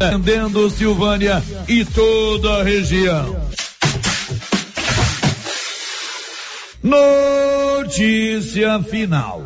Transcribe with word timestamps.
atendendo 0.00 0.70
Silvânia 0.70 1.42
e 1.68 1.84
toda 1.84 2.60
a 2.60 2.62
região. 2.62 3.38
Notícia 6.82 8.82
final. 8.82 9.44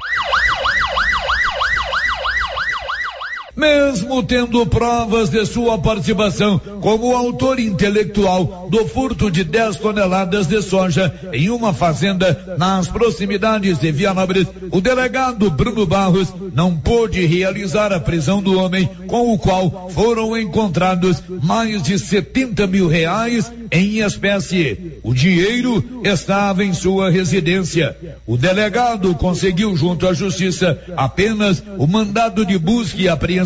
Mesmo 3.57 4.23
tendo 4.23 4.67
provas 4.67 5.31
de 5.31 5.45
sua 5.47 5.79
participação 5.79 6.61
como 6.81 7.15
autor 7.15 7.59
intelectual 7.61 8.69
do 8.71 8.87
furto 8.87 9.31
de 9.31 9.45
10 9.45 9.77
toneladas 9.77 10.47
de 10.47 10.61
soja 10.61 11.15
em 11.33 11.51
uma 11.51 11.73
fazenda 11.73 12.57
nas 12.59 12.89
proximidades 12.89 13.79
de 13.79 13.93
Vianópolis, 13.93 14.47
o 14.71 14.81
delegado 14.81 15.51
Bruno 15.51 15.87
Barros 15.87 16.33
não 16.53 16.77
pôde 16.77 17.25
realizar 17.25 17.93
a 17.93 18.01
prisão 18.01 18.43
do 18.43 18.59
homem 18.59 18.89
com 19.07 19.33
o 19.33 19.39
qual 19.39 19.89
foram 19.91 20.37
encontrados 20.37 21.23
mais 21.43 21.83
de 21.83 21.99
70 21.99 22.67
mil 22.67 22.89
reais 22.89 23.53
em 23.71 24.01
espécie. 24.05 25.01
O 25.03 25.15
dinheiro 25.15 26.03
estava 26.05 26.65
em 26.65 26.73
sua 26.73 27.11
residência. 27.11 27.97
O 28.27 28.37
delegado 28.37 29.15
conseguiu 29.15 29.77
junto 29.77 30.07
à 30.07 30.15
justiça 30.15 30.79
apenas 30.97 31.63
o 31.79 31.87
mandado 31.87 32.45
de 32.45 32.59
busca 32.59 33.01
e 33.01 33.09
apreensão. 33.09 33.44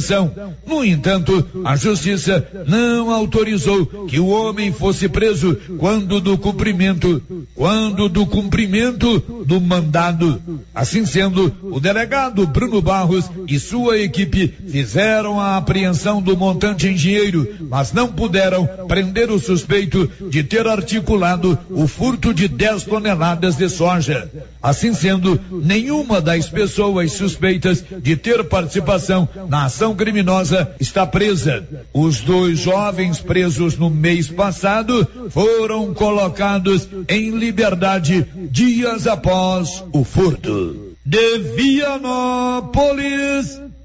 No 0.66 0.84
entanto, 0.84 1.44
a 1.64 1.76
justiça 1.76 2.46
não 2.66 3.10
autorizou 3.10 3.86
que 4.06 4.18
o 4.18 4.28
homem 4.28 4.72
fosse 4.72 5.08
preso 5.08 5.56
quando 5.78 6.20
do 6.20 6.36
cumprimento, 6.38 7.22
quando 7.54 8.08
do 8.08 8.26
cumprimento 8.26 9.18
do 9.44 9.60
mandado. 9.60 10.40
Assim 10.74 11.04
sendo, 11.04 11.52
o 11.62 11.80
delegado 11.80 12.46
Bruno 12.46 12.80
Barros 12.80 13.30
e 13.46 13.58
sua 13.58 13.98
equipe 13.98 14.52
fizeram 14.68 15.40
a 15.40 15.56
apreensão 15.56 16.20
do 16.20 16.36
montante 16.36 16.86
em 16.86 16.94
dinheiro, 16.94 17.46
mas 17.68 17.92
não 17.92 18.08
puderam 18.08 18.66
prender 18.86 19.30
o 19.30 19.38
suspeito 19.38 20.10
de 20.28 20.42
ter 20.42 20.66
articulado 20.66 21.58
o 21.70 21.86
furto 21.86 22.32
de 22.32 22.48
10 22.48 22.84
toneladas 22.84 23.56
de 23.56 23.68
soja. 23.68 24.30
Assim 24.62 24.92
sendo, 24.92 25.40
nenhuma 25.50 26.20
das 26.20 26.48
pessoas 26.48 27.12
suspeitas 27.12 27.84
de 28.02 28.16
ter 28.16 28.42
participação 28.44 29.28
na 29.48 29.66
ação 29.66 29.94
criminosa 29.94 30.74
está 30.80 31.06
presa. 31.06 31.66
Os 31.92 32.20
dois 32.20 32.58
jovens 32.58 33.20
presos 33.20 33.78
no 33.78 33.88
mês 33.88 34.28
passado 34.28 35.06
foram 35.30 35.94
colocados 35.94 36.88
em 37.08 37.30
liberdade 37.30 38.26
dias 38.50 39.06
após 39.06 39.84
o 39.92 40.02
furto. 40.02 40.96
De 41.06 41.38
Vianópolis, 41.56 42.68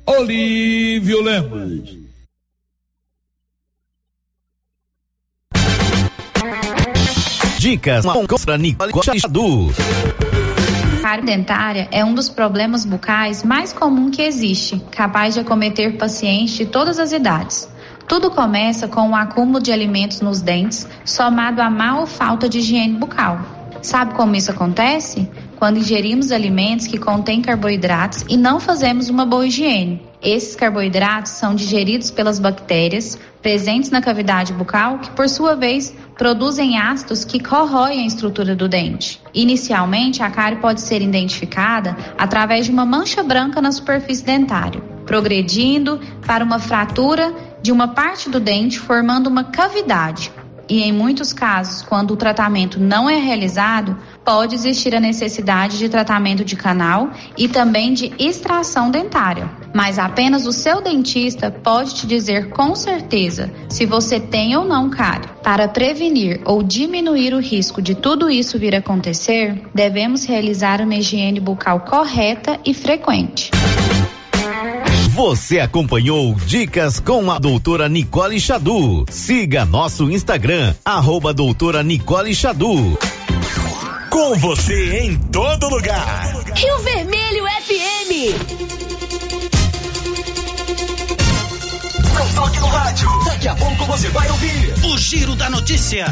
Olívio 0.06 1.22
Lemos. 1.22 2.04
Dicas 7.60 8.04
contra 8.06 8.58
Nicole 8.58 8.92
Chadu. 9.22 9.72
Cárie 11.04 11.26
dentária 11.26 11.90
é 11.92 12.06
um 12.06 12.14
dos 12.16 12.30
problemas 12.30 12.86
bucais 12.86 13.44
mais 13.44 13.74
comum 13.74 14.10
que 14.10 14.22
existe, 14.22 14.82
capaz 14.90 15.34
de 15.34 15.42
acometer 15.42 15.98
pacientes 15.98 16.56
de 16.56 16.66
todas 16.66 16.98
as 16.98 17.12
idades. 17.12 17.70
Tudo 18.08 18.32
começa 18.32 18.88
com 18.88 19.10
o 19.10 19.14
acúmulo 19.14 19.62
de 19.62 19.70
alimentos 19.70 20.22
nos 20.22 20.42
dentes, 20.42 20.88
somado 21.04 21.62
à 21.62 21.70
má 21.70 22.00
ou 22.00 22.08
falta 22.08 22.48
de 22.48 22.60
higiene 22.60 22.98
bucal. 22.98 23.38
Sabe 23.82 24.14
como 24.14 24.34
isso 24.34 24.50
acontece? 24.50 25.30
Quando 25.58 25.78
ingerimos 25.78 26.32
alimentos 26.32 26.88
que 26.88 26.98
contêm 26.98 27.42
carboidratos 27.42 28.24
e 28.30 28.38
não 28.38 28.62
fazemos 28.62 29.10
uma 29.10 29.26
boa 29.26 29.46
higiene. 29.46 30.13
Esses 30.24 30.56
carboidratos 30.56 31.34
são 31.34 31.54
digeridos 31.54 32.10
pelas 32.10 32.40
bactérias 32.40 33.20
presentes 33.42 33.90
na 33.90 34.02
cavidade 34.02 34.54
bucal, 34.54 35.00
que 35.00 35.12
por 35.12 35.28
sua 35.28 35.54
vez 35.54 35.94
produzem 36.18 36.80
ácidos 36.80 37.26
que 37.26 37.44
corroem 37.44 38.04
a 38.04 38.06
estrutura 38.06 38.56
do 38.56 38.70
dente. 38.70 39.22
Inicialmente, 39.34 40.24
a 40.24 40.32
cárie 40.32 40.60
pode 40.60 40.80
ser 40.80 41.02
identificada 41.02 41.98
através 42.18 42.66
de 42.66 42.72
uma 42.72 42.86
mancha 42.86 43.22
branca 43.22 43.62
na 43.62 43.74
superfície 43.74 44.24
dentária, 44.24 44.80
progredindo 45.06 46.00
para 46.26 46.46
uma 46.46 46.58
fratura 46.58 47.34
de 47.62 47.74
uma 47.74 47.90
parte 47.90 48.30
do 48.30 48.40
dente, 48.40 48.80
formando 48.80 49.28
uma 49.28 49.44
cavidade. 49.44 50.32
E 50.70 50.82
em 50.82 50.94
muitos 50.94 51.34
casos, 51.34 51.82
quando 51.82 52.12
o 52.12 52.18
tratamento 52.18 52.80
não 52.80 53.10
é 53.10 53.18
realizado, 53.18 53.98
pode 54.24 54.56
existir 54.56 54.96
a 54.96 55.02
necessidade 55.02 55.78
de 55.78 55.90
tratamento 55.90 56.46
de 56.46 56.56
canal 56.56 57.12
e 57.38 57.50
também 57.50 57.94
de 57.94 58.14
extração 58.18 58.90
dentária. 58.90 59.63
Mas 59.74 59.98
apenas 59.98 60.46
o 60.46 60.54
seu 60.54 60.82
dentista 60.82 61.50
pode 61.50 61.96
te 61.96 62.08
dizer 62.08 62.50
com 62.50 62.76
certeza 62.76 63.52
se 63.68 63.86
você 63.86 64.20
tem 64.20 64.56
ou 64.56 64.64
não 64.64 64.90
cárie. 64.90 65.28
Para 65.42 65.68
prevenir 65.68 66.42
ou 66.46 66.62
diminuir 66.62 67.34
o 67.34 67.40
risco 67.40 67.82
de 67.82 67.96
tudo 67.96 68.30
isso 68.30 68.60
vir 68.60 68.76
a 68.76 68.80
acontecer, 68.80 69.62
devemos 69.74 70.24
realizar 70.24 70.80
uma 70.82 70.96
higiene 70.96 71.40
bucal 71.40 71.82
correta 71.82 72.60
e 72.64 72.74
frequente. 72.74 73.52
Você 75.14 75.60
acompanhou 75.60 76.34
Dicas 76.34 77.00
com 77.00 77.30
a 77.30 77.38
doutora 77.38 77.88
Nicole 77.88 78.40
Xadu. 78.40 79.06
Siga 79.12 79.64
nosso 79.64 80.10
Instagram, 80.10 80.74
arroba 80.84 81.32
doutora 81.32 81.84
Nicole 81.84 82.34
Xadu. 82.34 82.98
Com 84.10 84.36
você 84.36 85.02
em 85.02 85.16
todo 85.16 85.70
lugar. 85.70 86.34
Rio 86.56 86.80
Vermelho 86.80 87.46
FM. 87.46 88.83
Não 92.14 92.34
toque 92.34 92.60
no 92.60 92.68
rádio. 92.68 93.10
Daqui 93.26 93.48
a 93.48 93.56
pouco 93.56 93.86
você 93.86 94.10
vai 94.10 94.30
ouvir 94.30 94.74
o 94.86 94.98
Giro 94.98 95.36
da 95.36 95.50
Notícia. 95.50 96.06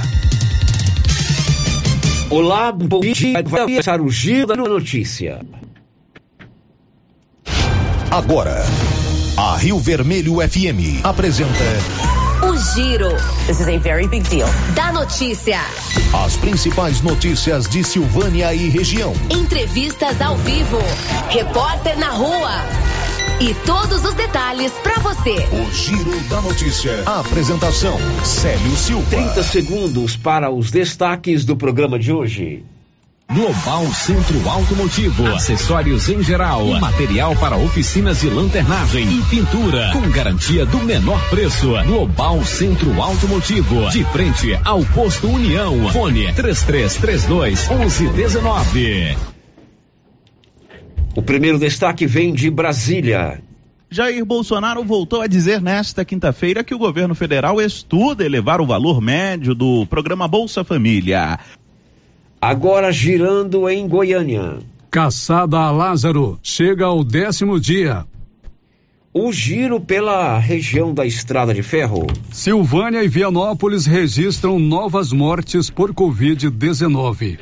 Olá, 2.30 2.72
bom 2.72 3.02
dia. 3.02 3.44
Vai 3.44 3.66
começar 3.66 4.02
o 4.02 4.10
Giro 4.10 4.48
da 4.48 4.56
Notícia. 4.56 5.42
Agora, 8.10 8.64
a 9.38 9.58
Rio 9.58 9.80
Vermelho 9.80 10.36
FM 10.36 11.04
apresenta 11.04 11.52
O 12.44 12.58
Giro. 12.58 13.10
This 13.48 13.60
is 13.60 13.68
a 13.68 13.78
very 13.78 14.08
big 14.08 14.28
deal. 14.30 14.48
Da 14.76 14.92
notícia. 14.92 15.60
as 16.26 16.36
principais 16.38 17.02
notícias 17.02 17.68
de 17.70 17.84
Silvânia 17.84 18.54
e 18.54 18.70
região. 18.70 19.14
Entrevistas 19.30 20.20
ao 20.22 20.36
vivo. 20.38 20.80
Repórter 21.30 21.98
na 21.98 22.10
rua. 22.10 22.91
E 23.42 23.56
todos 23.66 24.06
os 24.06 24.14
detalhes 24.14 24.72
para 24.84 25.00
você. 25.00 25.34
O 25.52 25.74
Giro 25.74 26.20
da 26.30 26.40
Notícia. 26.42 27.02
A 27.08 27.22
apresentação: 27.22 27.98
Célio 28.24 28.76
Silva. 28.76 29.10
30 29.10 29.42
segundos 29.42 30.16
para 30.16 30.52
os 30.52 30.70
destaques 30.70 31.44
do 31.44 31.58
programa 31.58 31.98
de 31.98 32.14
hoje. 32.14 32.64
Global 33.34 33.88
Centro 33.94 34.48
Automotivo, 34.48 35.26
acessórios 35.26 36.08
em 36.08 36.22
geral, 36.22 36.68
material 36.80 37.36
para 37.36 37.58
oficinas 37.58 38.20
de 38.20 38.30
lanternagem 38.30 39.12
e 39.12 39.24
pintura, 39.24 39.90
com 39.92 40.08
garantia 40.12 40.64
do 40.64 40.78
menor 40.78 41.20
preço. 41.32 41.72
Global 41.88 42.46
Centro 42.46 43.02
Automotivo, 43.02 43.90
de 43.90 44.04
frente 44.04 44.60
ao 44.64 44.86
posto 44.86 45.28
União. 45.28 45.90
Fone 45.92 46.32
3332 46.32 47.70
1119. 47.70 49.31
O 51.16 51.22
primeiro 51.22 51.60
destaque 51.60 52.06
vem 52.06 52.34
de 52.34 52.50
Brasília. 52.50 53.42
Jair 53.90 54.24
Bolsonaro 54.24 54.84
voltou 54.86 55.22
a 55.22 55.28
dizer 55.28 55.62
nesta 55.62 56.06
quinta-feira 56.06 56.64
que 56.64 56.74
o 56.74 56.78
governo 56.78 57.14
federal 57.14 57.62
estuda 57.62 58.26
elevar 58.26 58.62
o 58.62 58.66
valor 58.66 59.02
médio 59.02 59.54
do 59.54 59.86
programa 59.86 60.30
Bolsa 60.30 60.64
Família. 60.64 61.38
Agora 62.40 62.92
girando 62.92 63.70
em 63.70 63.86
Goiânia. 63.88 64.60
Caçada 64.90 65.58
a 65.58 65.70
Lázaro 65.72 66.40
chega 66.42 66.86
ao 66.86 67.04
décimo 67.04 67.60
dia. 67.60 68.06
O 69.14 69.34
giro 69.34 69.82
pela 69.82 70.40
região 70.40 70.94
da 70.94 71.06
Estrada 71.06 71.54
de 71.54 71.62
Ferro. 71.62 72.08
Silvânia 72.32 73.04
e 73.04 73.10
Vianópolis 73.10 73.86
registram 73.86 74.58
novas 74.58 75.12
mortes 75.12 75.70
por 75.70 75.94
Covid-19. 75.94 77.40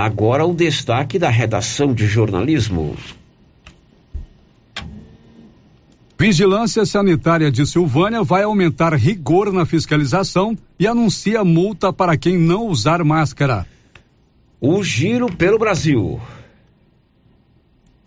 Agora 0.00 0.46
o 0.46 0.54
destaque 0.54 1.18
da 1.18 1.28
redação 1.28 1.92
de 1.92 2.06
jornalismo. 2.06 2.96
Vigilância 6.18 6.86
Sanitária 6.86 7.50
de 7.50 7.66
Silvânia 7.66 8.22
vai 8.22 8.42
aumentar 8.42 8.94
rigor 8.94 9.52
na 9.52 9.66
fiscalização 9.66 10.56
e 10.78 10.86
anuncia 10.86 11.44
multa 11.44 11.92
para 11.92 12.16
quem 12.16 12.38
não 12.38 12.68
usar 12.68 13.04
máscara. 13.04 13.66
O 14.58 14.82
giro 14.82 15.30
pelo 15.30 15.58
Brasil. 15.58 16.18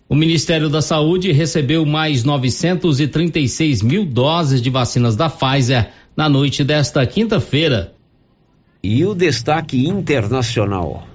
O 0.10 0.16
Ministério 0.16 0.70
da 0.70 0.82
Saúde 0.82 1.32
recebeu 1.32 1.86
mais 1.86 2.24
936 2.24 3.84
mil 3.84 4.04
doses 4.04 4.64
de 4.64 4.72
vacinas 4.72 5.16
da 5.16 5.30
Pfizer 5.30 5.92
na 6.18 6.28
noite 6.28 6.64
desta 6.64 7.06
quinta-feira. 7.06 7.94
E 8.82 9.06
o 9.06 9.14
destaque 9.14 9.88
internacional. 9.88 11.13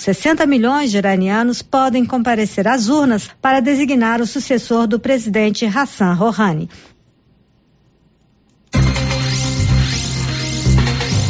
60 0.00 0.46
milhões 0.46 0.90
de 0.90 0.96
iranianos 0.96 1.60
podem 1.60 2.06
comparecer 2.06 2.66
às 2.66 2.88
urnas 2.88 3.28
para 3.42 3.60
designar 3.60 4.18
o 4.22 4.26
sucessor 4.26 4.86
do 4.86 4.98
presidente 4.98 5.66
Hassan 5.66 6.14
Rouhani. 6.14 6.70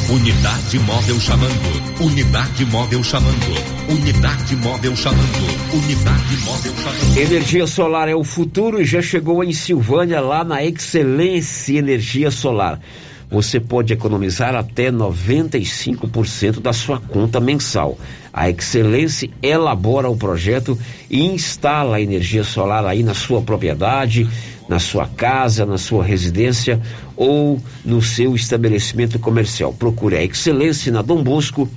Unidade 0.08 0.78
móvel 0.78 1.20
chamando. 1.20 2.00
Unidade 2.00 2.64
móvel 2.66 3.02
chamando. 3.02 3.90
Unidade 3.90 4.54
móvel 4.56 4.94
chamando. 4.94 5.74
Unidade 5.74 6.36
móvel 6.44 6.72
chamando. 6.76 7.18
Energia 7.18 7.66
solar 7.66 8.08
é 8.08 8.14
o 8.14 8.22
futuro 8.22 8.80
e 8.80 8.84
já 8.84 9.02
chegou 9.02 9.42
em 9.42 9.52
Silvânia 9.52 10.20
lá 10.20 10.44
na 10.44 10.64
Excelência 10.64 11.76
Energia 11.76 12.30
Solar. 12.30 12.80
Você 13.28 13.60
pode 13.60 13.92
economizar 13.92 14.54
até 14.54 14.90
95% 14.90 16.60
da 16.60 16.72
sua 16.72 17.00
conta 17.00 17.38
mensal. 17.38 17.96
A 18.32 18.48
Excelência 18.48 19.28
elabora 19.42 20.08
o 20.08 20.16
projeto 20.16 20.78
e 21.10 21.24
instala 21.24 21.96
a 21.96 22.00
energia 22.00 22.44
solar 22.44 22.86
aí 22.86 23.02
na 23.02 23.14
sua 23.14 23.42
propriedade, 23.42 24.28
na 24.68 24.78
sua 24.78 25.06
casa, 25.06 25.66
na 25.66 25.76
sua 25.76 26.04
residência 26.04 26.80
ou 27.16 27.60
no 27.84 28.00
seu 28.00 28.36
estabelecimento 28.36 29.18
comercial. 29.18 29.72
Procure 29.72 30.16
a 30.16 30.22
Excelência 30.22 30.92
na 30.92 31.02
Dom 31.02 31.24
Bosco. 31.24 31.68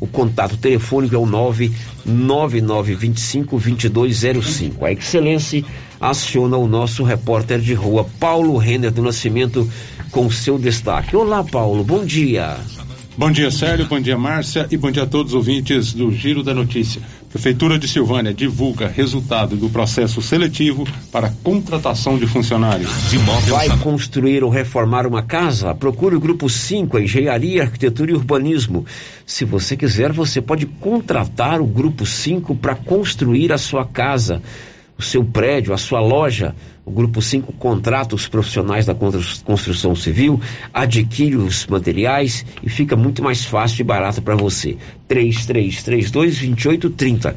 O 0.00 0.06
contato 0.06 0.56
telefônico 0.56 1.14
é 1.14 1.18
o 1.18 1.26
99925-2205. 2.06 4.82
A 4.82 4.92
Excelência 4.92 5.62
aciona 6.00 6.56
o 6.56 6.66
nosso 6.66 7.02
repórter 7.02 7.60
de 7.60 7.74
rua, 7.74 8.06
Paulo 8.18 8.56
Renner 8.56 8.92
do 8.92 9.02
Nascimento, 9.02 9.70
com 10.10 10.30
seu 10.30 10.58
destaque. 10.58 11.14
Olá, 11.16 11.44
Paulo, 11.44 11.84
bom 11.84 12.02
dia. 12.04 12.56
Bom 13.18 13.32
dia, 13.32 13.50
Célio, 13.50 13.84
bom 13.86 14.00
dia, 14.00 14.16
Márcia, 14.16 14.68
e 14.70 14.76
bom 14.76 14.92
dia 14.92 15.02
a 15.02 15.06
todos 15.06 15.32
os 15.32 15.36
ouvintes 15.36 15.92
do 15.92 16.12
Giro 16.12 16.40
da 16.44 16.54
Notícia. 16.54 17.02
Prefeitura 17.28 17.76
de 17.76 17.88
Silvânia 17.88 18.32
divulga 18.32 18.86
resultado 18.86 19.56
do 19.56 19.68
processo 19.68 20.22
seletivo 20.22 20.86
para 21.10 21.32
contratação 21.42 22.16
de 22.16 22.28
funcionários. 22.28 22.88
Vai 23.48 23.76
construir 23.78 24.44
ou 24.44 24.50
reformar 24.50 25.04
uma 25.04 25.20
casa? 25.20 25.74
Procure 25.74 26.14
o 26.14 26.20
grupo 26.20 26.48
5, 26.48 26.96
Engenharia, 26.96 27.64
Arquitetura 27.64 28.12
e 28.12 28.14
Urbanismo. 28.14 28.86
Se 29.26 29.44
você 29.44 29.76
quiser, 29.76 30.12
você 30.12 30.40
pode 30.40 30.66
contratar 30.66 31.60
o 31.60 31.66
grupo 31.66 32.06
5 32.06 32.54
para 32.54 32.76
construir 32.76 33.52
a 33.52 33.58
sua 33.58 33.84
casa, 33.84 34.40
o 34.98 35.02
seu 35.02 35.24
prédio, 35.24 35.72
a 35.72 35.78
sua 35.78 36.00
loja. 36.00 36.56
O 36.84 36.90
grupo 36.90 37.22
5 37.22 37.52
contrata 37.52 38.16
os 38.16 38.26
profissionais 38.26 38.86
da 38.86 38.94
construção 38.94 39.94
civil, 39.94 40.40
adquire 40.72 41.36
os 41.36 41.66
materiais 41.66 42.46
e 42.62 42.70
fica 42.70 42.96
muito 42.96 43.22
mais 43.22 43.44
fácil 43.44 43.82
e 43.82 43.84
barato 43.84 44.22
para 44.22 44.34
você. 44.34 44.78
3332-2830. 45.08 47.34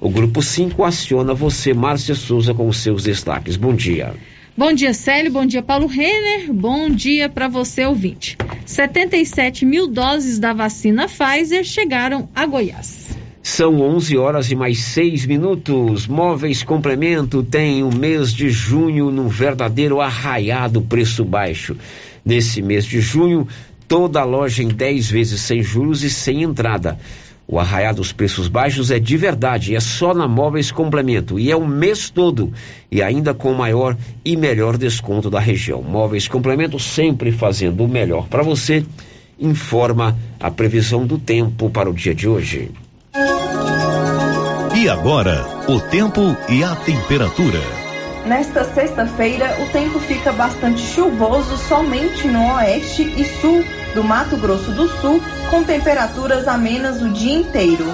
O 0.00 0.08
grupo 0.08 0.40
5 0.40 0.84
aciona 0.84 1.34
você, 1.34 1.74
Márcia 1.74 2.14
Souza, 2.14 2.54
com 2.54 2.68
os 2.68 2.76
seus 2.78 3.02
destaques. 3.02 3.56
Bom 3.56 3.74
dia. 3.74 4.14
Bom 4.56 4.72
dia, 4.72 4.94
Célio. 4.94 5.32
Bom 5.32 5.46
dia, 5.46 5.62
Paulo 5.62 5.86
Renner. 5.86 6.52
Bom 6.52 6.90
dia 6.90 7.28
para 7.28 7.48
você, 7.48 7.86
ouvinte. 7.86 8.36
77 8.66 9.66
mil 9.66 9.88
doses 9.88 10.38
da 10.38 10.52
vacina 10.52 11.08
Pfizer 11.08 11.64
chegaram 11.64 12.28
a 12.34 12.46
Goiás. 12.46 13.16
São 13.42 13.80
11 13.80 14.16
horas 14.16 14.52
e 14.52 14.54
mais 14.54 14.78
6 14.78 15.26
minutos. 15.26 16.06
Móveis 16.06 16.62
Complemento 16.62 17.42
tem 17.42 17.82
o 17.82 17.92
mês 17.92 18.32
de 18.32 18.48
junho 18.48 19.10
num 19.10 19.26
verdadeiro 19.26 20.00
arraiado 20.00 20.80
preço 20.80 21.24
baixo. 21.24 21.76
Nesse 22.24 22.62
mês 22.62 22.84
de 22.84 23.00
junho, 23.00 23.48
toda 23.88 24.20
a 24.20 24.24
loja 24.24 24.62
em 24.62 24.68
10 24.68 25.10
vezes 25.10 25.40
sem 25.40 25.60
juros 25.60 26.04
e 26.04 26.08
sem 26.08 26.44
entrada. 26.44 26.96
O 27.48 27.58
arraiado 27.58 27.96
dos 27.96 28.12
preços 28.12 28.46
baixos 28.46 28.92
é 28.92 29.00
de 29.00 29.16
verdade, 29.16 29.74
é 29.74 29.80
só 29.80 30.14
na 30.14 30.28
Móveis 30.28 30.70
Complemento 30.70 31.36
e 31.36 31.50
é 31.50 31.56
o 31.56 31.66
mês 31.66 32.08
todo 32.08 32.52
e 32.92 33.02
ainda 33.02 33.34
com 33.34 33.50
o 33.50 33.58
maior 33.58 33.96
e 34.24 34.36
melhor 34.36 34.78
desconto 34.78 35.28
da 35.28 35.40
região. 35.40 35.82
Móveis 35.82 36.28
Complemento 36.28 36.78
sempre 36.78 37.32
fazendo 37.32 37.82
o 37.82 37.88
melhor 37.88 38.28
para 38.28 38.44
você. 38.44 38.84
Informa 39.36 40.16
a 40.38 40.48
previsão 40.48 41.04
do 41.04 41.18
tempo 41.18 41.68
para 41.68 41.90
o 41.90 41.92
dia 41.92 42.14
de 42.14 42.28
hoje. 42.28 42.70
E 44.74 44.88
agora, 44.88 45.44
o 45.68 45.78
tempo 45.78 46.34
e 46.48 46.64
a 46.64 46.74
temperatura. 46.74 47.60
Nesta 48.24 48.64
sexta-feira, 48.64 49.54
o 49.60 49.70
tempo 49.70 49.98
fica 50.00 50.32
bastante 50.32 50.80
chuvoso 50.80 51.56
somente 51.56 52.26
no 52.26 52.54
oeste 52.54 53.02
e 53.02 53.24
sul 53.40 53.62
do 53.94 54.02
Mato 54.02 54.36
Grosso 54.38 54.70
do 54.72 54.88
Sul, 55.00 55.22
com 55.50 55.62
temperaturas 55.62 56.48
amenas 56.48 57.02
o 57.02 57.10
dia 57.10 57.34
inteiro. 57.34 57.84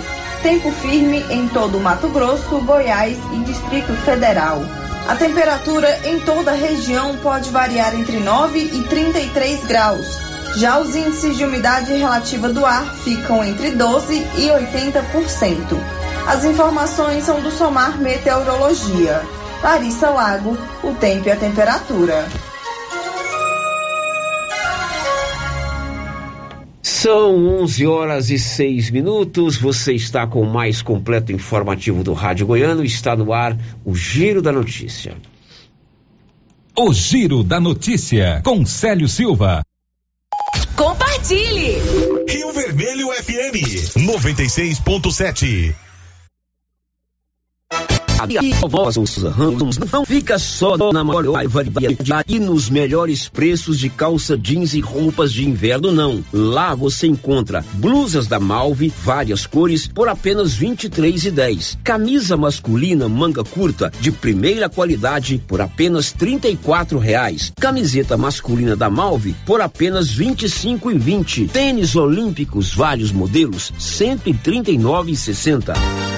Tempo 0.43 0.71
firme 0.71 1.25
em 1.31 1.49
todo 1.49 1.79
o 1.79 1.81
Mato 1.81 2.09
Grosso, 2.11 2.61
Goiás 2.61 3.19
e 3.35 3.39
Distrito 3.41 3.93
Federal. 4.05 4.63
A 5.09 5.17
temperatura 5.17 5.99
em 6.05 6.21
toda 6.21 6.53
a 6.53 6.55
região 6.55 7.17
pode 7.17 7.51
variar 7.51 7.95
entre 7.95 8.21
9 8.21 8.59
e 8.59 8.83
33 8.85 9.65
graus. 9.67 10.28
Já 10.57 10.81
os 10.81 10.97
índices 10.97 11.37
de 11.37 11.45
umidade 11.45 11.93
relativa 11.93 12.49
do 12.49 12.65
ar 12.65 12.95
ficam 12.97 13.45
entre 13.45 13.73
12 13.73 14.15
e 14.15 14.49
80%. 14.49 15.55
As 16.27 16.45
informações 16.45 17.25
são 17.25 17.41
do 17.41 17.51
Somar 17.51 18.01
Meteorologia. 18.01 19.23
Larissa 19.63 20.11
Lago, 20.11 20.57
o 20.83 20.95
tempo 20.95 21.29
e 21.29 21.33
a 21.33 21.37
temperatura. 21.37 22.29
São 26.83 27.61
11 27.61 27.87
horas 27.87 28.31
e 28.31 28.39
6 28.39 28.91
minutos. 28.91 29.57
Você 29.57 29.93
está 29.93 30.27
com 30.27 30.43
o 30.43 30.53
mais 30.53 30.83
completo 30.83 31.33
informativo 31.33 32.03
do 32.03 32.13
Rádio 32.13 32.47
Goiano. 32.47 32.85
Está 32.85 33.15
no 33.15 33.33
ar 33.33 33.57
o 33.85 33.95
Giro 33.95 34.43
da 34.43 34.51
Notícia. 34.51 35.15
O 36.77 36.93
Giro 36.93 37.43
da 37.43 37.61
Notícia, 37.61 38.41
com 38.45 38.65
Célio 38.65 39.09
Silva. 39.09 39.63
Compartilhe! 41.19 41.83
Rio 42.29 42.53
Vermelho 42.53 43.13
FM 43.13 43.53
96.7. 43.97 45.75
E 48.29 48.51
Ramos 49.29 49.79
não 49.93 50.05
fica 50.05 50.39
só 50.39 50.77
na 50.93 51.05
maior 51.05 51.47
variedade 51.47 52.25
e 52.27 52.41
nos 52.41 52.69
melhores 52.69 53.29
preços 53.29 53.79
de 53.79 53.89
calça 53.89 54.37
jeans 54.37 54.75
e 54.75 54.81
roupas 54.81 55.33
de 55.33 55.49
inverno, 55.49 55.93
não. 55.93 56.25
Lá 56.33 56.75
você 56.75 57.07
encontra 57.07 57.65
blusas 57.75 58.27
da 58.27 58.41
Malve, 58.41 58.93
várias 59.05 59.47
cores, 59.47 59.87
por 59.87 60.09
apenas 60.09 60.55
R$ 60.55 60.67
23,10. 60.69 61.79
Camisa 61.85 62.37
masculina 62.37 63.09
manga 63.09 63.45
curta 63.45 63.93
de 64.01 64.11
primeira 64.11 64.69
qualidade 64.69 65.41
por 65.47 65.61
apenas 65.61 66.11
34 66.13 66.99
reais. 66.99 67.53
Camiseta 67.61 68.17
masculina 68.17 68.75
da 68.75 68.91
Malve 68.91 69.37
por 69.47 69.61
apenas 69.61 70.11
R$ 70.11 70.27
25,20. 70.27 71.51
Tênis 71.51 71.95
olímpicos, 71.95 72.75
vários 72.75 73.13
modelos, 73.13 73.71
R$ 73.71 73.77
139,60. 73.79 76.18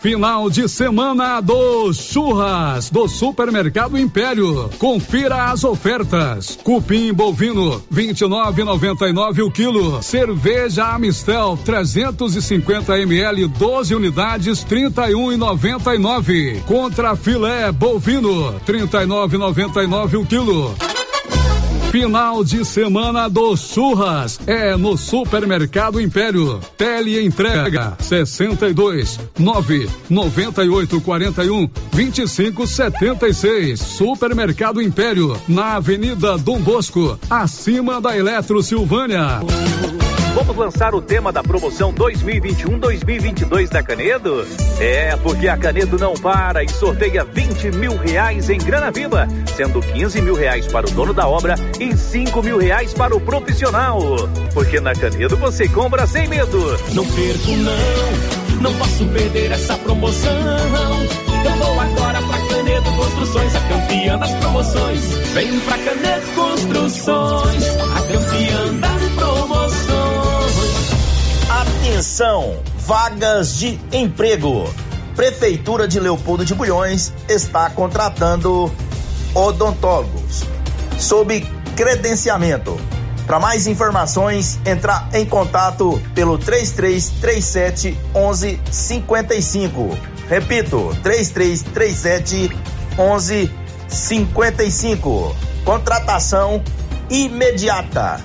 Final 0.00 0.48
de 0.48 0.68
semana 0.68 1.40
do 1.40 1.92
Churras 1.92 2.88
do 2.88 3.08
Supermercado 3.08 3.98
Império. 3.98 4.70
Confira 4.78 5.50
as 5.50 5.64
ofertas. 5.64 6.56
Cupim 6.62 7.12
bovino 7.12 7.82
29,99 7.92 9.44
o 9.44 9.50
quilo. 9.50 10.00
Cerveja 10.00 10.94
Amistel 10.94 11.58
350 11.64 12.96
ml 13.00 13.48
12 13.48 13.94
unidades 13.96 14.64
31,99. 14.64 16.62
Contra 16.62 17.16
filé 17.16 17.72
bovino 17.72 18.54
39,99 18.66 20.20
o 20.20 20.26
quilo. 20.26 20.97
Final 21.90 22.44
de 22.44 22.66
semana 22.66 23.28
do 23.28 23.56
Churras 23.56 24.38
é 24.46 24.76
no 24.76 24.98
Supermercado 24.98 25.98
Império. 25.98 26.60
Tele 26.76 27.18
entrega 27.24 27.96
62 27.98 29.18
9 29.38 29.88
98 30.10 31.00
41 31.00 31.66
25 31.90 32.66
76. 32.66 33.80
Supermercado 33.80 34.82
Império 34.82 35.34
na 35.48 35.76
Avenida 35.76 36.36
Dom 36.36 36.60
Bosco, 36.60 37.18
acima 37.30 38.02
da 38.02 38.14
Eletro 38.14 38.62
Silvânia. 38.62 39.40
Vamos 40.34 40.56
lançar 40.56 40.94
o 40.94 41.02
tema 41.02 41.32
da 41.32 41.42
promoção 41.42 41.92
2021-2022 41.92 43.68
da 43.68 43.82
Canedo? 43.82 44.46
É, 44.80 45.16
porque 45.16 45.48
a 45.48 45.56
Canedo 45.56 45.98
não 45.98 46.14
para 46.14 46.62
e 46.62 46.68
sorteia 46.68 47.24
20 47.24 47.72
mil 47.72 47.96
reais 47.96 48.48
em 48.48 48.58
grana 48.58 48.90
viva, 48.90 49.26
sendo 49.56 49.80
15 49.80 50.22
mil 50.22 50.34
reais 50.34 50.66
para 50.66 50.86
o 50.86 50.90
dono 50.90 51.12
da 51.12 51.26
obra 51.26 51.54
e 51.80 51.96
5 51.96 52.42
mil 52.42 52.58
reais 52.58 52.94
para 52.94 53.16
o 53.16 53.20
profissional. 53.20 54.00
Porque 54.54 54.80
na 54.80 54.94
Canedo 54.94 55.36
você 55.36 55.68
compra 55.68 56.06
sem 56.06 56.28
medo. 56.28 56.58
Não 56.92 57.04
perco 57.04 57.50
não, 57.50 58.62
não 58.62 58.74
posso 58.74 59.04
perder 59.06 59.50
essa 59.52 59.76
promoção. 59.78 60.32
Eu 61.44 61.52
vou 61.56 61.80
agora 61.80 62.20
pra 62.22 62.38
Canedo 62.38 62.92
Construções, 62.92 63.54
a 63.54 63.60
campeã 63.60 64.18
das 64.18 64.34
promoções. 64.34 65.00
Vem 65.34 65.60
pra 65.60 65.78
Canedo 65.78 66.26
Construções, 66.34 67.64
a 67.76 68.00
campeã 68.02 68.67
Atenção, 71.98 72.62
vagas 72.76 73.56
de 73.56 73.76
emprego. 73.90 74.72
Prefeitura 75.16 75.88
de 75.88 75.98
Leopoldo 75.98 76.44
de 76.44 76.54
Bulhões 76.54 77.12
está 77.28 77.68
contratando 77.70 78.72
odontólogos 79.34 80.44
sob 80.96 81.40
credenciamento. 81.74 82.78
Para 83.26 83.40
mais 83.40 83.66
informações, 83.66 84.60
entrar 84.64 85.08
em 85.12 85.26
contato 85.26 86.00
pelo 86.14 86.38
3337 86.38 87.98
1155. 88.14 89.98
Repito, 90.28 90.96
3337 91.02 92.56
1155. 92.96 95.34
Contratação 95.64 96.62
imediata. 97.10 98.22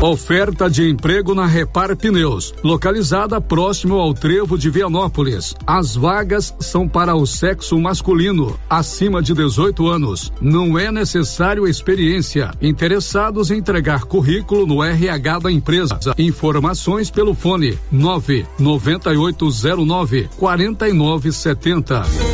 Oferta 0.00 0.68
de 0.68 0.90
emprego 0.90 1.34
na 1.34 1.46
Repar 1.46 1.96
Pneus, 1.96 2.52
localizada 2.62 3.40
próximo 3.40 3.94
ao 3.94 4.12
trevo 4.12 4.58
de 4.58 4.68
Vianópolis. 4.68 5.54
As 5.66 5.96
vagas 5.96 6.54
são 6.60 6.86
para 6.86 7.14
o 7.14 7.26
sexo 7.26 7.78
masculino, 7.78 8.54
acima 8.68 9.22
de 9.22 9.32
18 9.32 9.88
anos. 9.88 10.30
Não 10.40 10.78
é 10.78 10.92
necessário 10.92 11.66
experiência. 11.66 12.50
Interessados 12.60 13.50
em 13.50 13.56
entregar 13.58 14.04
currículo 14.04 14.66
no 14.66 14.84
RH 14.84 15.38
da 15.38 15.50
empresa. 15.50 15.98
Informações 16.18 17.10
pelo 17.10 17.32
fone 17.34 17.78
99809 17.90 20.28
4970. 20.36 22.33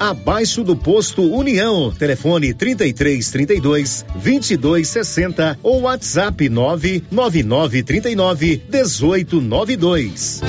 abaixo 0.01 0.63
do 0.63 0.75
posto 0.75 1.21
União. 1.21 1.93
Telefone 1.93 2.55
33 2.55 3.29
32 3.29 4.05
22 4.15 4.87
60 4.87 5.59
ou 5.61 5.81
WhatsApp 5.81 6.49
999 6.49 7.83
39 7.83 8.63
18 8.67 9.39
92. 9.39 10.41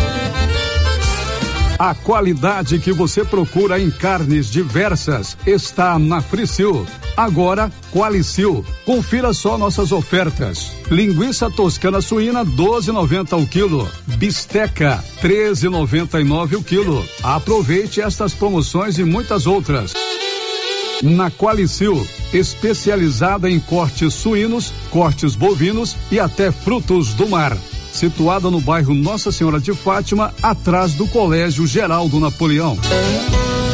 A 1.83 1.97
qualidade 1.97 2.79
que 2.79 2.93
você 2.93 3.25
procura 3.25 3.77
em 3.77 3.91
carnes 3.91 4.47
diversas 4.47 5.37
está 5.45 5.99
na 5.99 6.21
Fricil. 6.21 6.87
Agora, 7.17 7.73
Qualicil. 7.93 8.65
Confira 8.85 9.33
só 9.33 9.59
nossas 9.59 9.91
ofertas. 9.91 10.71
Linguiça 10.89 11.51
toscana 11.51 12.01
suína 12.01 12.47
12,90 12.47 13.43
o 13.43 13.45
quilo. 13.49 13.91
Bisteca 14.17 15.03
13,99 15.21 16.59
o 16.59 16.62
quilo. 16.62 17.05
Aproveite 17.21 18.01
estas 18.01 18.33
promoções 18.33 18.97
e 18.99 19.03
muitas 19.03 19.49
outras. 19.49 19.93
Na 21.03 21.33
Qualicil, 21.33 22.07
especializada 22.33 23.51
em 23.51 23.59
cortes 23.59 24.15
suínos, 24.15 24.73
cortes 24.89 25.35
bovinos 25.35 25.97
e 26.12 26.21
até 26.21 26.53
frutos 26.53 27.12
do 27.15 27.29
mar 27.29 27.59
situada 27.93 28.51
no 28.51 28.61
bairro 28.61 28.95
Nossa 28.95 29.31
Senhora 29.31 29.61
de 29.61 29.73
Fátima, 29.75 30.35
atrás 30.43 30.95
do 30.95 31.07
Colégio 31.07 31.67
Geraldo 31.67 32.19
Napoleão. 32.19 32.77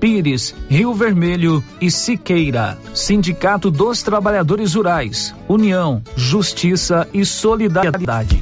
Pires, 0.00 0.54
Rio 0.68 0.94
Vermelho 0.94 1.62
e 1.80 1.90
Siqueira. 1.90 2.78
Sindicato 2.94 3.70
dos 3.70 4.02
Trabalhadores 4.02 4.74
Rurais. 4.74 5.34
União, 5.48 6.02
Justiça 6.16 7.08
e 7.12 7.24
Solidariedade. 7.24 8.40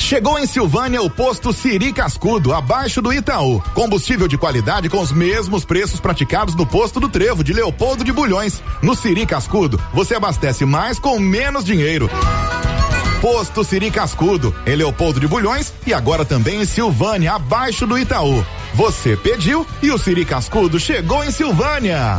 Chegou 0.00 0.38
em 0.38 0.46
Silvânia 0.46 1.00
o 1.00 1.08
posto 1.08 1.50
Siri 1.50 1.90
Cascudo, 1.90 2.52
abaixo 2.52 3.00
do 3.00 3.10
Itaú. 3.10 3.60
Combustível 3.74 4.28
de 4.28 4.36
qualidade 4.36 4.90
com 4.90 5.00
os 5.00 5.10
mesmos 5.10 5.64
preços 5.64 5.98
praticados 5.98 6.54
no 6.54 6.66
posto 6.66 7.00
do 7.00 7.08
Trevo 7.08 7.42
de 7.42 7.54
Leopoldo 7.54 8.04
de 8.04 8.12
Bulhões. 8.12 8.62
No 8.82 8.94
Siri 8.94 9.24
Cascudo, 9.24 9.80
você 9.94 10.14
abastece 10.14 10.66
mais 10.66 10.98
com 10.98 11.18
menos 11.18 11.64
dinheiro. 11.64 12.10
Posto 13.22 13.64
Siri 13.64 13.90
Cascudo, 13.90 14.54
em 14.66 14.76
Leopoldo 14.76 15.18
de 15.18 15.26
Bulhões 15.26 15.72
e 15.86 15.94
agora 15.94 16.24
também 16.24 16.60
em 16.60 16.66
Silvânia, 16.66 17.32
abaixo 17.32 17.86
do 17.86 17.98
Itaú. 17.98 18.44
Você 18.74 19.16
pediu 19.16 19.64
e 19.80 19.90
o 19.92 19.96
Siri 19.96 20.24
Cascudo 20.24 20.80
chegou 20.80 21.22
em 21.22 21.30
Silvânia. 21.30 22.18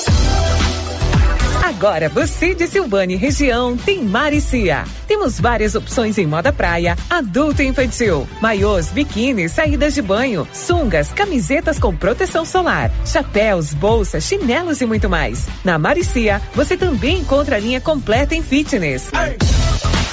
Agora 1.81 2.09
você 2.09 2.53
de 2.53 2.67
Silvânia 2.67 3.15
e 3.15 3.17
região 3.17 3.75
tem 3.75 4.03
Maricia. 4.03 4.83
Temos 5.07 5.39
várias 5.39 5.73
opções 5.73 6.15
em 6.19 6.27
moda 6.27 6.53
praia, 6.53 6.95
adulto 7.09 7.63
e 7.63 7.65
infantil, 7.65 8.29
maiôs, 8.39 8.89
biquínis, 8.89 9.53
saídas 9.53 9.95
de 9.95 10.01
banho, 10.03 10.47
sungas, 10.53 11.11
camisetas 11.11 11.79
com 11.79 11.95
proteção 11.95 12.45
solar, 12.45 12.91
chapéus, 13.03 13.73
bolsas, 13.73 14.23
chinelos 14.23 14.79
e 14.79 14.85
muito 14.85 15.09
mais. 15.09 15.47
Na 15.63 15.79
Maricia, 15.79 16.39
você 16.53 16.77
também 16.77 17.17
encontra 17.21 17.55
a 17.55 17.59
linha 17.59 17.81
completa 17.81 18.35
em 18.35 18.43
fitness. 18.43 19.09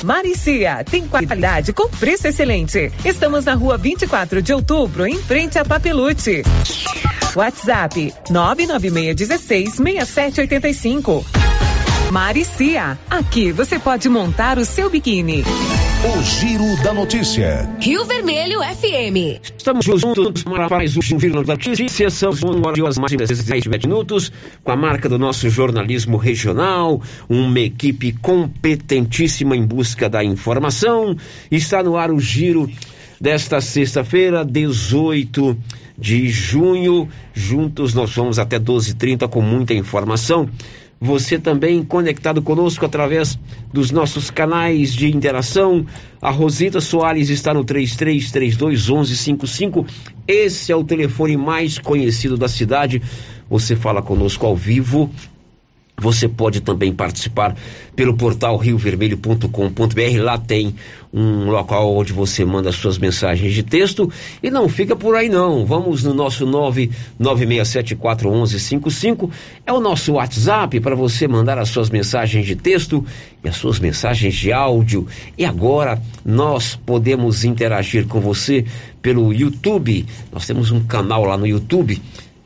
Maricia, 0.02 0.82
tem 0.90 1.06
qualidade 1.06 1.74
com 1.74 1.86
preço 1.90 2.28
excelente. 2.28 2.90
Estamos 3.04 3.44
na 3.44 3.52
rua 3.52 3.76
24 3.76 4.40
de 4.40 4.54
outubro, 4.54 5.06
em 5.06 5.18
frente 5.18 5.58
a 5.58 5.66
Papelute. 5.66 6.42
WhatsApp 7.36 8.14
99616 8.30 9.74
6785. 9.74 11.57
Maricia, 12.12 12.98
aqui 13.10 13.52
você 13.52 13.78
pode 13.78 14.08
montar 14.08 14.56
o 14.56 14.64
seu 14.64 14.88
biquíni. 14.88 15.42
O 15.42 16.22
Giro 16.22 16.82
da 16.82 16.94
Notícia. 16.94 17.68
Rio 17.80 18.04
Vermelho 18.06 18.60
FM. 18.60 19.42
Estamos 19.58 19.84
juntos 19.84 20.42
para 20.42 20.70
mais 20.70 20.96
um 20.96 21.02
Giro 21.02 21.44
da 21.44 21.52
Notícia. 21.52 22.08
São 22.08 22.30
horas 22.30 22.96
mais 22.96 23.10
de 23.10 23.42
10 23.42 23.66
minutos 23.66 24.32
com 24.64 24.72
a 24.72 24.76
marca 24.76 25.06
do 25.06 25.18
nosso 25.18 25.50
jornalismo 25.50 26.16
regional, 26.16 27.02
uma 27.28 27.60
equipe 27.60 28.12
competentíssima 28.12 29.54
em 29.54 29.66
busca 29.66 30.08
da 30.08 30.24
informação. 30.24 31.14
Está 31.50 31.82
no 31.82 31.96
ar 31.96 32.10
o 32.10 32.18
Giro 32.18 32.70
desta 33.20 33.60
sexta-feira, 33.60 34.46
18 34.46 35.56
de 35.98 36.28
junho. 36.30 37.08
Juntos 37.34 37.92
nós 37.92 38.14
vamos 38.14 38.38
até 38.38 38.58
12h30 38.58 39.28
com 39.28 39.42
muita 39.42 39.74
informação. 39.74 40.48
Você 41.00 41.38
também 41.38 41.82
conectado 41.84 42.42
conosco 42.42 42.84
através 42.84 43.38
dos 43.72 43.92
nossos 43.92 44.30
canais 44.30 44.92
de 44.92 45.06
interação. 45.06 45.86
A 46.20 46.30
Rosita 46.30 46.80
Soares 46.80 47.28
está 47.28 47.54
no 47.54 47.64
3332 47.64 48.88
1155. 48.88 49.86
Esse 50.26 50.72
é 50.72 50.76
o 50.76 50.82
telefone 50.82 51.36
mais 51.36 51.78
conhecido 51.78 52.36
da 52.36 52.48
cidade. 52.48 53.00
Você 53.48 53.76
fala 53.76 54.02
conosco 54.02 54.44
ao 54.44 54.56
vivo 54.56 55.08
você 56.00 56.28
pode 56.28 56.60
também 56.60 56.92
participar 56.92 57.56
pelo 57.96 58.14
portal 58.14 58.56
riovermelho.com.br. 58.56 60.22
Lá 60.22 60.38
tem 60.38 60.76
um 61.12 61.50
local 61.50 61.96
onde 61.96 62.12
você 62.12 62.44
manda 62.44 62.70
suas 62.70 62.98
mensagens 62.98 63.52
de 63.52 63.64
texto. 63.64 64.08
E 64.40 64.48
não 64.50 64.68
fica 64.68 64.94
por 64.94 65.16
aí 65.16 65.28
não. 65.28 65.66
Vamos 65.66 66.04
no 66.04 66.14
nosso 66.14 66.46
996741155. 66.46 69.28
É 69.66 69.72
o 69.72 69.80
nosso 69.80 70.12
WhatsApp 70.12 70.78
para 70.78 70.94
você 70.94 71.26
mandar 71.26 71.58
as 71.58 71.70
suas 71.70 71.90
mensagens 71.90 72.46
de 72.46 72.54
texto 72.54 73.04
e 73.42 73.48
as 73.48 73.56
suas 73.56 73.80
mensagens 73.80 74.36
de 74.36 74.52
áudio. 74.52 75.08
E 75.36 75.44
agora 75.44 76.00
nós 76.24 76.76
podemos 76.76 77.44
interagir 77.44 78.06
com 78.06 78.20
você 78.20 78.64
pelo 79.02 79.32
YouTube. 79.32 80.06
Nós 80.30 80.46
temos 80.46 80.70
um 80.70 80.84
canal 80.84 81.24
lá 81.24 81.36
no 81.36 81.46
YouTube. 81.46 82.00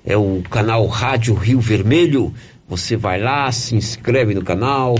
É 0.04 0.16
o 0.16 0.42
canal 0.50 0.84
Rádio 0.86 1.32
Rio 1.34 1.60
Vermelho. 1.60 2.34
Você 2.72 2.96
vai 2.96 3.20
lá, 3.20 3.52
se 3.52 3.76
inscreve 3.76 4.32
no 4.32 4.42
canal, 4.42 4.94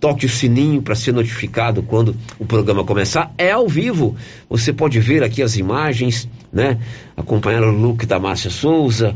toque 0.00 0.24
o 0.24 0.28
sininho 0.30 0.80
para 0.80 0.94
ser 0.94 1.12
notificado 1.12 1.82
quando 1.82 2.16
o 2.38 2.46
programa 2.46 2.84
começar. 2.84 3.34
É 3.36 3.50
ao 3.50 3.68
vivo. 3.68 4.16
Você 4.48 4.72
pode 4.72 4.98
ver 4.98 5.22
aqui 5.22 5.42
as 5.42 5.54
imagens, 5.58 6.26
né? 6.50 6.78
Acompanhar 7.14 7.62
o 7.64 7.70
look 7.70 8.06
da 8.06 8.18
Márcia 8.18 8.48
Souza 8.48 9.14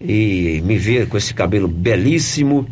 e 0.00 0.62
me 0.64 0.78
ver 0.78 1.08
com 1.08 1.18
esse 1.18 1.34
cabelo 1.34 1.68
belíssimo 1.68 2.66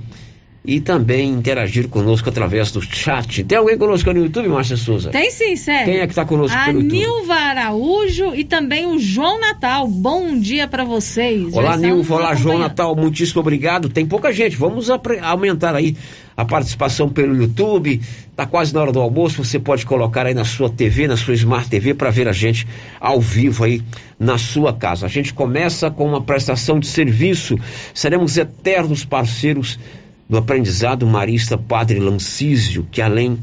e 0.66 0.80
também 0.80 1.30
interagir 1.30 1.88
conosco 1.88 2.30
através 2.30 2.72
do 2.72 2.80
chat. 2.80 3.44
Tem 3.44 3.58
alguém 3.58 3.76
conosco 3.76 4.10
no 4.14 4.20
YouTube, 4.20 4.48
Márcia 4.48 4.78
Souza? 4.78 5.10
Tem 5.10 5.30
sim, 5.30 5.56
sério. 5.56 5.92
Quem 5.92 6.00
é 6.00 6.06
que 6.06 6.12
está 6.12 6.24
conosco 6.24 6.56
a 6.56 6.64
pelo 6.64 6.80
YouTube? 6.80 6.98
Nilva 6.98 7.34
Araújo 7.34 8.34
e 8.34 8.44
também 8.44 8.86
o 8.86 8.98
João 8.98 9.38
Natal. 9.38 9.86
Bom 9.86 10.38
dia 10.38 10.66
para 10.66 10.82
vocês. 10.82 11.52
Olá, 11.52 11.76
Nilva. 11.76 12.14
Olá, 12.14 12.34
João. 12.34 12.58
Natal. 12.58 12.96
Muitíssimo 12.96 13.40
obrigado. 13.40 13.90
Tem 13.90 14.06
pouca 14.06 14.32
gente. 14.32 14.56
Vamos 14.56 14.88
aumentar 14.88 15.74
aí 15.74 15.94
a 16.34 16.46
participação 16.46 17.10
pelo 17.10 17.36
YouTube. 17.36 18.00
Tá 18.34 18.46
quase 18.46 18.72
na 18.72 18.80
hora 18.80 18.92
do 18.92 19.00
almoço. 19.00 19.44
Você 19.44 19.58
pode 19.58 19.84
colocar 19.84 20.24
aí 20.24 20.32
na 20.32 20.46
sua 20.46 20.70
TV, 20.70 21.06
na 21.06 21.16
sua 21.18 21.34
Smart 21.34 21.68
TV, 21.68 21.92
para 21.92 22.08
ver 22.08 22.26
a 22.26 22.32
gente 22.32 22.66
ao 22.98 23.20
vivo 23.20 23.64
aí 23.64 23.82
na 24.18 24.38
sua 24.38 24.72
casa. 24.72 25.04
A 25.04 25.10
gente 25.10 25.34
começa 25.34 25.90
com 25.90 26.08
uma 26.08 26.22
prestação 26.22 26.80
de 26.80 26.86
serviço. 26.86 27.58
Seremos 27.92 28.38
eternos 28.38 29.04
parceiros 29.04 29.78
do 30.34 30.38
aprendizado 30.38 31.06
marista 31.06 31.56
Padre 31.56 32.00
Lancísio, 32.00 32.84
que 32.90 33.00
além 33.00 33.38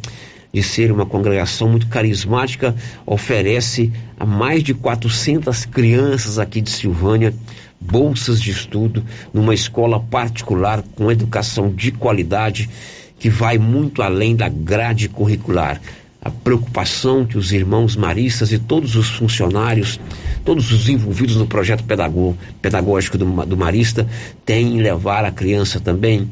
de 0.54 0.62
ser 0.62 0.91
uma 0.91 1.06
congregação 1.06 1.69
muito 1.69 1.88
carismática, 1.88 2.75
oferece 3.06 3.93
a 4.19 4.25
mais 4.25 4.62
de 4.62 4.73
400 4.73 5.63
crianças 5.63 6.38
aqui 6.38 6.60
de 6.60 6.69
Silvânia 6.69 7.34
bolsas 7.80 8.41
de 8.41 8.51
estudo 8.51 9.06
numa 9.34 9.54
escola 9.54 10.01
particular 10.01 10.84
com 10.97 11.10
educação 11.10 11.71
de 11.71 11.93
qualidade 11.93 12.69
que 13.17 13.30
vai 13.30 13.58
muito 13.58 14.01
além 14.01 14.36
da 14.36 14.49
grade 14.49 15.08
curricular. 15.08 15.82
A 16.21 16.30
preocupação 16.30 17.25
que 17.25 17.38
os 17.38 17.54
irmãos 17.54 17.95
maristas 17.95 18.51
e 18.51 18.60
todos 18.60 18.97
os 18.97 19.08
funcionários, 19.08 19.97
todos 20.43 20.73
os 20.73 20.89
envolvidos 20.89 21.38
no 21.38 21.47
projeto 21.47 21.86
pedagó- 21.86 22.36
pedagógico 22.62 23.17
do 23.17 23.56
marista 23.58 24.06
têm 24.45 24.75
em 24.75 24.82
levar 24.82 25.23
a 25.23 25.32
criança 25.32 25.80
também 25.80 26.30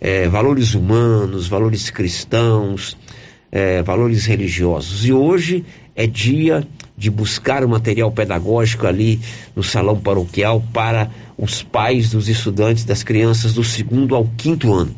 eh, 0.00 0.28
valores 0.28 0.74
humanos, 0.74 1.48
valores 1.48 1.90
cristãos, 1.90 2.96
eh, 3.50 3.82
valores 3.82 4.26
religiosos. 4.26 5.06
E 5.06 5.12
hoje 5.12 5.64
é 5.94 6.06
dia 6.06 6.66
de 6.96 7.10
buscar 7.10 7.64
o 7.64 7.68
material 7.68 8.10
pedagógico 8.10 8.86
ali 8.86 9.20
no 9.54 9.62
salão 9.62 9.98
paroquial 9.98 10.62
para 10.72 11.10
os 11.36 11.62
pais 11.62 12.10
dos 12.10 12.28
estudantes, 12.28 12.84
das 12.84 13.02
crianças 13.02 13.54
do 13.54 13.62
segundo 13.62 14.14
ao 14.14 14.26
quinto 14.36 14.72
ano. 14.72 14.94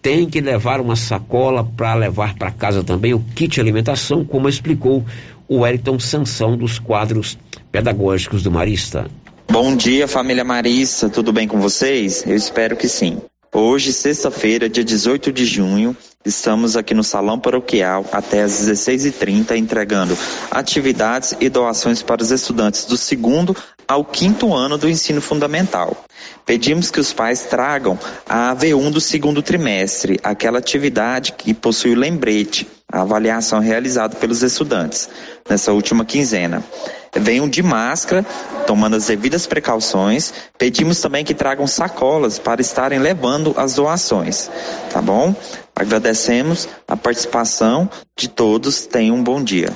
Tem 0.00 0.28
que 0.28 0.40
levar 0.40 0.80
uma 0.80 0.96
sacola 0.96 1.64
para 1.64 1.94
levar 1.94 2.34
para 2.34 2.50
casa 2.50 2.82
também 2.82 3.14
o 3.14 3.20
kit 3.34 3.60
alimentação, 3.60 4.24
como 4.24 4.48
explicou 4.48 5.04
o 5.48 5.58
Wellington 5.60 5.98
Sansão 5.98 6.56
dos 6.56 6.78
quadros 6.78 7.38
pedagógicos 7.70 8.42
do 8.42 8.50
Marista. 8.50 9.06
Bom 9.50 9.74
dia, 9.74 10.06
família 10.06 10.44
Marista, 10.44 11.08
tudo 11.08 11.32
bem 11.32 11.48
com 11.48 11.60
vocês? 11.60 12.24
Eu 12.26 12.36
espero 12.36 12.76
que 12.76 12.86
sim. 12.86 13.18
Hoje, 13.52 13.92
sexta-feira, 13.92 14.68
dia 14.68 14.84
18 14.84 15.32
de 15.32 15.44
junho, 15.44 15.96
Estamos 16.24 16.76
aqui 16.76 16.92
no 16.92 17.04
Salão 17.04 17.38
Paroquial 17.38 18.04
até 18.12 18.42
às 18.42 18.52
16h30 18.52 19.56
entregando 19.56 20.18
atividades 20.50 21.34
e 21.40 21.48
doações 21.48 22.02
para 22.02 22.22
os 22.22 22.30
estudantes 22.30 22.84
do 22.84 22.96
segundo 22.96 23.56
ao 23.86 24.04
quinto 24.04 24.52
ano 24.52 24.76
do 24.76 24.88
ensino 24.90 25.22
fundamental. 25.22 26.04
Pedimos 26.44 26.90
que 26.90 27.00
os 27.00 27.12
pais 27.12 27.44
tragam 27.44 27.98
a 28.28 28.54
AV1 28.54 28.90
do 28.90 29.00
segundo 29.00 29.40
trimestre, 29.40 30.18
aquela 30.22 30.58
atividade 30.58 31.32
que 31.32 31.54
possui 31.54 31.92
o 31.92 31.98
lembrete, 31.98 32.66
a 32.90 33.02
avaliação 33.02 33.60
realizada 33.60 34.16
pelos 34.16 34.42
estudantes 34.42 35.08
nessa 35.48 35.72
última 35.72 36.04
quinzena. 36.04 36.64
Venham 37.14 37.48
de 37.48 37.62
máscara, 37.62 38.24
tomando 38.66 38.96
as 38.96 39.06
devidas 39.06 39.46
precauções. 39.46 40.32
Pedimos 40.56 41.00
também 41.00 41.24
que 41.24 41.34
tragam 41.34 41.66
sacolas 41.66 42.38
para 42.38 42.60
estarem 42.60 42.98
levando 42.98 43.54
as 43.56 43.74
doações, 43.74 44.50
tá 44.92 45.02
bom? 45.02 45.34
Agradecemos 45.74 46.68
a 46.86 46.96
participação 46.96 47.88
de 48.16 48.28
todos. 48.28 48.86
Tenham 48.86 49.16
um 49.16 49.22
bom 49.22 49.42
dia. 49.42 49.72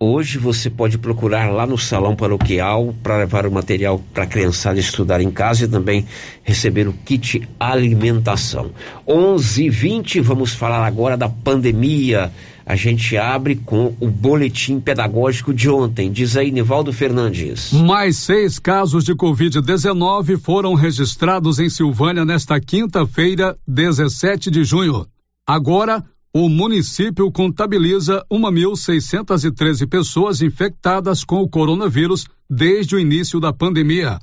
Hoje 0.00 0.38
você 0.38 0.70
pode 0.70 0.96
procurar 0.96 1.50
lá 1.50 1.66
no 1.66 1.76
salão 1.76 2.14
paroquial 2.14 2.94
para 3.02 3.18
levar 3.18 3.44
o 3.46 3.50
material 3.50 4.00
para 4.14 4.22
a 4.22 4.26
criançada 4.28 4.78
estudar 4.78 5.20
em 5.20 5.28
casa 5.28 5.64
e 5.64 5.68
também 5.68 6.06
receber 6.44 6.86
o 6.86 6.92
kit 6.92 7.48
alimentação. 7.58 8.70
11:20 9.04 10.20
vamos 10.20 10.52
falar 10.52 10.86
agora 10.86 11.16
da 11.16 11.28
pandemia. 11.28 12.30
A 12.64 12.76
gente 12.76 13.16
abre 13.16 13.56
com 13.56 13.92
o 13.98 14.08
boletim 14.08 14.78
pedagógico 14.78 15.52
de 15.52 15.68
ontem. 15.68 16.12
Diz 16.12 16.36
aí, 16.36 16.52
Nivaldo 16.52 16.92
Fernandes. 16.92 17.72
Mais 17.72 18.18
seis 18.18 18.60
casos 18.60 19.02
de 19.02 19.16
Covid-19 19.16 20.38
foram 20.38 20.74
registrados 20.74 21.58
em 21.58 21.68
Silvânia 21.68 22.24
nesta 22.24 22.60
quinta-feira, 22.60 23.56
17 23.66 24.48
de 24.48 24.62
junho. 24.62 25.06
Agora, 25.44 26.04
o 26.34 26.48
município 26.48 27.30
contabiliza 27.32 28.24
1.613 28.30 29.88
pessoas 29.88 30.42
infectadas 30.42 31.24
com 31.24 31.42
o 31.42 31.48
coronavírus 31.48 32.26
desde 32.48 32.96
o 32.96 32.98
início 32.98 33.40
da 33.40 33.52
pandemia. 33.52 34.18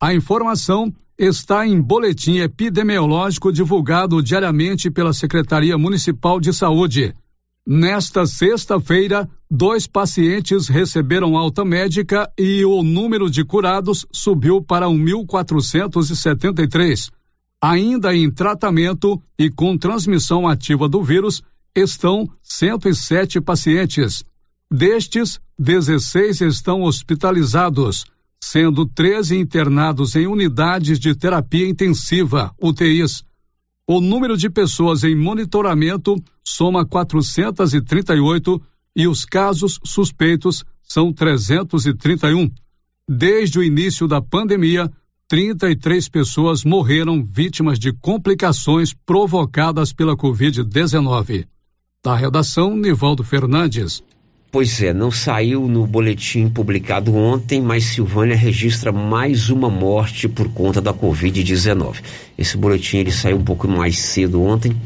A 0.00 0.14
informação 0.14 0.92
está 1.18 1.66
em 1.66 1.80
boletim 1.80 2.38
epidemiológico 2.38 3.52
divulgado 3.52 4.22
diariamente 4.22 4.90
pela 4.90 5.12
Secretaria 5.12 5.76
Municipal 5.76 6.40
de 6.40 6.52
Saúde. 6.52 7.14
Nesta 7.66 8.24
sexta-feira, 8.26 9.28
dois 9.50 9.86
pacientes 9.86 10.66
receberam 10.66 11.36
alta 11.36 11.62
médica 11.62 12.26
e 12.38 12.64
o 12.64 12.82
número 12.82 13.30
de 13.30 13.44
curados 13.44 14.06
subiu 14.10 14.62
para 14.62 14.86
1.473. 14.86 17.10
Ainda 17.62 18.14
em 18.14 18.30
tratamento 18.30 19.22
e 19.38 19.50
com 19.50 19.76
transmissão 19.76 20.48
ativa 20.48 20.88
do 20.88 21.02
vírus 21.02 21.42
estão 21.74 22.28
107 22.42 23.40
pacientes. 23.40 24.24
Destes, 24.72 25.38
16 25.58 26.40
estão 26.40 26.82
hospitalizados, 26.82 28.06
sendo 28.42 28.86
13 28.86 29.36
internados 29.36 30.16
em 30.16 30.26
unidades 30.26 30.98
de 30.98 31.14
terapia 31.14 31.68
intensiva, 31.68 32.54
UTIs. 32.58 33.24
O 33.86 34.00
número 34.00 34.38
de 34.38 34.48
pessoas 34.48 35.04
em 35.04 35.14
monitoramento 35.14 36.16
soma 36.42 36.86
438 36.86 38.62
e 38.96 39.06
os 39.06 39.24
casos 39.26 39.78
suspeitos 39.84 40.64
são 40.82 41.12
331. 41.12 42.50
Desde 43.08 43.58
o 43.58 43.62
início 43.62 44.06
da 44.06 44.22
pandemia, 44.22 44.90
33 45.30 46.08
pessoas 46.08 46.64
morreram 46.64 47.22
vítimas 47.22 47.78
de 47.78 47.92
complicações 47.92 48.92
provocadas 49.06 49.92
pela 49.92 50.16
Covid-19. 50.16 51.46
Da 52.02 52.16
redação, 52.16 52.76
Nivaldo 52.76 53.22
Fernandes. 53.22 54.02
Pois 54.50 54.82
é, 54.82 54.92
não 54.92 55.12
saiu 55.12 55.68
no 55.68 55.86
boletim 55.86 56.48
publicado 56.48 57.14
ontem, 57.14 57.62
mas 57.62 57.84
Silvânia 57.84 58.34
registra 58.34 58.90
mais 58.90 59.50
uma 59.50 59.70
morte 59.70 60.28
por 60.28 60.52
conta 60.52 60.80
da 60.80 60.92
Covid-19. 60.92 62.02
Esse 62.36 62.56
boletim 62.56 62.96
ele 62.96 63.12
saiu 63.12 63.36
um 63.36 63.44
pouco 63.44 63.68
mais 63.68 64.00
cedo 64.00 64.42
ontem 64.42 64.76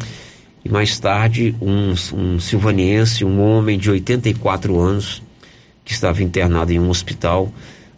e 0.62 0.68
mais 0.68 0.98
tarde 0.98 1.56
um, 1.58 1.94
um 2.14 2.38
silvaniense, 2.38 3.24
um 3.24 3.40
homem 3.40 3.78
de 3.78 3.90
84 3.90 4.78
anos 4.78 5.22
que 5.82 5.94
estava 5.94 6.22
internado 6.22 6.70
em 6.70 6.78
um 6.78 6.90
hospital 6.90 7.50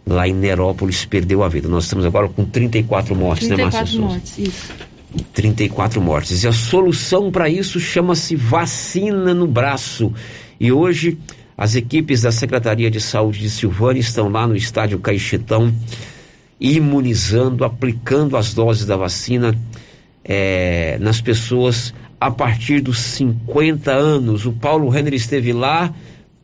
lá 0.07 0.27
em 0.27 0.33
Nerópolis 0.33 1.05
perdeu 1.05 1.43
a 1.43 1.49
vida. 1.49 1.67
Nós 1.67 1.83
estamos 1.83 2.05
agora 2.05 2.29
com 2.29 2.45
34 2.45 3.15
mortes, 3.15 3.47
34 3.47 3.77
né, 3.77 3.81
Márcia 3.81 4.01
mortes, 4.01 4.37
isso. 4.37 4.87
34 5.33 6.01
mortes. 6.01 6.43
E 6.43 6.47
a 6.47 6.51
solução 6.51 7.31
para 7.31 7.49
isso 7.49 7.79
chama-se 7.79 8.35
vacina 8.35 9.33
no 9.33 9.47
braço. 9.47 10.13
E 10.59 10.71
hoje 10.71 11.17
as 11.57 11.75
equipes 11.75 12.21
da 12.21 12.31
Secretaria 12.31 12.89
de 12.89 13.01
Saúde 13.01 13.39
de 13.39 13.49
Silvânia 13.49 13.99
estão 13.99 14.29
lá 14.29 14.47
no 14.47 14.55
estádio 14.55 14.99
Caixetão 14.99 15.73
imunizando, 16.59 17.63
aplicando 17.63 18.35
as 18.37 18.53
doses 18.53 18.85
da 18.85 18.95
vacina 18.95 19.55
eh, 20.23 20.97
nas 20.99 21.21
pessoas 21.21 21.93
a 22.19 22.31
partir 22.31 22.81
dos 22.81 22.99
50 22.99 23.91
anos. 23.91 24.45
O 24.45 24.51
Paulo 24.51 24.89
Renner 24.89 25.13
esteve 25.13 25.53
lá. 25.53 25.93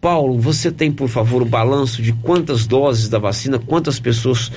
Paulo, 0.03 0.37
você 0.37 0.69
tem, 0.69 0.91
por 0.91 1.07
favor, 1.07 1.41
o 1.41 1.45
balanço 1.45 2.01
de 2.01 2.11
quantas 2.11 2.67
doses 2.67 3.07
da 3.07 3.17
vacina, 3.17 3.57
quantas 3.57 4.01
pessoas 4.01 4.51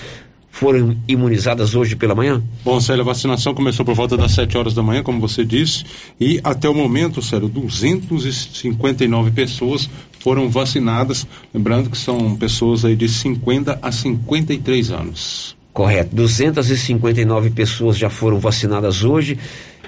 foram 0.51 0.97
imunizadas 1.07 1.77
hoje 1.77 1.95
pela 1.95 2.17
manhã? 2.17 2.43
Bom, 2.65 2.81
Célio, 2.81 3.03
a 3.03 3.05
vacinação 3.05 3.55
começou 3.55 3.87
por 3.87 3.95
volta 3.95 4.17
das 4.17 4.33
7 4.33 4.59
horas 4.59 4.75
da 4.75 4.83
manhã, 4.83 5.05
como 5.05 5.21
você 5.21 5.45
disse, 5.45 5.85
e 6.19 6.41
até 6.43 6.69
o 6.69 6.75
momento, 6.75 7.23
Célio, 7.23 7.49
259 7.49 9.31
pessoas 9.31 9.89
foram 10.19 10.51
vacinadas, 10.51 11.25
lembrando 11.55 11.91
que 11.91 11.97
são 11.97 12.35
pessoas 12.35 12.85
aí 12.85 12.97
de 12.97 13.09
50 13.09 13.79
a 13.81 13.93
53 13.93 14.91
anos. 14.91 15.57
Correto. 15.73 16.17
259 16.17 17.51
pessoas 17.51 17.97
já 17.97 18.11
foram 18.11 18.41
vacinadas 18.41 19.05
hoje 19.05 19.39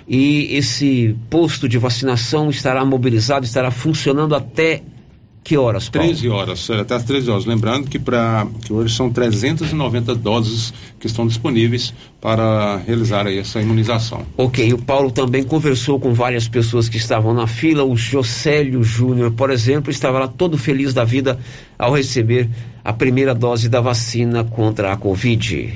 e 0.07 0.55
esse 0.57 1.16
posto 1.29 1.68
de 1.68 1.79
vacinação 1.79 2.49
estará 2.49 2.85
mobilizado, 2.85 3.44
estará 3.44 3.73
funcionando 3.73 4.37
até 4.37 4.83
que 5.48 5.56
horas, 5.56 5.88
Paulo? 5.88 6.06
13 6.08 6.28
horas, 6.28 6.61
Célio, 6.61 6.82
até 6.82 6.94
as 6.94 7.02
13 7.04 7.30
horas. 7.30 7.46
Lembrando 7.46 7.88
que, 7.88 7.98
pra, 7.98 8.46
que 8.64 8.70
hoje 8.72 8.94
são 8.94 9.11
390 9.11 10.14
doses 10.14 10.74
que 11.00 11.06
estão 11.06 11.26
disponíveis 11.26 11.94
para 12.20 12.76
realizar 12.87 13.26
aí 13.26 13.38
essa 13.38 13.58
imunização. 13.61 14.22
Ok, 14.37 14.72
o 14.74 14.78
Paulo 14.78 15.11
também 15.11 15.42
conversou 15.42 15.98
com 15.98 16.12
várias 16.12 16.46
pessoas 16.46 16.88
que 16.88 16.98
estavam 16.98 17.32
na 17.32 17.46
fila. 17.46 17.82
O 17.82 17.96
Jocélio 17.96 18.82
Júnior, 18.82 19.30
por 19.32 19.50
exemplo, 19.50 19.90
estava 19.90 20.18
lá 20.18 20.28
todo 20.28 20.58
feliz 20.58 20.92
da 20.92 21.04
vida 21.04 21.38
ao 21.78 21.94
receber 21.94 22.48
a 22.84 22.92
primeira 22.92 23.34
dose 23.34 23.68
da 23.70 23.80
vacina 23.80 24.44
contra 24.44 24.92
a 24.92 24.96
Covid. 24.98 25.72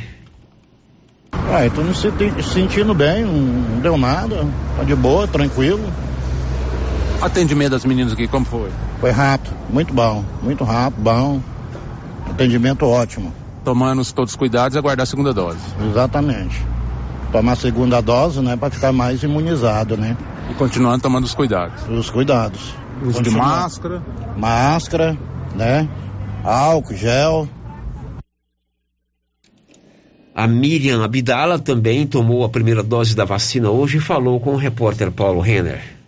Ah, 1.51 1.65
eu 1.65 1.71
tô 1.71 1.83
me 1.83 1.95
senti- 1.95 2.43
sentindo 2.43 2.95
bem, 2.95 3.25
não, 3.25 3.33
não 3.33 3.81
deu 3.81 3.97
nada, 3.97 4.47
tá 4.77 4.85
de 4.85 4.95
boa, 4.95 5.27
tranquilo. 5.27 5.81
Atendimento 7.23 7.71
das 7.71 7.85
meninas 7.85 8.13
aqui, 8.13 8.27
como 8.27 8.45
foi? 8.45 8.69
Foi 9.01 9.13
rápido, 9.13 9.55
muito 9.71 9.95
bom, 9.95 10.25
muito 10.43 10.65
rápido, 10.65 11.03
bom. 11.03 11.41
Atendimento 12.29 12.85
ótimo. 12.85 13.33
Tomando 13.65 14.05
todos 14.13 14.33
os 14.33 14.37
cuidados 14.37 14.75
e 14.75 14.79
aguardar 14.79 15.05
a 15.05 15.07
segunda 15.07 15.33
dose. 15.33 15.61
Exatamente. 15.89 16.61
Tomar 17.31 17.53
a 17.53 17.57
segunda 17.57 18.01
dose, 18.01 18.41
né, 18.41 18.57
para 18.57 18.71
ficar 18.71 18.91
mais 18.91 19.23
imunizado, 19.23 19.97
né? 19.97 20.17
E 20.51 20.55
continuando 20.55 21.01
tomando 21.01 21.23
os 21.23 21.33
cuidados. 21.33 21.89
Os 21.89 22.11
cuidados. 22.11 22.75
Uso 23.01 23.23
de 23.23 23.31
máscara. 23.31 24.03
Máscara, 24.37 25.17
né? 25.55 25.89
Álcool, 26.43 26.97
gel. 26.97 27.49
A 30.35 30.49
Miriam 30.49 31.05
Abdala 31.05 31.57
também 31.57 32.05
tomou 32.05 32.43
a 32.43 32.49
primeira 32.49 32.83
dose 32.83 33.15
da 33.15 33.25
vacina 33.25 33.71
hoje 33.71 33.99
e 33.99 34.01
falou 34.01 34.41
com 34.41 34.55
o 34.55 34.57
repórter 34.57 35.13
Paulo 35.13 35.41
Renner. 35.41 36.02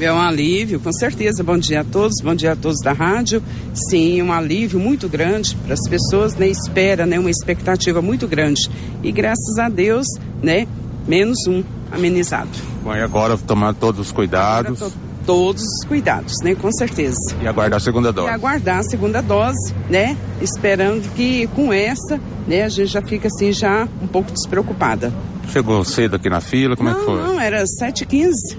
É 0.00 0.12
um 0.12 0.20
alívio, 0.20 0.80
com 0.80 0.92
certeza. 0.92 1.44
Bom 1.44 1.56
dia 1.58 1.80
a 1.82 1.84
todos, 1.84 2.16
bom 2.22 2.34
dia 2.34 2.52
a 2.52 2.56
todos 2.56 2.80
da 2.82 2.92
rádio. 2.92 3.42
Sim, 3.74 4.20
um 4.22 4.32
alívio 4.32 4.80
muito 4.80 5.08
grande 5.08 5.54
para 5.56 5.74
as 5.74 5.88
pessoas, 5.88 6.34
né? 6.34 6.48
Espera, 6.48 7.06
né? 7.06 7.18
Uma 7.18 7.30
expectativa 7.30 8.02
muito 8.02 8.26
grande. 8.26 8.68
E 9.02 9.12
graças 9.12 9.58
a 9.58 9.68
Deus, 9.68 10.06
né? 10.42 10.66
Menos 11.06 11.38
um 11.46 11.62
amenizado. 11.92 12.50
Bom, 12.82 12.94
e 12.94 13.00
agora 13.00 13.36
tomando 13.38 13.76
todos 13.76 14.00
os 14.00 14.12
cuidados 14.12 14.80
Agora, 14.82 14.90
to- 14.90 14.98
todos 15.26 15.62
os 15.62 15.84
cuidados, 15.86 16.34
né? 16.42 16.54
Com 16.56 16.72
certeza. 16.72 17.36
e 17.40 17.46
aguardar 17.46 17.76
a 17.76 17.80
segunda 17.80 18.08
E 18.08 18.12
dose. 18.12 18.28
aguardar 18.30 18.78
a 18.78 18.82
segunda 18.82 19.20
dose, 19.20 19.72
né? 19.88 20.16
Esperando 20.40 21.08
que 21.14 21.46
com 21.48 21.72
essa, 21.72 22.18
né? 22.48 22.62
A 22.64 22.68
gente 22.68 22.88
já 22.88 23.02
fica 23.02 23.28
assim 23.28 23.52
já 23.52 23.86
um 24.02 24.06
pouco 24.08 24.32
despreocupada. 24.32 25.12
Chegou 25.52 25.84
cedo 25.84 26.16
aqui 26.16 26.28
na 26.30 26.40
fila, 26.40 26.76
como 26.76 26.88
é 26.88 26.92
que 26.94 26.98
não, 27.00 27.04
foi? 27.06 27.16
não, 27.22 27.38
era 27.40 27.62
7h15. 27.64 28.56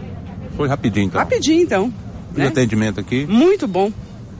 Foi 0.55 0.67
rapidinho 0.67 1.07
então. 1.07 1.19
Rapidinho 1.19 1.61
então. 1.61 1.93
E 2.35 2.41
o 2.41 2.47
atendimento 2.47 2.99
aqui? 2.99 3.25
Muito 3.27 3.67
bom, 3.67 3.91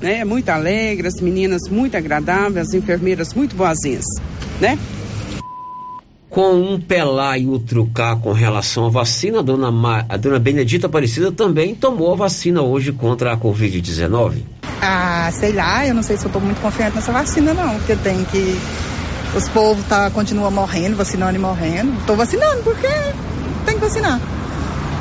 né? 0.01 0.23
Muito 0.23 0.49
alegre, 0.49 1.07
as 1.07 1.21
meninas 1.21 1.69
muito 1.69 1.95
agradáveis, 1.95 2.67
as 2.67 2.73
enfermeiras 2.73 3.33
muito 3.33 3.55
boazinhas, 3.55 4.05
né? 4.59 4.77
com 6.33 6.55
um 6.55 6.81
pé 6.81 7.03
lá 7.03 7.37
e 7.37 7.45
outro 7.45 7.85
cá 7.93 8.15
com 8.15 8.31
relação 8.31 8.87
à 8.87 8.89
vacina, 8.89 9.39
a 9.39 9.41
dona, 9.43 9.71
Ma, 9.71 10.03
a 10.09 10.17
dona 10.17 10.39
Benedita 10.39 10.87
Aparecida 10.87 11.31
também 11.31 11.75
tomou 11.75 12.11
a 12.11 12.15
vacina 12.15 12.63
hoje 12.63 12.91
contra 12.91 13.33
a 13.33 13.37
Covid-19. 13.37 14.41
Ah, 14.81 15.29
sei 15.31 15.53
lá, 15.53 15.85
eu 15.85 15.93
não 15.93 16.01
sei 16.01 16.17
se 16.17 16.25
eu 16.25 16.29
estou 16.29 16.41
muito 16.41 16.59
confiante 16.59 16.95
nessa 16.95 17.11
vacina 17.11 17.53
não, 17.53 17.77
porque 17.77 17.95
tem 17.97 18.25
que 18.25 18.57
os 19.37 19.47
povos 19.49 19.85
tá, 19.85 20.09
continuam 20.09 20.49
morrendo, 20.49 20.95
vacinando 20.95 21.35
e 21.35 21.39
morrendo. 21.39 21.93
Estou 21.99 22.15
vacinando 22.15 22.63
porque 22.63 22.87
tem 23.67 23.75
que 23.75 23.81
vacinar. 23.81 24.19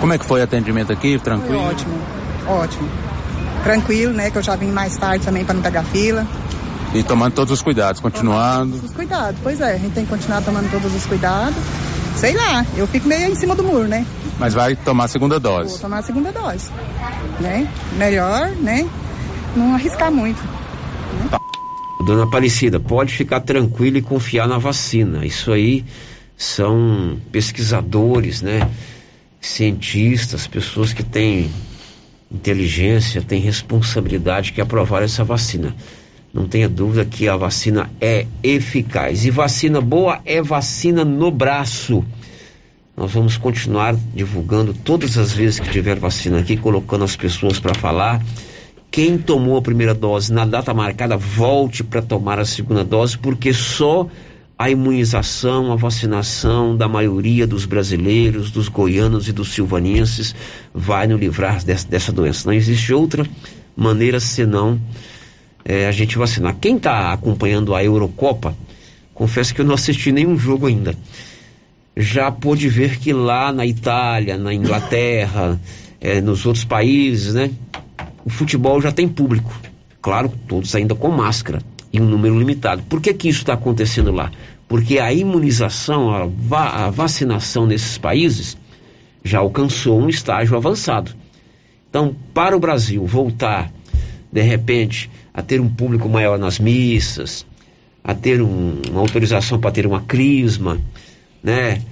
Como 0.03 0.13
é 0.13 0.19
que 0.19 0.27
foi 0.27 0.41
o 0.41 0.43
atendimento 0.43 0.93
aqui? 0.93 1.17
Tranquilo? 1.17 1.61
Foi 1.61 1.71
ótimo, 1.71 1.95
ótimo. 2.49 2.89
Tranquilo, 3.63 4.13
né? 4.13 4.33
Que 4.33 4.39
eu 4.39 4.43
já 4.43 4.57
vim 4.57 4.73
mais 4.73 4.97
tarde 4.97 5.25
também 5.25 5.45
para 5.45 5.55
não 5.55 5.63
pegar 5.63 5.85
fila. 5.85 6.27
E 6.93 7.05
tomando 7.05 7.35
todos 7.35 7.53
os 7.53 7.63
cuidados, 7.63 8.01
continuando. 8.01 8.73
Todos 8.73 8.91
os 8.91 8.97
cuidados, 8.97 9.39
pois 9.41 9.61
é, 9.61 9.75
a 9.75 9.79
gente 9.79 9.93
tem 9.93 10.05
que 10.05 10.11
continuar 10.11 10.43
tomando 10.43 10.69
todos 10.73 10.93
os 10.93 11.07
cuidados. 11.07 11.55
Sei 12.17 12.35
lá, 12.35 12.67
eu 12.77 12.85
fico 12.89 13.07
meio 13.07 13.31
em 13.31 13.37
cima 13.37 13.55
do 13.55 13.63
muro, 13.63 13.87
né? 13.87 14.05
Mas 14.41 14.55
vai 14.55 14.75
tomar 14.75 15.05
a 15.05 15.09
segunda 15.09 15.39
dose. 15.39 15.71
Vou 15.71 15.79
tomar 15.79 15.99
a 15.99 16.03
segunda 16.03 16.33
dose. 16.33 16.69
Né? 17.39 17.69
Melhor, 17.93 18.51
né? 18.57 18.85
Não 19.55 19.73
arriscar 19.73 20.11
muito. 20.11 20.43
Né? 20.43 21.39
Dona 22.05 22.25
Aparecida, 22.25 22.81
pode 22.81 23.15
ficar 23.15 23.39
tranquila 23.39 23.99
e 23.99 24.03
confiar 24.03 24.49
na 24.49 24.59
vacina. 24.59 25.25
Isso 25.25 25.53
aí 25.53 25.85
são 26.37 27.17
pesquisadores, 27.31 28.43
né? 28.43 28.69
Cientistas, 29.43 30.47
pessoas 30.47 30.93
que 30.93 31.03
têm 31.03 31.51
inteligência, 32.31 33.21
têm 33.21 33.41
responsabilidade 33.41 34.53
que 34.53 34.61
aprovaram 34.61 35.05
essa 35.05 35.25
vacina. 35.25 35.75
Não 36.33 36.47
tenha 36.47 36.69
dúvida 36.69 37.05
que 37.05 37.29
a 37.29 37.37
vacina 37.37 37.91
é 38.01 38.25
eficaz. 38.41 39.25
E 39.25 39.31
vacina 39.31 39.81
boa 39.81 40.21
é 40.25 40.41
vacina 40.41 41.05
no 41.05 41.31
braço. 41.33 42.05
Nós 42.97 43.13
vamos 43.13 43.37
continuar 43.37 43.97
divulgando 44.15 44.73
todas 44.73 45.19
as 45.19 45.33
vezes 45.33 45.59
que 45.59 45.71
tiver 45.71 45.99
vacina 45.99 46.39
aqui, 46.39 46.57
colocando 46.57 47.03
as 47.05 47.17
pessoas 47.17 47.59
para 47.59 47.75
falar. 47.75 48.25
Quem 48.93 49.19
tomou 49.19 49.57
a 49.57 49.63
primeira 49.63 49.93
dose 49.93 50.33
na 50.33 50.47
data 50.47 50.73
marcada, 50.73 51.17
volte 51.17 51.83
para 51.83 52.01
tomar 52.01 52.39
a 52.39 52.45
segunda 52.45 52.85
dose, 52.85 53.19
porque 53.19 53.53
só 53.53 54.09
a 54.63 54.71
imunização, 54.71 55.73
a 55.73 55.77
vacinação 55.77 56.77
da 56.77 56.87
maioria 56.87 57.49
dos 57.49 57.65
brasileiros, 57.65 58.53
dos 58.53 58.69
goianos 58.69 59.27
e 59.27 59.33
dos 59.33 59.53
silvanenses 59.53 60.37
vai 60.73 61.09
nos 61.09 61.19
livrar 61.19 61.65
dessa, 61.65 61.89
dessa 61.89 62.13
doença. 62.13 62.47
Não 62.47 62.53
existe 62.53 62.95
outra 62.95 63.27
maneira 63.77 64.21
senão 64.21 64.81
é, 65.65 65.89
a 65.89 65.91
gente 65.91 66.17
vacinar. 66.17 66.55
Quem 66.61 66.77
está 66.77 67.13
acompanhando 67.13 67.75
a 67.75 67.83
Eurocopa, 67.83 68.57
confesso 69.13 69.53
que 69.53 69.61
eu 69.61 69.65
não 69.65 69.75
assisti 69.75 70.13
nenhum 70.13 70.39
jogo 70.39 70.69
ainda. 70.69 70.95
Já 71.97 72.31
pôde 72.31 72.69
ver 72.69 73.01
que 73.01 73.13
lá 73.13 73.53
na 73.53 73.67
Itália, 73.67 74.39
na 74.39 74.55
Inglaterra, 74.55 75.61
é, 76.01 76.21
nos 76.21 76.47
outros 76.47 76.65
países, 76.65 77.35
né? 77.35 77.51
O 78.25 78.31
futebol 78.31 78.81
já 78.81 78.93
tem 78.93 79.09
público. 79.09 79.53
Claro, 80.01 80.33
todos 80.47 80.73
ainda 80.77 80.95
com 80.95 81.09
máscara 81.09 81.61
e 81.93 82.01
um 82.01 82.07
número 82.07 82.39
limitado. 82.39 82.83
Por 82.85 83.01
que, 83.01 83.13
que 83.13 83.29
isso 83.29 83.41
está 83.41 83.53
acontecendo 83.53 84.11
lá? 84.11 84.33
Porque 84.73 84.99
a 84.99 85.13
imunização, 85.13 86.11
a, 86.11 86.25
va 86.27 86.87
a 86.87 86.89
vacinação 86.89 87.67
nesses 87.67 87.99
países 87.99 88.57
já 89.23 89.39
alcançou 89.39 90.01
um 90.01 90.09
estágio 90.09 90.57
avançado. 90.57 91.11
Então, 91.91 92.17
para 92.33 92.57
o 92.57 92.59
Brasil 92.59 93.05
voltar, 93.05 93.71
de 94.33 94.41
repente, 94.41 95.11
a 95.35 95.43
ter 95.43 95.61
um 95.61 95.69
público 95.69 96.09
maior 96.09 96.39
nas 96.39 96.59
missas, 96.59 97.45
a 98.03 98.15
ter 98.15 98.41
um, 98.41 98.81
uma 98.91 99.01
autorização 99.01 99.61
para 99.61 99.73
ter 99.73 99.87
uma 99.87 100.01
crisma, 100.01 100.81
né? 101.43 101.83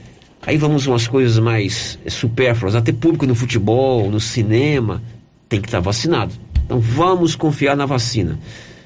Aí 0.41 0.57
vamos 0.57 0.87
umas 0.87 1.07
coisas 1.07 1.39
mais 1.39 1.99
supérfluas, 2.09 2.75
a 2.75 2.81
ter 2.81 2.95
público 2.95 3.27
no 3.27 3.35
futebol, 3.35 4.11
no 4.11 4.21
cinema, 4.21 5.03
tem 5.51 5.61
que 5.61 5.69
estar 5.69 5.83
tá 5.83 5.85
vacinado. 5.85 6.33
Então 6.65 6.81
vamos 6.81 7.37
confiar 7.37 7.77
na 7.77 7.85
vacina. 7.85 8.39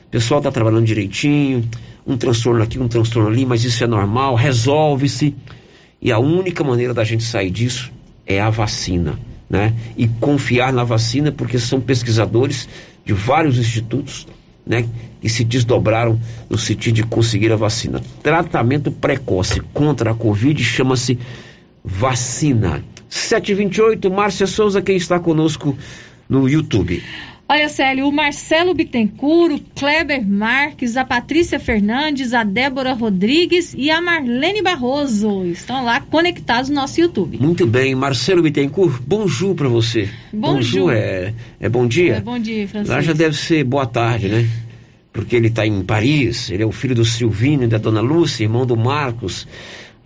O 0.08 0.10
pessoal 0.10 0.40
está 0.40 0.50
trabalhando 0.50 0.84
direitinho, 0.84 1.64
um 2.06 2.16
transtorno 2.16 2.62
aqui, 2.62 2.78
um 2.78 2.88
transtorno 2.88 3.28
ali, 3.28 3.46
mas 3.46 3.64
isso 3.64 3.82
é 3.82 3.86
normal, 3.86 4.34
resolve-se. 4.34 5.34
E 6.00 6.12
a 6.12 6.18
única 6.18 6.62
maneira 6.62 6.92
da 6.92 7.04
gente 7.04 7.24
sair 7.24 7.50
disso 7.50 7.90
é 8.26 8.40
a 8.40 8.50
vacina, 8.50 9.18
né? 9.48 9.74
E 9.96 10.06
confiar 10.06 10.72
na 10.72 10.84
vacina, 10.84 11.32
porque 11.32 11.58
são 11.58 11.80
pesquisadores 11.80 12.68
de 13.04 13.12
vários 13.12 13.58
institutos 13.58 14.26
né, 14.66 14.86
que 15.20 15.28
se 15.28 15.44
desdobraram 15.44 16.18
no 16.48 16.56
sentido 16.56 16.94
de 16.94 17.02
conseguir 17.02 17.52
a 17.52 17.56
vacina. 17.56 18.00
Tratamento 18.22 18.90
precoce 18.90 19.60
contra 19.72 20.12
a 20.12 20.14
Covid 20.14 20.62
chama-se 20.62 21.18
vacina. 21.84 22.82
728, 23.08 24.10
Márcia 24.10 24.46
Souza, 24.46 24.82
quem 24.82 24.96
está 24.96 25.20
conosco 25.20 25.76
no 26.28 26.48
YouTube. 26.48 27.02
Olha, 27.46 27.68
Célio, 27.68 28.08
o 28.08 28.12
Marcelo 28.12 28.72
Bittencourt, 28.72 29.56
o 29.56 29.60
Kleber 29.78 30.26
Marques, 30.26 30.96
a 30.96 31.04
Patrícia 31.04 31.60
Fernandes, 31.60 32.32
a 32.32 32.42
Débora 32.42 32.94
Rodrigues 32.94 33.74
e 33.76 33.90
a 33.90 34.00
Marlene 34.00 34.62
Barroso 34.62 35.44
estão 35.44 35.84
lá 35.84 36.00
conectados 36.00 36.70
no 36.70 36.76
nosso 36.76 36.98
YouTube. 37.02 37.38
Muito 37.38 37.66
bem, 37.66 37.94
Marcelo 37.94 38.42
Bittencourt, 38.42 38.98
bonjour 39.06 39.54
para 39.54 39.68
você. 39.68 40.08
Bonjour. 40.32 40.86
bonjour 40.86 40.92
é, 40.94 41.34
é 41.60 41.68
bom 41.68 41.86
dia? 41.86 42.14
É 42.14 42.20
bom 42.20 42.38
dia, 42.38 42.66
Francisco. 42.66 42.94
Lá 42.94 43.02
já 43.02 43.12
deve 43.12 43.36
ser 43.36 43.62
boa 43.62 43.84
tarde, 43.84 44.28
né? 44.28 44.48
Porque 45.12 45.36
ele 45.36 45.48
está 45.48 45.66
em 45.66 45.82
Paris, 45.82 46.50
ele 46.50 46.62
é 46.62 46.66
o 46.66 46.72
filho 46.72 46.94
do 46.94 47.04
Silvino 47.04 47.64
e 47.64 47.66
da 47.66 47.76
Dona 47.76 48.00
Lúcia, 48.00 48.44
irmão 48.44 48.64
do 48.64 48.76
Marcos 48.76 49.46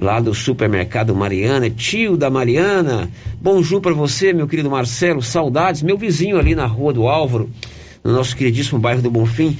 lá 0.00 0.20
do 0.20 0.32
supermercado 0.32 1.14
Mariana, 1.14 1.68
tio 1.68 2.16
da 2.16 2.30
Mariana. 2.30 3.10
Bonjour 3.42 3.80
para 3.80 3.92
você, 3.92 4.32
meu 4.32 4.46
querido 4.46 4.70
Marcelo, 4.70 5.20
saudades, 5.20 5.82
meu 5.82 5.98
vizinho 5.98 6.38
ali 6.38 6.54
na 6.54 6.66
Rua 6.66 6.92
do 6.92 7.08
Álvaro, 7.08 7.50
no 8.04 8.12
nosso 8.12 8.36
queridíssimo 8.36 8.78
bairro 8.78 9.02
do 9.02 9.10
Bonfim. 9.10 9.58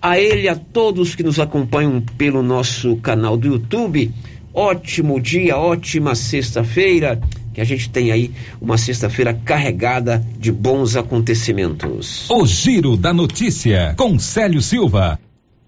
A 0.00 0.18
ele, 0.18 0.48
a 0.48 0.56
todos 0.56 1.14
que 1.14 1.22
nos 1.22 1.38
acompanham 1.38 2.00
pelo 2.16 2.42
nosso 2.42 2.96
canal 2.96 3.36
do 3.36 3.46
YouTube, 3.46 4.10
ótimo 4.54 5.20
dia, 5.20 5.58
ótima 5.58 6.14
sexta-feira, 6.14 7.20
que 7.52 7.60
a 7.60 7.64
gente 7.64 7.90
tem 7.90 8.10
aí 8.10 8.30
uma 8.60 8.78
sexta-feira 8.78 9.34
carregada 9.34 10.24
de 10.38 10.50
bons 10.50 10.96
acontecimentos. 10.96 12.28
O 12.30 12.46
Giro 12.46 12.96
da 12.96 13.12
Notícia, 13.12 13.94
com 13.98 14.18
Célio 14.18 14.62
Silva. 14.62 15.18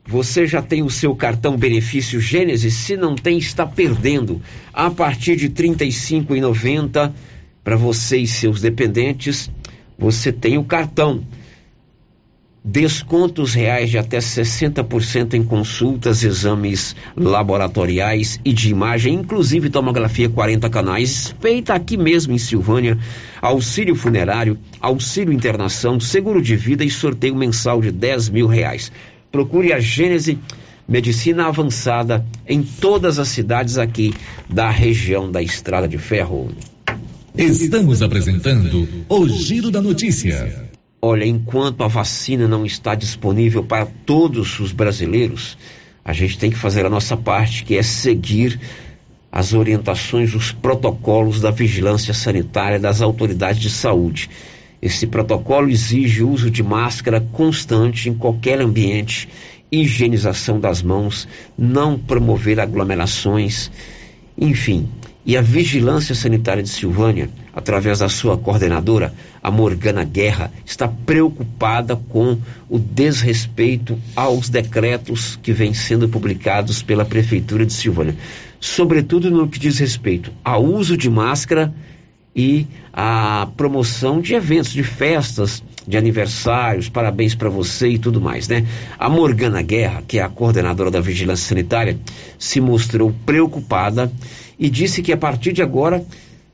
Você 0.09 0.47
já 0.47 0.63
tem 0.63 0.85
o 0.85 0.91
seu 0.91 1.17
cartão 1.17 1.57
benefício 1.57 2.21
Gênesis? 2.21 2.75
Se 2.75 2.97
não 2.97 3.17
tem, 3.17 3.39
está 3.39 3.67
perdendo. 3.67 4.41
A 4.73 4.89
partir 4.89 5.35
de 5.35 5.47
R$ 5.47 5.55
35,90 5.55 7.13
para 7.65 7.77
você 7.77 8.19
e 8.19 8.27
seus 8.29 8.61
dependentes, 8.61 9.51
você 9.99 10.31
tem 10.31 10.59
o 10.59 10.65
cartão. 10.65 11.25
Descontos 12.65 13.55
reais 13.55 13.91
de 13.91 13.99
até 13.99 14.19
60% 14.19 15.35
em 15.35 15.43
consultas, 15.43 16.23
exames 16.23 16.95
laboratoriais 17.17 18.41
e 18.45 18.53
de 18.53 18.71
imagem, 18.71 19.15
inclusive 19.15 19.71
tomografia 19.71 20.29
40 20.29 20.69
canais, 20.71 21.35
feita 21.41 21.75
aqui 21.75 21.97
mesmo 21.97 22.33
em 22.33 22.39
Silvânia, 22.39 22.99
auxílio 23.41 23.95
funerário, 23.95 24.59
auxílio 24.81 25.33
internação, 25.33 25.99
seguro 25.99 26.43
de 26.43 26.57
vida 26.57 26.85
e 26.85 26.91
sorteio 26.91 27.35
mensal 27.35 27.81
de 27.81 27.91
10 27.91 28.29
mil 28.31 28.47
reais. 28.47 28.93
Procure 29.31 29.73
a 29.73 29.81
Gênese 29.81 30.39
Medicina 30.89 31.49
Avançada 31.49 32.25
em 32.47 32.63
todas 32.63 33.19
as 33.19 33.29
cidades 33.29 33.77
aqui 33.77 34.15
da 34.49 34.71
região 34.71 35.31
da 35.31 35.43
Estrada 35.43 35.89
de 35.89 35.99
Ferro. 35.99 36.51
Estamos 37.37 38.03
apresentando 38.03 38.89
o 39.09 39.29
Giro 39.29 39.71
da 39.71 39.83
Notícia. 39.83 40.71
Olha, 41.03 41.25
enquanto 41.25 41.83
a 41.83 41.89
vacina 41.89 42.49
não 42.49 42.65
está 42.65 42.95
disponível 42.95 43.63
para 43.63 43.85
todos 43.85 44.59
os 44.59 44.73
brasileiros, 44.73 45.59
a 46.05 46.13
gente 46.13 46.39
tem 46.39 46.51
que 46.51 46.57
fazer 46.57 46.87
a 46.87 46.91
nossa 46.91 47.17
parte, 47.17 47.65
que 47.65 47.77
é 47.77 47.83
seguir 47.83 48.59
as 49.31 49.53
orientações, 49.53 50.35
os 50.35 50.53
protocolos 50.53 51.41
da 51.41 51.51
vigilância 51.51 52.15
sanitária 52.15 52.79
das 52.79 53.03
autoridades 53.03 53.61
de 53.61 53.69
saúde. 53.69 54.31
Esse 54.81 55.07
protocolo 55.07 55.71
exige 55.71 56.23
o 56.23 56.31
uso 56.31 56.51
de 56.51 56.63
máscara 56.63 57.21
constante 57.33 58.09
em 58.09 58.15
qualquer 58.15 58.61
ambiente, 58.61 59.29
higienização 59.71 60.61
das 60.61 60.83
mãos, 60.83 61.27
não 61.57 61.99
promover 61.99 62.61
aglomerações, 62.61 63.71
enfim. 64.39 64.89
E 65.25 65.37
a 65.37 65.43
Vigilância 65.43 66.15
Sanitária 66.15 66.63
de 66.63 66.69
Silvânia, 66.69 67.29
através 67.53 67.99
da 67.99 68.09
sua 68.09 68.39
coordenadora, 68.39 69.13
a 69.43 69.51
Morgana 69.51 70.05
Guerra, 70.05 70.53
está 70.65 70.87
preocupada 70.87 71.97
com 71.97 72.39
o 72.69 72.79
desrespeito 72.79 73.99
aos 74.15 74.49
decretos 74.49 75.37
que 75.43 75.53
vêm 75.53 75.75
sendo 75.75 76.09
publicados 76.09 76.81
pela 76.81 77.05
Prefeitura 77.05 77.67
de 77.67 77.73
Silvânia, 77.73 78.15
sobretudo 78.61 79.29
no 79.29 79.49
que 79.49 79.59
diz 79.59 79.81
respeito 79.81 80.31
ao 80.45 80.65
uso 80.65 80.97
de 80.97 81.11
máscara 81.11 81.75
e 82.37 82.67
a 82.93 83.49
promoção 83.57 84.21
de 84.21 84.35
eventos, 84.35 84.71
de 84.71 84.83
festas, 84.83 85.63
de 85.89 85.97
aniversários, 85.97 86.87
parabéns 86.87 87.35
para 87.35 87.49
você 87.49 87.89
e 87.89 87.99
tudo 87.99 88.21
mais, 88.21 88.47
né? 88.47 88.67
A 88.99 89.09
Morgana 89.09 89.63
Guerra, 89.63 90.03
que 90.07 90.19
é 90.19 90.23
a 90.23 90.29
coordenadora 90.29 90.91
da 90.91 91.01
Vigilância 91.01 91.49
Sanitária, 91.49 91.99
se 92.39 92.61
mostrou 92.61 93.15
preocupada 93.25 94.13
e 94.59 94.69
disse 94.69 95.03
que 95.03 95.13
a 95.13 95.17
partir 95.17 95.55
de 95.55 95.63
agora 95.63 96.05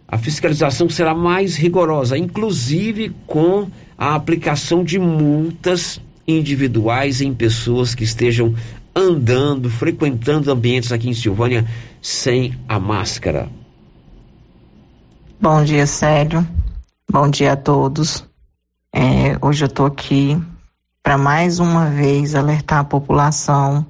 a 0.07 0.19
fiscalização 0.19 0.89
será 0.89 1.15
mais 1.15 1.57
rigorosa, 1.57 2.17
inclusive 2.17 3.11
com 3.27 3.67
a 3.99 4.15
aplicação 4.15 4.85
de 4.85 5.01
multas 5.01 6.01
individuais 6.29 7.21
em 7.21 7.35
pessoas 7.35 7.95
que 7.95 8.05
estejam 8.05 8.55
andando, 8.95 9.69
frequentando 9.69 10.53
ambientes 10.53 10.93
aqui 10.93 11.09
em 11.09 11.15
Silvânia 11.15 11.67
sem 12.01 12.55
a 12.69 12.79
máscara. 12.79 13.62
Bom 15.43 15.65
dia, 15.65 15.89
Célio. 15.89 16.47
Bom 17.11 17.29
dia 17.29 17.55
a 17.55 17.57
todos. 17.57 18.25
É, 18.95 19.37
hoje 19.45 19.65
eu 19.65 19.67
estou 19.67 19.87
aqui 19.87 20.41
para 21.03 21.19
mais 21.19 21.59
uma 21.59 21.87
vez 21.87 22.37
alertar 22.37 22.79
a 22.79 22.85
população 22.85 23.85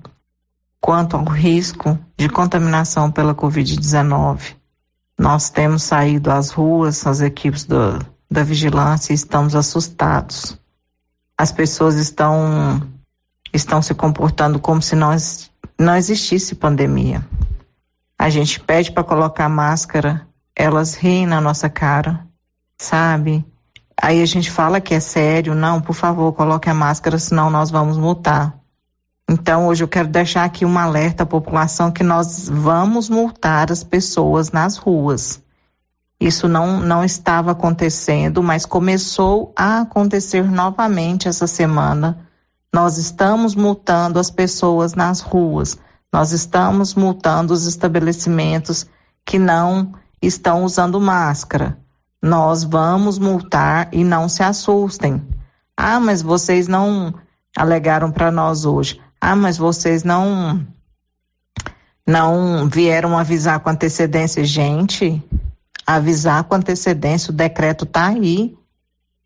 quanto 0.80 1.14
ao 1.14 1.26
risco 1.26 1.98
de 2.16 2.26
contaminação 2.30 3.10
pela 3.10 3.34
Covid-19. 3.34 4.56
Nós 5.18 5.50
temos 5.50 5.82
saído 5.82 6.30
às 6.30 6.50
ruas, 6.50 7.06
as 7.06 7.20
equipes 7.20 7.66
do, 7.66 7.98
da 8.30 8.42
vigilância, 8.42 9.12
e 9.12 9.14
estamos 9.14 9.54
assustados. 9.54 10.58
As 11.36 11.52
pessoas 11.52 11.96
estão, 11.96 12.80
estão 13.52 13.82
se 13.82 13.92
comportando 13.92 14.58
como 14.58 14.80
se 14.80 14.96
nós, 14.96 15.50
não 15.78 15.96
existisse 15.96 16.54
pandemia. 16.54 17.22
A 18.18 18.30
gente 18.30 18.58
pede 18.58 18.90
para 18.90 19.04
colocar 19.04 19.50
máscara, 19.50 20.26
elas 20.56 20.94
riem 20.94 21.26
na 21.26 21.40
nossa 21.40 21.68
cara, 21.68 22.26
sabe? 22.78 23.44
Aí 24.00 24.20
a 24.20 24.26
gente 24.26 24.50
fala 24.50 24.80
que 24.80 24.94
é 24.94 25.00
sério, 25.00 25.54
não, 25.54 25.80
por 25.80 25.94
favor, 25.94 26.32
coloque 26.32 26.68
a 26.68 26.74
máscara, 26.74 27.18
senão 27.18 27.50
nós 27.50 27.70
vamos 27.70 27.96
multar. 27.96 28.58
Então, 29.28 29.68
hoje 29.68 29.84
eu 29.84 29.88
quero 29.88 30.08
deixar 30.08 30.44
aqui 30.44 30.64
um 30.64 30.78
alerta 30.78 31.22
à 31.22 31.26
população 31.26 31.90
que 31.90 32.02
nós 32.02 32.48
vamos 32.48 33.08
multar 33.08 33.70
as 33.70 33.84
pessoas 33.84 34.50
nas 34.50 34.76
ruas. 34.76 35.40
Isso 36.20 36.48
não, 36.48 36.80
não 36.80 37.04
estava 37.04 37.52
acontecendo, 37.52 38.42
mas 38.42 38.66
começou 38.66 39.52
a 39.56 39.80
acontecer 39.80 40.48
novamente 40.50 41.28
essa 41.28 41.46
semana. 41.46 42.28
Nós 42.72 42.96
estamos 42.98 43.54
multando 43.54 44.18
as 44.18 44.30
pessoas 44.30 44.94
nas 44.94 45.20
ruas, 45.20 45.78
nós 46.12 46.32
estamos 46.32 46.94
multando 46.94 47.52
os 47.52 47.66
estabelecimentos 47.66 48.86
que 49.24 49.38
não 49.38 49.94
estão 50.22 50.64
usando 50.64 51.00
máscara. 51.00 51.78
Nós 52.22 52.62
vamos 52.62 53.18
multar 53.18 53.88
e 53.92 54.04
não 54.04 54.28
se 54.28 54.42
assustem. 54.42 55.20
Ah, 55.76 55.98
mas 55.98 56.22
vocês 56.22 56.68
não 56.68 57.12
alegaram 57.56 58.12
para 58.12 58.30
nós 58.30 58.64
hoje. 58.64 59.00
Ah, 59.20 59.34
mas 59.34 59.58
vocês 59.58 60.04
não 60.04 60.64
não 62.06 62.68
vieram 62.68 63.16
avisar 63.16 63.60
com 63.60 63.70
antecedência, 63.70 64.44
gente. 64.44 65.22
Avisar 65.86 66.44
com 66.44 66.54
antecedência, 66.54 67.30
o 67.30 67.34
decreto 67.34 67.84
está 67.84 68.06
aí. 68.06 68.56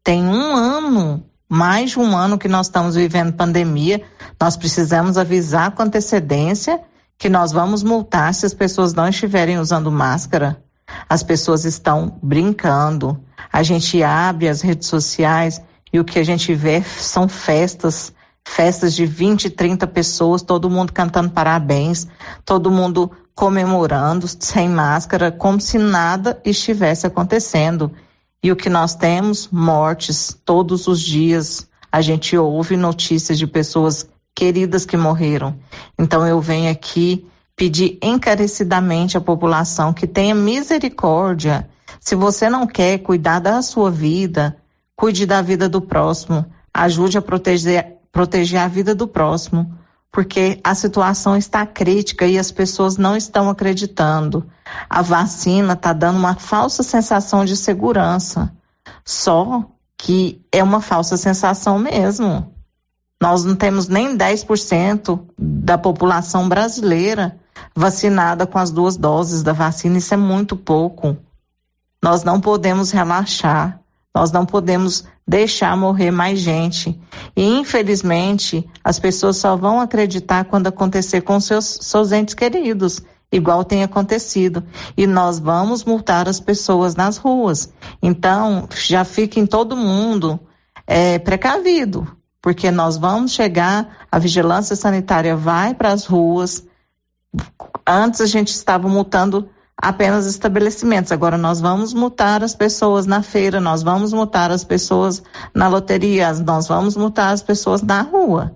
Tem 0.03 0.23
um 0.23 0.55
ano, 0.55 1.25
mais 1.49 1.91
de 1.91 1.99
um 1.99 2.17
ano 2.17 2.39
que 2.39 2.49
nós 2.49 2.67
estamos 2.67 2.95
vivendo 2.95 3.33
pandemia. 3.33 4.03
Nós 4.41 4.57
precisamos 4.57 5.19
avisar 5.19 5.73
com 5.73 5.83
antecedência 5.83 6.81
que 7.19 7.29
nós 7.29 7.53
vamos 7.53 7.83
multar 7.83 8.33
se 8.35 8.47
as 8.47 8.55
pessoas 8.55 8.95
não 8.95 9.09
estiverem 9.09 9.59
usando 9.59 9.91
máscara. 9.91 10.63
As 11.09 11.23
pessoas 11.23 11.65
estão 11.65 12.19
brincando. 12.23 13.21
A 13.53 13.63
gente 13.63 14.03
abre 14.03 14.49
as 14.49 14.61
redes 14.61 14.89
sociais 14.89 15.61
e 15.93 16.01
o 16.01 16.05
que 16.05 16.19
a 16.19 16.25
gente 16.25 16.55
vê 16.55 16.83
são 16.83 17.29
festas 17.29 18.13
festas 18.47 18.95
de 18.95 19.05
20, 19.05 19.51
30 19.51 19.87
pessoas, 19.89 20.41
todo 20.41 20.71
mundo 20.71 20.93
cantando 20.93 21.31
parabéns, 21.31 22.07
todo 22.45 22.71
mundo 22.71 23.11
comemorando 23.35 24.27
sem 24.29 24.69
máscara, 24.69 25.33
como 25.33 25.61
se 25.61 25.77
nada 25.77 26.41
estivesse 26.45 27.07
acontecendo. 27.07 27.91
E 28.43 28.51
o 28.53 28.57
que 28.57 28.71
nós 28.71 28.95
temos? 28.95 29.49
Mortes 29.49 30.35
todos 30.45 30.87
os 30.87 31.01
dias. 31.01 31.69
A 31.91 32.01
gente 32.01 32.37
ouve 32.37 32.77
notícias 32.77 33.39
de 33.39 33.47
pessoas 33.47 34.09
queridas 34.35 34.87
que 34.87 34.97
morreram. 34.97 35.59
Então 35.99 36.27
eu 36.27 36.41
venho 36.41 36.71
aqui 36.71 37.27
pedir 37.57 37.99
encarecidamente 38.03 39.17
à 39.17 39.21
população 39.21 39.93
que 39.93 40.07
tenha 40.07 40.35
misericórdia. 40.35 41.69
Se 41.99 42.15
você 42.15 42.51
não 42.51 42.67
quer 42.67 42.99
cuidar 42.99 43.41
da 43.41 43.63
sua 43.63 43.91
vida, 43.91 44.57
cuide 44.95 45.25
da 45.25 45.41
vida 45.41 45.69
do 45.69 45.81
próximo. 45.81 46.45
Ajude 46.73 47.17
a 47.17 47.23
proteger 47.23 47.97
proteger 48.17 48.61
a 48.61 48.67
vida 48.67 48.95
do 48.95 49.07
próximo, 49.07 49.71
porque 50.11 50.59
a 50.65 50.75
situação 50.75 51.37
está 51.37 51.67
crítica 51.67 52.27
e 52.27 52.39
as 52.39 52.51
pessoas 52.51 52.97
não 52.97 53.15
estão 53.15 53.51
acreditando. 53.51 54.47
A 54.89 55.03
vacina 55.03 55.75
está 55.75 55.93
dando 55.93 56.19
uma 56.19 56.35
falsa 56.35 56.83
sensação 56.83 57.45
de 57.45 57.55
segurança, 57.55 58.51
só 59.05 59.67
que 59.99 60.41
é 60.51 60.63
uma 60.63 60.81
falsa 60.81 61.19
sensação 61.19 61.79
mesmo. 61.79 62.56
Nós 63.21 63.45
não 63.45 63.57
temos 63.57 63.89
nem 63.89 64.17
10% 64.17 65.21
da 65.39 65.79
população 65.79 66.49
brasileira 66.49 67.39
vacinada 67.75 68.47
com 68.47 68.59
as 68.59 68.71
duas 68.71 68.97
doses 68.97 69.43
da 69.43 69.53
vacina, 69.53 69.99
isso 69.99 70.13
é 70.13 70.17
muito 70.17 70.57
pouco. 70.57 71.17
Nós 72.03 72.25
não 72.25 72.41
podemos 72.41 72.91
relaxar. 72.91 73.81
Nós 74.15 74.33
não 74.33 74.47
podemos 74.47 75.05
deixar 75.29 75.77
morrer 75.77 76.11
mais 76.11 76.39
gente. 76.39 76.99
E, 77.37 77.45
infelizmente, 77.45 78.67
as 78.83 78.99
pessoas 78.99 79.37
só 79.37 79.57
vão 79.57 79.79
acreditar 79.79 80.47
quando 80.47 80.69
acontecer 80.69 81.21
com 81.21 81.39
seus, 81.39 81.81
seus 81.83 82.13
entes 82.13 82.35
queridos, 82.35 83.03
igual 83.31 83.63
tem 83.63 83.83
acontecido. 83.83 84.65
E 84.97 85.07
nós 85.07 85.39
vamos 85.39 85.85
multar 85.85 86.31
as 86.31 86.41
pessoas 86.41 86.95
nas 86.95 87.19
ruas. 87.19 87.71
Então, 88.03 88.67
já 88.75 89.05
fiquem 89.05 89.45
todo 89.45 89.77
mundo 89.77 90.41
é, 90.87 91.19
precavido, 91.19 92.16
porque 92.47 92.71
nós 92.71 92.97
vamos 92.97 93.33
chegar, 93.33 94.07
a 94.09 94.21
vigilância 94.21 94.77
sanitária 94.77 95.35
vai 95.35 95.75
para 95.75 95.91
as 95.91 96.07
ruas. 96.07 96.65
Antes 97.85 98.21
a 98.21 98.27
gente 98.27 98.51
estava 98.51 98.87
multando 98.89 99.49
apenas 99.77 100.27
estabelecimentos. 100.27 101.11
Agora 101.11 101.37
nós 101.37 101.61
vamos 101.61 101.93
multar 101.93 102.45
as 102.45 102.55
pessoas 102.55 103.05
na 103.05 103.21
feira, 103.21 103.61
nós 103.61 103.83
vamos 103.83 104.13
multar 104.13 104.53
as 104.53 104.63
pessoas 104.63 105.25
na 105.53 105.67
loteria, 105.67 106.33
nós 106.35 106.69
vamos 106.69 106.97
multar 106.97 107.33
as 107.33 107.43
pessoas 107.43 107.83
na 107.83 108.03
rua. 108.03 108.55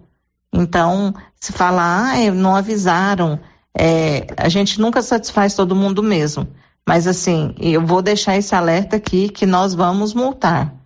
Então, 0.53 1.13
se 1.41 1.51
falar, 1.51 2.15
ah, 2.15 2.31
não 2.31 2.55
avisaram, 2.55 3.41
é, 3.77 4.29
a 4.37 4.49
gente 4.49 4.81
nunca 4.81 5.03
satisfaz 5.03 5.57
todo 5.57 5.75
mundo 5.75 6.01
mesmo. 6.01 6.47
Mas 6.87 7.09
assim, 7.09 7.57
eu 7.59 7.85
vou 7.85 8.03
deixar 8.03 8.37
esse 8.37 8.55
alerta 8.55 8.95
aqui 8.95 9.29
que 9.29 9.47
nós 9.47 9.75
vamos 9.75 10.15
multar. 10.15 10.80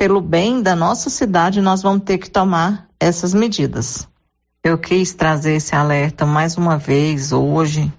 Pelo 0.00 0.22
bem 0.22 0.62
da 0.62 0.74
nossa 0.74 1.10
cidade, 1.10 1.60
nós 1.60 1.82
vamos 1.82 2.04
ter 2.04 2.16
que 2.16 2.30
tomar 2.30 2.88
essas 2.98 3.34
medidas. 3.34 4.08
Eu 4.64 4.78
quis 4.78 5.12
trazer 5.12 5.56
esse 5.56 5.74
alerta 5.74 6.24
mais 6.24 6.56
uma 6.56 6.78
vez 6.78 7.32
hoje, 7.32 7.92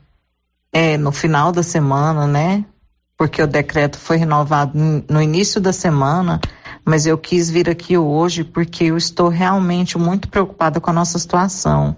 é, 0.73 0.97
no 0.97 1.11
final 1.11 1.51
da 1.51 1.61
semana, 1.61 2.25
né? 2.25 2.65
Porque 3.15 3.39
o 3.39 3.45
decreto 3.45 3.99
foi 3.99 4.17
renovado 4.17 4.71
no 5.07 5.21
início 5.21 5.61
da 5.61 5.71
semana, 5.71 6.41
mas 6.83 7.05
eu 7.05 7.19
quis 7.19 7.51
vir 7.51 7.69
aqui 7.69 7.95
hoje 7.95 8.43
porque 8.43 8.85
eu 8.85 8.97
estou 8.97 9.29
realmente 9.29 9.95
muito 9.95 10.27
preocupada 10.27 10.81
com 10.81 10.89
a 10.89 10.93
nossa 10.93 11.19
situação. 11.19 11.95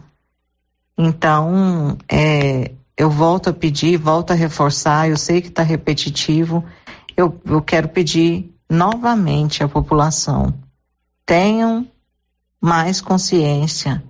Então, 0.97 1.97
é, 2.11 2.73
eu 2.97 3.09
volto 3.09 3.51
a 3.51 3.53
pedir, 3.53 3.95
volto 3.95 4.31
a 4.31 4.35
reforçar, 4.35 5.09
eu 5.09 5.15
sei 5.15 5.39
que 5.39 5.47
está 5.47 5.63
repetitivo, 5.63 6.61
eu, 7.15 7.39
eu 7.45 7.61
quero 7.61 7.87
pedir 7.87 8.52
novamente 8.73 9.63
à 9.63 9.69
população: 9.69 10.53
tenham 11.25 11.88
mais 12.59 12.99
consciência. 12.99 14.03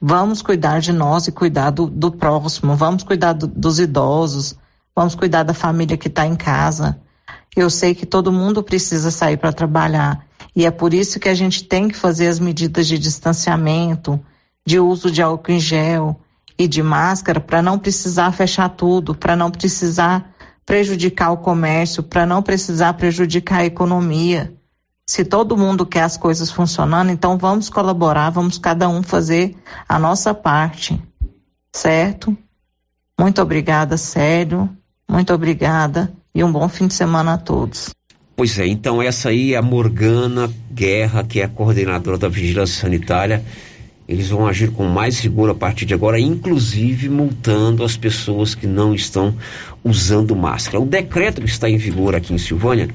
Vamos 0.00 0.42
cuidar 0.42 0.80
de 0.80 0.92
nós 0.92 1.26
e 1.26 1.32
cuidar 1.32 1.70
do, 1.70 1.86
do 1.86 2.12
próximo, 2.12 2.76
vamos 2.76 3.02
cuidar 3.02 3.32
do, 3.32 3.46
dos 3.46 3.80
idosos, 3.80 4.54
vamos 4.94 5.14
cuidar 5.14 5.42
da 5.42 5.54
família 5.54 5.96
que 5.96 6.08
está 6.08 6.26
em 6.26 6.36
casa. 6.36 7.00
Eu 7.56 7.70
sei 7.70 7.94
que 7.94 8.04
todo 8.04 8.30
mundo 8.30 8.62
precisa 8.62 9.10
sair 9.10 9.38
para 9.38 9.52
trabalhar. 9.52 10.26
E 10.54 10.66
é 10.66 10.70
por 10.70 10.92
isso 10.92 11.18
que 11.18 11.28
a 11.28 11.34
gente 11.34 11.64
tem 11.64 11.88
que 11.88 11.96
fazer 11.96 12.28
as 12.28 12.38
medidas 12.38 12.86
de 12.86 12.98
distanciamento, 12.98 14.20
de 14.64 14.78
uso 14.78 15.10
de 15.10 15.22
álcool 15.22 15.52
em 15.52 15.60
gel 15.60 16.20
e 16.58 16.68
de 16.68 16.82
máscara 16.82 17.40
para 17.40 17.62
não 17.62 17.78
precisar 17.78 18.30
fechar 18.32 18.68
tudo, 18.68 19.14
para 19.14 19.34
não 19.34 19.50
precisar 19.50 20.35
prejudicar 20.66 21.30
o 21.30 21.38
comércio, 21.38 22.02
para 22.02 22.26
não 22.26 22.42
precisar 22.42 22.92
prejudicar 22.94 23.60
a 23.60 23.64
economia. 23.64 24.52
Se 25.08 25.24
todo 25.24 25.56
mundo 25.56 25.86
quer 25.86 26.02
as 26.02 26.16
coisas 26.16 26.50
funcionando, 26.50 27.12
então 27.12 27.38
vamos 27.38 27.70
colaborar, 27.70 28.30
vamos 28.30 28.58
cada 28.58 28.88
um 28.88 29.04
fazer 29.04 29.54
a 29.88 29.98
nossa 30.00 30.34
parte, 30.34 31.00
certo? 31.72 32.36
Muito 33.18 33.40
obrigada, 33.40 33.96
Sério. 33.96 34.68
Muito 35.08 35.32
obrigada 35.32 36.12
e 36.34 36.42
um 36.42 36.50
bom 36.50 36.68
fim 36.68 36.88
de 36.88 36.94
semana 36.94 37.34
a 37.34 37.38
todos. 37.38 37.94
Pois 38.34 38.58
é, 38.58 38.66
então 38.66 39.00
essa 39.00 39.30
aí 39.30 39.54
é 39.54 39.56
a 39.56 39.62
Morgana 39.62 40.52
Guerra, 40.70 41.24
que 41.24 41.40
é 41.40 41.44
a 41.44 41.48
coordenadora 41.48 42.18
da 42.18 42.28
Vigilância 42.28 42.82
Sanitária, 42.82 43.42
Eles 44.08 44.28
vão 44.28 44.46
agir 44.46 44.70
com 44.70 44.84
mais 44.84 45.18
rigor 45.18 45.50
a 45.50 45.54
partir 45.54 45.84
de 45.84 45.92
agora, 45.92 46.18
inclusive 46.20 47.08
multando 47.08 47.82
as 47.82 47.96
pessoas 47.96 48.54
que 48.54 48.66
não 48.66 48.94
estão 48.94 49.34
usando 49.82 50.36
máscara. 50.36 50.80
O 50.80 50.86
decreto 50.86 51.40
que 51.40 51.48
está 51.48 51.68
em 51.68 51.76
vigor 51.76 52.14
aqui 52.14 52.32
em 52.32 52.38
Silvânia, 52.38 52.88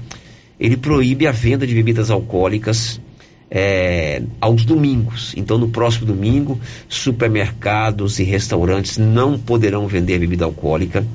ele 0.60 0.78
proíbe 0.78 1.28
a 1.28 1.32
venda 1.32 1.68
de 1.68 1.74
bebidas 1.74 2.10
alcoólicas 2.10 3.02
é, 3.50 4.24
aos 4.40 4.64
domingos. 4.64 5.34
Então, 5.36 5.58
no 5.58 5.68
próximo 5.68 6.06
domingo, 6.06 6.58
supermercados 6.88 8.18
e 8.20 8.24
restaurantes 8.24 8.98
não 8.98 9.38
poderão 9.38 9.88
vender 9.88 10.18
bebida 10.20 10.46
alcoólica. 10.46 11.06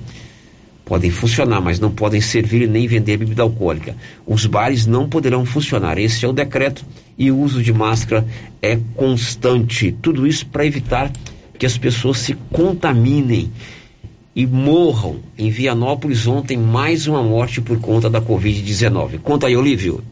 Podem 0.86 1.10
funcionar, 1.10 1.60
mas 1.60 1.80
não 1.80 1.90
podem 1.90 2.20
servir 2.20 2.68
nem 2.68 2.86
vender 2.86 3.16
bebida 3.16 3.42
alcoólica. 3.42 3.96
Os 4.24 4.46
bares 4.46 4.86
não 4.86 5.08
poderão 5.08 5.44
funcionar. 5.44 5.98
Esse 5.98 6.24
é 6.24 6.28
o 6.28 6.32
decreto 6.32 6.86
e 7.18 7.28
o 7.28 7.36
uso 7.36 7.60
de 7.60 7.72
máscara 7.72 8.24
é 8.62 8.78
constante. 8.94 9.90
Tudo 10.00 10.28
isso 10.28 10.46
para 10.46 10.64
evitar 10.64 11.10
que 11.58 11.66
as 11.66 11.76
pessoas 11.76 12.18
se 12.18 12.34
contaminem 12.52 13.50
e 14.34 14.46
morram. 14.46 15.16
Em 15.36 15.50
Vianópolis, 15.50 16.24
ontem, 16.28 16.56
mais 16.56 17.08
uma 17.08 17.20
morte 17.20 17.60
por 17.60 17.80
conta 17.80 18.08
da 18.08 18.22
Covid-19. 18.22 19.18
Conta 19.18 19.48
aí, 19.48 19.56
Olívio 19.56 20.04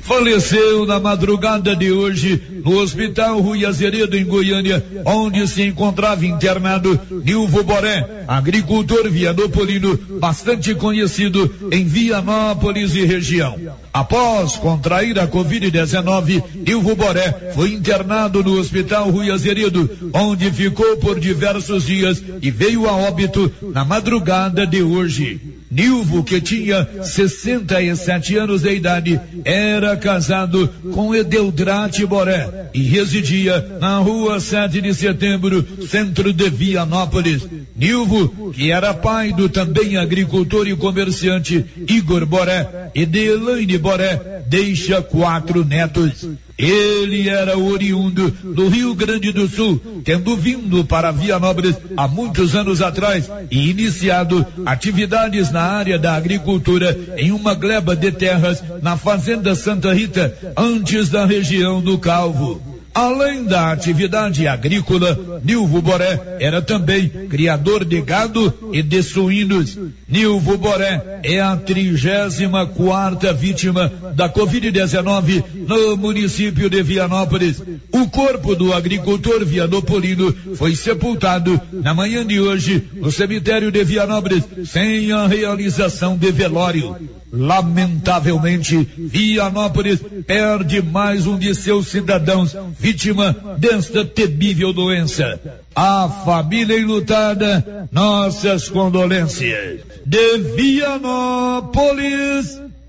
faleceu 0.00 0.84
na 0.86 0.98
madrugada 0.98 1.76
de 1.76 1.92
hoje 1.92 2.42
no 2.64 2.78
Hospital 2.78 3.40
Rui 3.40 3.64
Azeredo, 3.64 4.16
em 4.16 4.24
Goiânia, 4.24 4.84
onde 5.04 5.46
se 5.46 5.62
encontrava 5.62 6.26
internado 6.26 6.98
Nilvo 7.24 7.62
Boré, 7.62 8.24
agricultor 8.26 9.08
vianopolino, 9.08 9.96
bastante 10.20 10.74
conhecido 10.74 11.52
em 11.70 11.84
Vianópolis 11.84 12.94
e 12.94 13.04
região. 13.04 13.56
Após 13.92 14.56
contrair 14.56 15.18
a 15.18 15.28
Covid-19, 15.28 16.42
Nilvo 16.66 16.96
Boré 16.96 17.52
foi 17.54 17.74
internado 17.74 18.42
no 18.42 18.58
Hospital 18.58 19.10
Rui 19.10 19.30
Azeredo, 19.30 19.88
onde 20.14 20.50
ficou 20.50 20.96
por 20.96 21.20
diversos 21.20 21.84
dias 21.84 22.22
e 22.40 22.50
veio 22.50 22.88
a 22.88 22.92
óbito 22.96 23.52
na 23.60 23.84
madrugada 23.84 24.66
de 24.66 24.82
hoje. 24.82 25.40
Nilvo, 25.72 26.22
que 26.22 26.38
tinha 26.38 26.86
67 27.02 28.36
anos 28.36 28.60
de 28.60 28.74
idade, 28.74 29.18
era 29.42 29.96
casado 29.96 30.68
com 30.92 31.14
Edeldrate 31.14 32.04
Boré 32.04 32.68
e 32.74 32.82
residia 32.82 33.78
na 33.80 33.96
rua 33.96 34.38
7 34.38 34.82
de 34.82 34.92
setembro, 34.92 35.66
centro 35.88 36.30
de 36.30 36.50
Vianópolis. 36.50 37.48
Nilvo, 37.74 38.52
que 38.52 38.70
era 38.70 38.92
pai 38.92 39.32
do 39.32 39.48
também 39.48 39.96
agricultor 39.96 40.68
e 40.68 40.76
comerciante 40.76 41.64
Igor 41.88 42.26
Boré 42.26 42.90
e 42.94 43.06
de 43.06 43.20
Elaine 43.20 43.78
Boré, 43.82 44.42
deixa 44.46 45.02
quatro 45.02 45.64
netos. 45.64 46.26
Ele 46.56 47.28
era 47.28 47.58
oriundo 47.58 48.30
do 48.30 48.68
Rio 48.68 48.94
Grande 48.94 49.32
do 49.32 49.48
Sul, 49.48 50.02
tendo 50.04 50.36
vindo 50.36 50.84
para 50.84 51.10
Vianópolis 51.10 51.76
há 51.96 52.06
muitos 52.06 52.54
anos 52.54 52.80
atrás 52.80 53.28
e 53.50 53.68
iniciado 53.68 54.46
atividades 54.64 55.50
na 55.50 55.62
área 55.62 55.98
da 55.98 56.14
agricultura 56.14 56.96
em 57.16 57.32
uma 57.32 57.54
gleba 57.54 57.96
de 57.96 58.12
terras 58.12 58.62
na 58.80 58.96
Fazenda 58.96 59.54
Santa 59.56 59.92
Rita, 59.92 60.38
antes 60.56 61.08
da 61.08 61.26
região 61.26 61.82
do 61.82 61.98
Calvo. 61.98 62.81
Além 62.94 63.44
da 63.44 63.72
atividade 63.72 64.46
agrícola, 64.46 65.40
Nilvo 65.42 65.80
Boré 65.80 66.36
era 66.38 66.60
também 66.60 67.08
criador 67.08 67.84
de 67.86 68.02
gado 68.02 68.70
e 68.72 68.82
de 68.82 69.02
suínos. 69.02 69.78
Nilvo 70.06 70.58
Boré 70.58 71.20
é 71.22 71.40
a 71.40 71.56
34 71.56 72.66
quarta 72.74 73.32
vítima 73.32 73.90
da 74.14 74.28
Covid-19 74.28 75.42
no 75.66 75.96
município 75.96 76.68
de 76.68 76.82
Vianópolis. 76.82 77.62
O 77.92 78.08
corpo 78.08 78.54
do 78.54 78.74
agricultor 78.74 79.44
vianopolino 79.44 80.34
foi 80.54 80.76
sepultado 80.76 81.58
na 81.72 81.94
manhã 81.94 82.26
de 82.26 82.40
hoje 82.40 82.88
no 82.94 83.10
cemitério 83.10 83.72
de 83.72 83.82
Vianópolis 83.84 84.44
sem 84.66 85.10
a 85.12 85.26
realização 85.26 86.16
de 86.16 86.30
velório. 86.30 87.21
Lamentavelmente, 87.32 88.86
Vianópolis 88.98 90.00
perde 90.26 90.82
mais 90.82 91.26
um 91.26 91.38
de 91.38 91.54
seus 91.54 91.88
cidadãos 91.88 92.54
vítima 92.78 93.34
desta 93.56 94.04
temível 94.04 94.70
doença. 94.70 95.40
A 95.74 96.10
família 96.26 96.78
enlutada, 96.78 97.88
nossas 97.90 98.68
condolências. 98.68 99.80
De 100.04 100.38
Vianópolis, 100.56 101.90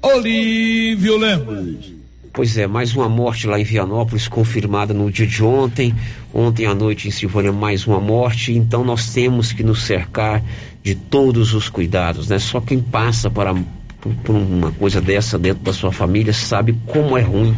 Olívio 0.02 1.18
Lemos. 1.18 1.94
Pois 2.34 2.58
é, 2.58 2.68
mais 2.68 2.94
uma 2.94 3.08
morte 3.08 3.48
lá 3.48 3.58
em 3.60 3.64
Vianópolis, 3.64 4.28
confirmada 4.28 4.94
no 4.94 5.10
dia 5.10 5.28
de 5.28 5.41
ontem. 5.41 5.96
Ontem 6.34 6.66
à 6.66 6.76
noite 6.76 7.08
em 7.08 7.12
Silvânia, 7.12 7.54
mais 7.54 7.88
uma 7.88 8.02
morte. 8.02 8.52
Então 8.52 8.84
nós 8.84 9.14
temos 9.14 9.54
que 9.54 9.64
nos 9.64 9.84
cercar 9.84 10.44
de 10.84 10.96
todos 10.96 11.54
os 11.54 11.70
cuidados, 11.70 12.28
né? 12.28 12.39
Só 12.39 12.60
quem 12.60 12.82
passa 12.82 13.30
para 13.30 13.54
por, 14.04 14.14
por 14.16 14.36
uma 14.36 14.72
coisa 14.72 14.99
dessa 14.99 15.39
dentro 15.39 15.64
da 15.64 15.72
sua 15.72 15.91
família 15.91 16.34
sabe 16.34 16.78
como 16.86 17.18
é 17.18 17.22
ruim. 17.22 17.56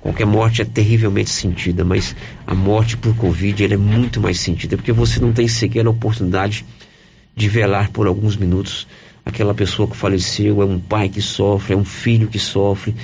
Qualquer 0.00 0.24
morte 0.26 0.62
é 0.62 0.64
terrivelmente 0.64 1.30
sentida, 1.30 1.84
mas 1.84 2.14
a 2.46 2.54
morte 2.54 2.96
por 2.96 3.16
Covid 3.16 3.64
é 3.64 3.76
muito 3.76 4.20
mais 4.20 4.38
sentida, 4.38 4.76
porque 4.76 4.92
você 4.92 5.18
não 5.18 5.32
tem 5.32 5.48
sequer 5.48 5.84
a 5.84 5.90
oportunidade 5.90 6.64
de 7.34 7.48
velar 7.48 7.90
por 7.90 8.06
alguns 8.06 8.36
minutos 8.36 8.86
aquela 9.24 9.52
pessoa 9.52 9.88
que 9.88 9.96
faleceu, 9.96 10.62
é 10.62 10.64
um 10.64 10.78
pai 10.78 11.08
que 11.08 11.20
sofre, 11.20 11.74
é 11.74 11.76
um 11.76 11.84
filho 11.84 12.28
que 12.28 12.38
sofre, 12.38 12.94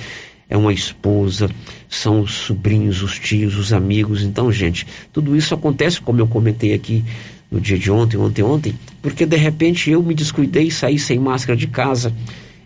é 0.49 0.55
uma 0.55 0.71
esposa, 0.71 1.49
são 1.89 2.21
os 2.21 2.31
sobrinhos, 2.31 3.03
os 3.03 3.19
tios, 3.19 3.57
os 3.57 3.73
amigos. 3.73 4.23
Então, 4.23 4.49
gente, 4.49 4.87
tudo 5.11 5.35
isso 5.35 5.53
acontece, 5.53 5.99
como 5.99 6.21
eu 6.21 6.27
comentei 6.27 6.73
aqui 6.73 7.03
no 7.51 7.59
dia 7.59 7.77
de 7.77 7.91
ontem, 7.91 8.15
ontem, 8.15 8.41
ontem, 8.41 8.73
porque 9.01 9.25
de 9.25 9.35
repente 9.35 9.91
eu 9.91 10.01
me 10.01 10.15
descuidei 10.15 10.67
e 10.67 10.71
saí 10.71 10.97
sem 10.97 11.19
máscara 11.19 11.57
de 11.57 11.67
casa 11.67 12.13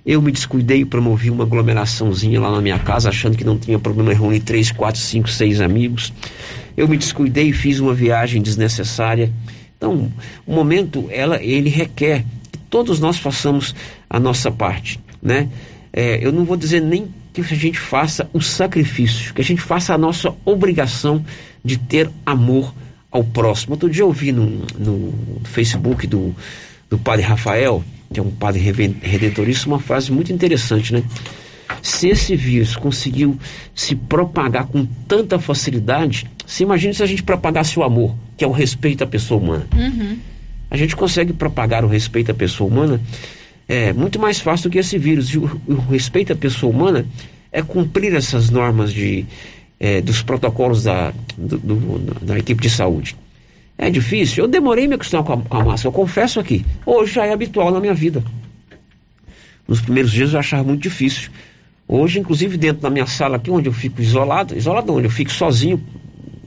eu 0.08 0.22
me 0.22 0.32
descuidei 0.32 0.80
e 0.80 0.86
promovi 0.86 1.30
uma 1.30 1.44
aglomeraçãozinha 1.44 2.40
lá 2.40 2.50
na 2.50 2.62
minha 2.62 2.80
casa, 2.80 3.10
achando 3.10 3.38
que 3.38 3.44
não 3.44 3.58
tinha 3.58 3.78
problema 3.78 4.14
reunir 4.14 4.40
três, 4.40 4.72
quatro, 4.72 5.02
cinco, 5.02 5.30
seis 5.30 5.60
amigos. 5.60 6.14
Eu 6.78 6.88
me 6.88 6.96
descuidei 6.96 7.50
e 7.50 7.54
fiz 7.54 7.82
uma 7.82 7.94
viagem 7.94 8.42
desnecessária. 8.42 9.30
Então, 9.76 10.10
o 10.46 10.54
momento, 10.54 11.10
ela, 11.12 11.44
ele 11.44 11.70
requer 11.70 12.24
que 12.50 12.58
todos 12.70 13.02
nós 13.02 13.18
façamos 13.18 13.76
a 14.10 14.18
nossa 14.18 14.50
parte, 14.50 14.98
né? 15.22 15.50
É, 15.92 16.26
eu 16.26 16.32
não 16.32 16.46
vou 16.46 16.56
dizer 16.56 16.82
nem 16.82 17.14
que 17.34 17.42
a 17.42 17.44
gente 17.44 17.78
faça 17.78 18.30
o 18.32 18.42
sacrifício, 18.42 19.34
que 19.34 19.42
a 19.42 19.44
gente 19.44 19.62
faça 19.62 19.94
a 19.94 19.98
nossa 19.98 20.34
obrigação 20.46 21.26
de 21.66 21.78
ter 21.78 22.10
amor 22.26 22.74
ao 23.12 23.26
próximo. 23.26 23.74
Outro 23.74 23.90
dia 23.90 24.04
eu 24.04 24.12
vi 24.14 24.32
no, 24.32 24.66
no 24.80 25.14
Facebook 25.44 26.08
do, 26.08 26.34
do 26.90 26.98
padre 26.98 27.26
Rafael, 27.26 27.84
que 28.14 28.20
é 28.20 28.24
um 28.24 28.32
padre 28.32 28.62
redentorista, 28.62 29.68
uma 29.68 29.80
frase 29.80 30.12
muito 30.12 30.32
interessante, 30.32 30.94
né? 30.94 31.04
Se 31.82 32.08
esse 32.08 32.36
vírus 32.36 32.76
conseguiu 32.76 33.38
se 33.76 33.96
propagar 33.96 34.68
com 34.68 34.86
tanta 35.08 35.38
facilidade, 35.38 36.26
se 36.46 36.64
imagine 36.64 36.94
se 36.94 37.04
a 37.04 37.06
gente 37.06 37.24
propagasse 37.24 37.78
o 37.78 37.84
amor, 37.84 38.16
que 38.36 38.44
é 38.44 38.48
o 38.48 38.52
respeito 38.52 39.04
à 39.04 39.08
pessoa 39.08 39.40
humana. 39.42 39.68
Uhum. 39.76 40.18
A 40.72 40.78
gente 40.78 40.96
consegue 40.96 41.34
propagar 41.34 41.84
o 41.84 41.88
respeito 41.88 42.32
à 42.32 42.34
pessoa 42.34 42.70
humana 42.70 43.02
é 43.68 43.92
muito 43.92 44.18
mais 44.18 44.40
fácil 44.40 44.70
do 44.70 44.74
que 44.74 44.80
esse 44.80 44.98
vírus. 44.98 45.30
E 45.30 45.38
o, 45.38 45.62
o 45.68 45.76
respeito 45.92 46.32
à 46.32 46.36
pessoa 46.36 46.72
humana 46.72 47.06
é 47.52 47.62
cumprir 47.62 48.14
essas 48.16 48.50
normas 48.50 48.94
de, 48.94 49.26
é, 49.80 50.02
dos 50.02 50.22
protocolos 50.22 50.84
da, 50.84 51.14
do, 51.38 51.58
do, 51.58 52.26
da 52.26 52.40
equipe 52.40 52.62
de 52.62 52.70
saúde. 52.70 53.16
É 53.78 53.90
difícil. 53.90 54.44
Eu 54.44 54.48
demorei 54.48 54.88
me 54.88 54.96
acostumar 54.96 55.24
com 55.24 55.34
a, 55.34 55.38
com 55.38 55.58
a 55.58 55.66
máscara, 55.66 55.90
eu 55.90 55.92
confesso 55.92 56.40
aqui. 56.40 56.66
Hoje 56.86 57.14
já 57.14 57.26
é 57.26 57.34
habitual 57.34 57.72
na 57.72 57.80
minha 57.80 57.94
vida. 57.94 58.24
Nos 59.68 59.82
primeiros 59.82 60.12
dias 60.12 60.34
eu 60.34 60.40
achava 60.40 60.64
muito 60.64 60.82
difícil. 60.82 61.30
Hoje, 61.88 62.20
inclusive, 62.20 62.58
dentro 62.58 62.82
da 62.82 62.90
minha 62.90 63.06
sala 63.06 63.38
aqui, 63.38 63.52
onde 63.52 63.70
eu 63.70 63.74
fico 63.74 64.02
isolado, 64.02 64.58
isolado 64.58 64.94
onde 64.94 65.06
eu 65.06 65.12
fico 65.12 65.32
sozinho, 65.32 65.82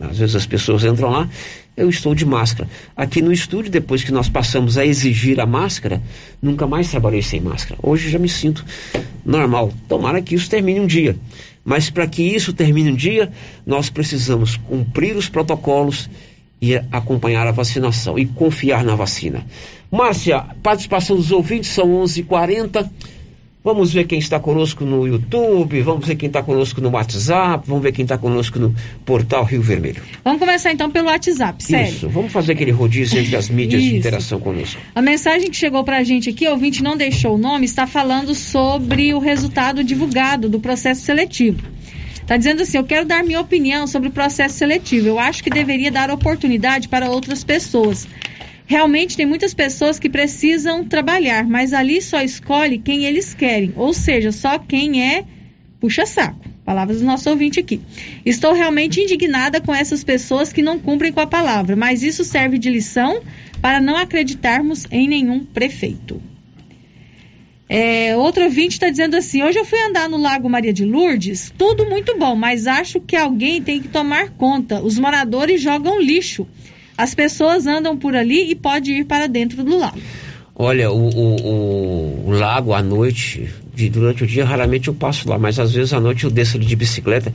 às 0.01 0.19
vezes 0.19 0.35
as 0.35 0.47
pessoas 0.47 0.85
entram 0.85 1.11
lá, 1.11 1.29
eu 1.77 1.89
estou 1.89 2.15
de 2.15 2.27
máscara. 2.27 2.69
Aqui 2.97 3.23
no 3.23 3.33
estúdio, 3.33 3.71
depois 3.71 4.03
que 4.03 4.13
nós 4.13 4.29
passamos 4.29 4.77
a 4.77 4.85
exigir 4.85 5.41
a 5.41 5.47
máscara, 5.47 6.03
nunca 6.43 6.67
mais 6.67 6.91
trabalhei 6.91 7.23
sem 7.23 7.41
máscara. 7.41 7.79
Hoje 7.83 8.11
já 8.11 8.19
me 8.19 8.29
sinto 8.29 8.65
normal. 9.25 9.73
Tomara 9.89 10.21
que 10.21 10.35
isso 10.35 10.51
termine 10.51 10.81
um 10.81 10.87
dia. 10.87 11.17
Mas 11.65 11.89
para 11.89 12.07
que 12.07 12.23
isso 12.23 12.53
termine 12.53 12.91
um 12.91 12.95
dia, 12.95 13.31
nós 13.67 13.89
precisamos 13.89 14.57
cumprir 14.57 15.17
os 15.17 15.29
protocolos 15.29 16.09
e 16.61 16.77
acompanhar 16.93 17.47
a 17.47 17.53
vacinação 17.53 18.19
e 18.19 18.27
confiar 18.27 18.85
na 18.85 18.95
vacina. 18.95 19.45
Márcia, 19.91 20.45
participação 20.63 21.17
dos 21.17 21.33
ouvintes 21.33 21.71
são 21.71 22.03
11:40. 22.03 22.89
Vamos 23.63 23.93
ver 23.93 24.07
quem 24.07 24.19
está 24.19 24.41
conosco 24.41 24.87
no 24.87 25.07
YouTube, 25.07 25.83
vamos 25.83 26.07
ver 26.07 26.15
quem 26.15 26.29
está 26.29 26.43
conosco 26.43 26.81
no 26.81 26.89
WhatsApp, 26.89 27.63
vamos 27.69 27.83
ver 27.83 27.93
quem 27.93 28.05
está 28.05 28.17
conosco 28.17 28.59
no 28.59 28.75
portal 29.05 29.45
Rio 29.45 29.61
Vermelho. 29.61 30.03
Vamos 30.25 30.39
começar 30.39 30.73
então 30.73 30.91
pelo 30.91 31.09
WhatsApp, 31.09 31.63
sério. 31.63 31.93
Isso, 31.93 32.09
vamos 32.09 32.33
fazer 32.33 32.53
aquele 32.53 32.71
rodízio 32.71 33.21
entre 33.21 33.37
as 33.37 33.51
mídias 33.51 33.83
de 33.83 33.95
interação 33.95 34.41
conosco. 34.41 34.81
A 34.95 35.03
mensagem 35.03 35.51
que 35.51 35.57
chegou 35.57 35.85
para 35.85 35.99
a 35.99 36.03
gente 36.03 36.31
aqui, 36.31 36.49
o 36.49 36.53
ouvinte 36.53 36.83
não 36.83 36.97
deixou 36.97 37.35
o 37.35 37.39
nome, 37.39 37.67
está 37.67 37.87
falando 37.87 38.35
sobre 38.35 39.13
o 39.13 39.19
resultado 39.19 39.85
divulgado 39.85 40.49
do 40.49 40.59
processo 40.59 41.03
seletivo. 41.03 41.63
Está 42.31 42.37
dizendo 42.37 42.63
assim: 42.63 42.79
eu 42.79 42.85
quero 42.85 43.05
dar 43.05 43.25
minha 43.25 43.41
opinião 43.41 43.89
sobre 43.89 44.09
o 44.09 44.13
processo 44.13 44.55
seletivo. 44.57 45.09
Eu 45.09 45.19
acho 45.19 45.43
que 45.43 45.51
deveria 45.51 45.91
dar 45.91 46.13
oportunidade 46.13 46.89
para 46.89 47.11
outras 47.11 47.43
pessoas. 47.43 48.07
Realmente 48.67 49.17
tem 49.17 49.27
muitas 49.27 49.53
pessoas 49.53 49.99
que 49.99 50.09
precisam 50.09 50.85
trabalhar, 50.85 51.45
mas 51.45 51.73
ali 51.73 52.01
só 52.01 52.23
escolhe 52.23 52.79
quem 52.79 53.05
eles 53.05 53.35
querem, 53.35 53.73
ou 53.75 53.93
seja, 53.93 54.31
só 54.31 54.61
quem 54.61 55.03
é 55.03 55.25
puxa-saco. 55.81 56.49
Palavras 56.65 57.01
do 57.01 57.05
nosso 57.05 57.29
ouvinte 57.29 57.59
aqui. 57.59 57.81
Estou 58.25 58.53
realmente 58.53 59.01
indignada 59.01 59.61
com 59.61 59.75
essas 59.75 60.05
pessoas 60.05 60.53
que 60.53 60.63
não 60.63 60.79
cumprem 60.79 61.11
com 61.11 61.19
a 61.19 61.27
palavra, 61.27 61.75
mas 61.75 62.05
isso 62.05 62.23
serve 62.23 62.59
de 62.59 62.71
lição 62.71 63.21
para 63.61 63.81
não 63.81 63.97
acreditarmos 63.97 64.87
em 64.93 65.09
nenhum 65.09 65.45
prefeito. 65.45 66.23
É, 67.73 68.17
outro 68.17 68.43
ouvinte 68.43 68.73
está 68.73 68.91
dizendo 68.91 69.15
assim: 69.15 69.45
hoje 69.45 69.57
eu 69.57 69.65
fui 69.65 69.79
andar 69.81 70.09
no 70.09 70.21
Lago 70.21 70.51
Maria 70.51 70.73
de 70.73 70.85
Lourdes, 70.85 71.55
tudo 71.57 71.89
muito 71.89 72.19
bom, 72.19 72.35
mas 72.35 72.67
acho 72.67 72.99
que 72.99 73.15
alguém 73.15 73.63
tem 73.63 73.81
que 73.81 73.87
tomar 73.87 74.31
conta. 74.31 74.83
Os 74.83 74.99
moradores 74.99 75.63
jogam 75.63 76.01
lixo. 76.01 76.49
As 76.99 77.15
pessoas 77.15 77.69
andam 77.69 77.97
por 77.97 78.17
ali 78.17 78.51
e 78.51 78.57
pode 78.57 78.93
ir 78.93 79.05
para 79.05 79.29
dentro 79.29 79.63
do 79.63 79.79
lago. 79.79 80.01
Olha, 80.53 80.91
o, 80.91 81.11
o, 81.11 82.29
o, 82.29 82.31
lago 82.33 82.75
à 82.75 82.83
noite, 82.83 83.49
de, 83.73 83.89
durante 83.89 84.25
o 84.25 84.27
dia, 84.27 84.45
raramente 84.45 84.89
eu 84.89 84.95
passo 84.95 85.29
lá, 85.29 85.39
mas 85.39 85.61
às 85.61 85.73
vezes 85.73 85.93
à 85.93 86.01
noite 86.01 86.25
eu 86.25 86.31
desço 86.31 86.57
ali 86.57 86.67
de 86.67 86.75
bicicleta. 86.75 87.33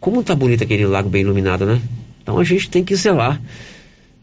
Como 0.00 0.22
tá 0.22 0.34
bonito 0.34 0.64
aquele 0.64 0.86
lago 0.86 1.10
bem 1.10 1.20
iluminado, 1.20 1.66
né? 1.66 1.78
Então 2.22 2.38
a 2.38 2.42
gente 2.42 2.70
tem 2.70 2.82
que 2.82 2.96
zelar. 2.96 3.38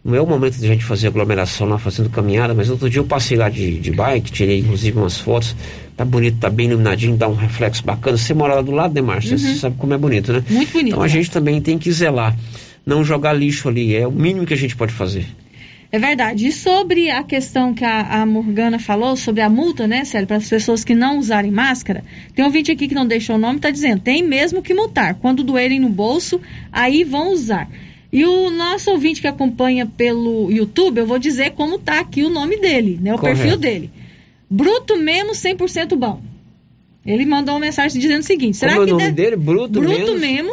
Não 0.04 0.16
é 0.16 0.22
o 0.22 0.26
momento 0.26 0.58
de 0.58 0.66
a 0.66 0.70
gente 0.70 0.84
fazer 0.84 1.08
aglomeração 1.08 1.68
lá 1.68 1.78
fazendo 1.78 2.10
caminhada, 2.10 2.56
mas 2.56 2.72
outro 2.72 2.90
dia 2.90 3.00
eu 3.00 3.06
passei 3.06 3.38
lá 3.38 3.50
de, 3.50 3.80
de 3.80 3.92
bike, 3.92 4.32
tirei 4.32 4.60
inclusive 4.60 4.98
umas 4.98 5.20
fotos. 5.20 5.56
Tá 5.96 6.04
bonito, 6.04 6.40
tá 6.40 6.50
bem 6.50 6.68
iluminadinho, 6.68 7.16
dá 7.16 7.28
um 7.28 7.36
reflexo 7.36 7.86
bacana. 7.86 8.18
Você 8.18 8.34
mora 8.34 8.56
lá 8.56 8.62
do 8.62 8.72
lado, 8.72 8.96
né, 8.96 9.02
Márcia? 9.02 9.34
Uhum. 9.34 9.38
Você 9.38 9.56
sabe 9.56 9.76
como 9.78 9.94
é 9.94 9.98
bonito, 9.98 10.34
né? 10.34 10.44
Muito 10.50 10.74
bonito. 10.74 10.90
Então 10.90 11.02
a 11.02 11.06
né? 11.06 11.10
gente 11.10 11.30
também 11.30 11.62
tem 11.62 11.78
que 11.78 11.92
zelar. 11.92 12.36
Não 12.84 13.04
jogar 13.04 13.34
lixo 13.34 13.70
ali, 13.70 13.96
é 13.96 14.08
o 14.08 14.12
mínimo 14.12 14.46
que 14.46 14.56
a 14.56 14.58
gente 14.58 14.76
pode 14.76 14.92
fazer. 14.92 15.28
É 15.92 16.00
verdade. 16.00 16.48
E 16.48 16.52
sobre 16.52 17.12
a 17.12 17.22
questão 17.22 17.74
que 17.74 17.84
a, 17.84 18.22
a 18.22 18.26
Morgana 18.26 18.80
falou, 18.80 19.16
sobre 19.18 19.42
a 19.42 19.50
multa, 19.50 19.86
né, 19.86 20.06
Célio, 20.06 20.26
para 20.26 20.38
as 20.38 20.50
pessoas 20.50 20.86
que 20.86 20.96
não 20.96 21.20
usarem 21.20 21.52
máscara, 21.52 22.04
tem 22.34 22.44
um 22.44 22.48
ouvinte 22.48 22.72
aqui 22.72 22.88
que 22.88 22.96
não 22.96 23.06
deixou 23.06 23.36
o 23.36 23.40
nome, 23.40 23.58
está 23.58 23.70
dizendo, 23.70 24.00
tem 24.00 24.24
mesmo 24.24 24.62
que 24.62 24.74
multar. 24.74 25.16
Quando 25.16 25.44
doerem 25.44 25.80
no 25.80 25.90
bolso, 25.90 26.40
aí 26.72 27.04
vão 27.04 27.34
usar. 27.34 27.70
E 28.12 28.26
o 28.26 28.50
nosso 28.50 28.92
ouvinte 28.92 29.22
que 29.22 29.28
acompanha 29.28 29.86
pelo 29.86 30.52
YouTube, 30.52 31.00
eu 31.00 31.06
vou 31.06 31.18
dizer 31.18 31.52
como 31.52 31.80
tá 31.80 32.00
aqui 32.00 32.24
o 32.24 32.30
nome 32.30 32.58
dele, 32.58 33.00
né? 33.02 33.14
O 33.14 33.18
Correto. 33.18 33.40
perfil 33.40 33.58
dele. 33.58 33.90
Bruto 34.50 34.98
mesmo 34.98 35.32
100% 35.32 35.96
bom. 35.96 36.22
Ele 37.06 37.26
mandou 37.26 37.56
uma 37.56 37.62
mensagem 37.62 38.00
dizendo 38.00 38.20
o 38.20 38.26
seguinte: 38.26 38.58
será 38.58 38.74
como 38.74 38.86
que 38.86 38.92
é 38.92 38.94
o 38.94 38.98
nome 38.98 39.10
de... 39.12 39.16
dele? 39.16 39.36
Bruto, 39.38 39.80
Bruto 39.80 40.18
mesmo 40.18 40.52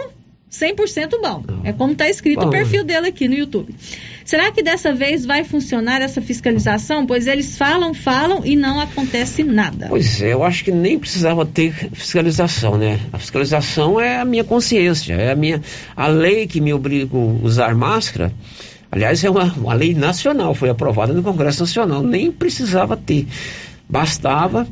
100% 0.53 1.21
bom. 1.21 1.45
É 1.65 1.73
como 1.73 1.93
está 1.93 2.09
escrito 2.09 2.41
bom, 2.41 2.49
o 2.49 2.51
perfil 2.51 2.85
dele 2.85 3.09
aqui 3.09 3.29
no 3.29 3.35
YouTube. 3.35 3.75
Será 4.29 4.53
que 4.53 4.63
dessa 4.63 4.93
vez 4.93 5.25
vai 5.25 5.43
funcionar 5.43 6.03
essa 6.03 6.21
fiscalização? 6.21 7.07
Pois 7.07 7.27
eles 7.27 7.57
falam, 7.57 7.95
falam 7.95 8.45
e 8.45 8.57
não 8.57 8.79
acontece 8.79 9.43
nada. 9.43 9.87
Pois 9.89 10.21
é, 10.21 10.35
eu 10.35 10.45
acho 10.45 10.65
que 10.65 10.71
nem 10.71 10.99
precisava 10.99 11.47
ter 11.47 11.73
fiscalização, 11.95 12.77
né? 12.77 13.01
A 13.11 13.19
fiscalização 13.19 13.99
é 13.99 14.19
a 14.19 14.27
minha 14.27 14.45
consciência, 14.45 15.15
é 15.15 15.33
a 15.33 15.35
minha 15.35 15.63
a 15.97 16.09
lei 16.09 16.47
que 16.47 16.61
me 16.61 16.75
obriga 16.75 17.17
a 17.17 17.21
usar 17.43 17.75
máscara. 17.75 18.31
Aliás, 18.93 19.25
é 19.25 19.31
uma, 19.31 19.45
uma 19.45 19.73
lei 19.73 19.95
nacional, 19.95 20.55
foi 20.55 20.69
aprovada 20.69 21.15
no 21.15 21.23
Congresso 21.23 21.61
Nacional, 21.61 22.03
nem 22.03 22.31
precisava 22.31 22.99
ter. 22.99 23.27
Bastava 23.89 24.69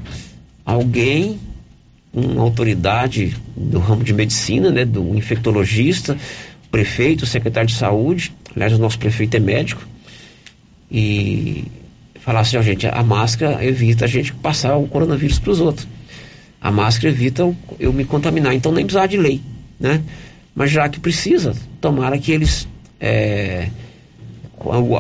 alguém 0.67 1.41
uma 2.13 2.43
autoridade 2.43 3.35
do 3.57 3.79
ramo 3.79 4.05
de 4.05 4.13
medicina, 4.13 4.71
né, 4.71 4.85
do 4.85 5.17
infectologista, 5.17 6.15
prefeito, 6.71 7.25
secretário 7.25 7.69
de 7.69 7.75
saúde, 7.75 8.35
aliás, 8.57 8.73
o 8.73 8.79
nosso 8.79 8.99
prefeito 8.99 9.37
é 9.37 9.41
médico, 9.41 9.87
e 10.91 11.65
falar 12.21 12.41
assim, 12.41 12.57
ó, 12.57 12.63
gente, 12.63 12.87
a 12.87 13.03
máscara 13.03 13.65
evita 13.65 14.05
a 14.05 14.09
gente 14.09 14.33
passar 14.33 14.77
o 14.77 14.89
coronavírus 14.89 15.39
para 15.39 15.51
os 15.53 15.61
outros. 15.61 15.87
A 16.61 16.73
máscara 16.73 17.13
evita 17.13 17.55
eu 17.79 17.93
me 17.93 18.05
contaminar, 18.05 18.55
então 18.55 18.73
nem 18.73 18.85
precisar 18.85 19.07
de 19.07 19.17
lei, 19.17 19.41
né? 19.79 20.03
Mas 20.55 20.71
já 20.71 20.89
que 20.89 20.99
precisa, 20.99 21.55
tomara 21.81 22.19
que 22.19 22.33
eles 22.33 22.67
é, 22.99 23.69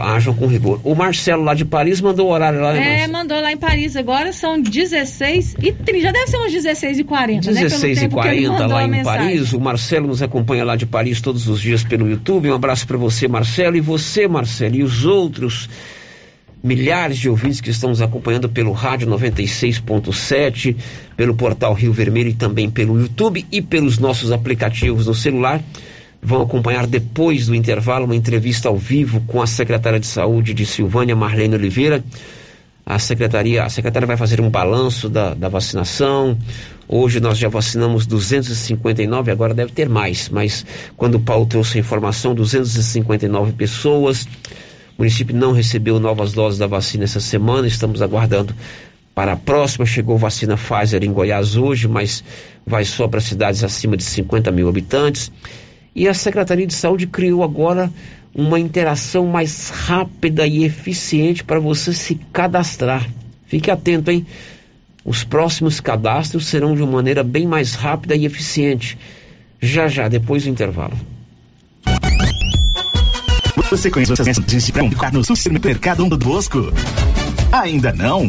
ajam 0.00 0.34
com 0.34 0.46
rigor. 0.46 0.80
O 0.84 0.94
Marcelo 0.94 1.42
lá 1.42 1.54
de 1.54 1.64
Paris 1.64 2.00
mandou 2.00 2.28
o 2.28 2.30
horário 2.32 2.60
lá, 2.60 2.72
né? 2.72 3.02
É, 3.02 3.06
mandou 3.06 3.40
lá 3.40 3.52
em 3.52 3.56
Paris. 3.56 3.96
Agora 3.96 4.32
são 4.32 4.60
16 4.60 5.56
e 5.62 5.72
30. 5.72 6.00
Já 6.00 6.12
deve 6.12 6.26
ser 6.26 6.36
umas 6.36 6.52
16 6.52 6.98
e 6.98 7.04
40, 7.04 7.52
16 7.52 7.98
né? 7.98 8.04
e 8.04 8.08
40 8.08 8.66
lá 8.66 8.84
em 8.84 9.02
Paris. 9.02 9.52
O 9.52 9.60
Marcelo 9.60 10.06
nos 10.06 10.22
acompanha 10.22 10.64
lá 10.64 10.76
de 10.76 10.86
Paris 10.86 11.20
todos 11.20 11.48
os 11.48 11.60
dias 11.60 11.84
pelo 11.84 12.08
YouTube. 12.08 12.50
Um 12.50 12.54
abraço 12.54 12.86
para 12.86 12.96
você, 12.96 13.28
Marcelo. 13.28 13.76
E 13.76 13.80
você, 13.80 14.28
Marcelo, 14.28 14.76
e 14.76 14.82
os 14.82 15.04
outros 15.04 15.68
milhares 16.62 17.18
de 17.18 17.28
ouvintes 17.28 17.60
que 17.60 17.70
estão 17.70 17.90
nos 17.90 18.02
acompanhando 18.02 18.48
pelo 18.48 18.72
rádio 18.72 19.08
96.7, 19.08 20.76
pelo 21.16 21.34
portal 21.34 21.72
Rio 21.74 21.92
Vermelho 21.92 22.30
e 22.30 22.34
também 22.34 22.68
pelo 22.68 22.98
YouTube 23.00 23.46
e 23.52 23.62
pelos 23.62 23.98
nossos 23.98 24.32
aplicativos 24.32 25.06
no 25.06 25.14
celular 25.14 25.62
vão 26.26 26.42
acompanhar 26.42 26.88
depois 26.88 27.46
do 27.46 27.54
intervalo 27.54 28.04
uma 28.04 28.16
entrevista 28.16 28.68
ao 28.68 28.76
vivo 28.76 29.20
com 29.28 29.40
a 29.40 29.46
secretária 29.46 30.00
de 30.00 30.08
saúde 30.08 30.52
de 30.54 30.66
Silvânia, 30.66 31.14
Marlene 31.14 31.54
Oliveira. 31.54 32.02
A 32.84 32.98
secretaria, 32.98 33.62
a 33.62 33.68
secretária 33.68 34.08
vai 34.08 34.16
fazer 34.16 34.40
um 34.40 34.50
balanço 34.50 35.08
da, 35.08 35.34
da 35.34 35.48
vacinação. 35.48 36.36
Hoje 36.88 37.20
nós 37.20 37.38
já 37.38 37.48
vacinamos 37.48 38.06
259, 38.06 39.30
agora 39.30 39.54
deve 39.54 39.70
ter 39.70 39.88
mais, 39.88 40.28
mas 40.28 40.66
quando 40.96 41.14
o 41.14 41.20
Paulo 41.20 41.46
trouxe 41.46 41.78
a 41.78 41.80
informação, 41.80 42.34
259 42.34 43.52
pessoas. 43.52 44.24
O 44.98 45.02
município 45.02 45.34
não 45.34 45.52
recebeu 45.52 46.00
novas 46.00 46.32
doses 46.32 46.58
da 46.58 46.66
vacina 46.66 47.04
essa 47.04 47.20
semana, 47.20 47.68
estamos 47.68 48.02
aguardando 48.02 48.52
para 49.14 49.34
a 49.34 49.36
próxima. 49.36 49.86
Chegou 49.86 50.18
vacina 50.18 50.56
Pfizer 50.56 51.04
em 51.04 51.12
Goiás 51.12 51.56
hoje, 51.56 51.86
mas 51.86 52.24
vai 52.66 52.84
só 52.84 53.06
para 53.06 53.20
cidades 53.20 53.62
acima 53.62 53.96
de 53.96 54.02
50 54.02 54.50
mil 54.50 54.68
habitantes. 54.68 55.30
E 55.96 56.06
a 56.06 56.12
Secretaria 56.12 56.66
de 56.66 56.74
Saúde 56.74 57.06
criou 57.06 57.42
agora 57.42 57.90
uma 58.34 58.60
interação 58.60 59.26
mais 59.26 59.70
rápida 59.70 60.46
e 60.46 60.62
eficiente 60.62 61.42
para 61.42 61.58
você 61.58 61.94
se 61.94 62.16
cadastrar. 62.34 63.08
Fique 63.46 63.70
atento, 63.70 64.10
hein? 64.10 64.26
Os 65.02 65.24
próximos 65.24 65.80
cadastros 65.80 66.48
serão 66.48 66.74
de 66.74 66.82
uma 66.82 66.92
maneira 66.92 67.24
bem 67.24 67.46
mais 67.46 67.72
rápida 67.74 68.14
e 68.14 68.26
eficiente. 68.26 68.98
Já 69.58 69.88
já, 69.88 70.06
depois 70.06 70.42
do 70.42 70.50
intervalo. 70.50 70.98
Você 73.70 73.90
conhece 73.90 74.12
as 74.12 74.20
mensagens 74.20 74.70
para 74.70 75.10
no 75.12 75.24
supermercado 75.24 76.06
do 76.06 76.18
Bosco? 76.18 76.58
Ainda 77.50 77.94
não? 77.94 78.28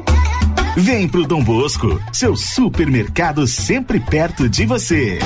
Vem 0.75 1.05
pro 1.05 1.27
Dom 1.27 1.43
Bosco, 1.43 2.01
seu 2.13 2.33
supermercado 2.37 3.45
sempre 3.45 3.99
perto 3.99 4.47
de 4.47 4.65
você. 4.65 5.19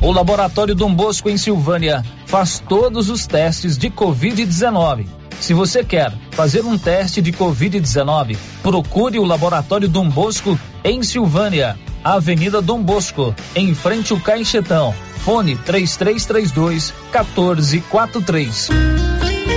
O 0.00 0.10
Laboratório 0.10 0.74
Dom 0.74 0.94
Bosco 0.94 1.28
em 1.28 1.36
Silvânia 1.36 2.02
faz 2.24 2.58
todos 2.58 3.10
os 3.10 3.26
testes 3.26 3.76
de 3.76 3.90
Covid-19. 3.90 5.06
Se 5.38 5.52
você 5.52 5.84
quer 5.84 6.10
fazer 6.30 6.64
um 6.64 6.78
teste 6.78 7.20
de 7.20 7.32
Covid-19, 7.32 8.38
procure 8.62 9.18
o 9.18 9.24
Laboratório 9.24 9.90
Dom 9.90 10.08
Bosco 10.08 10.58
em 10.82 11.02
Silvânia, 11.02 11.78
Avenida 12.02 12.62
Dom 12.62 12.82
Bosco, 12.82 13.34
em 13.54 13.74
frente 13.74 14.10
ao 14.10 14.18
Caixetão. 14.18 14.94
Fone 15.18 15.54
3332 15.54 16.94
1443. 17.12 18.70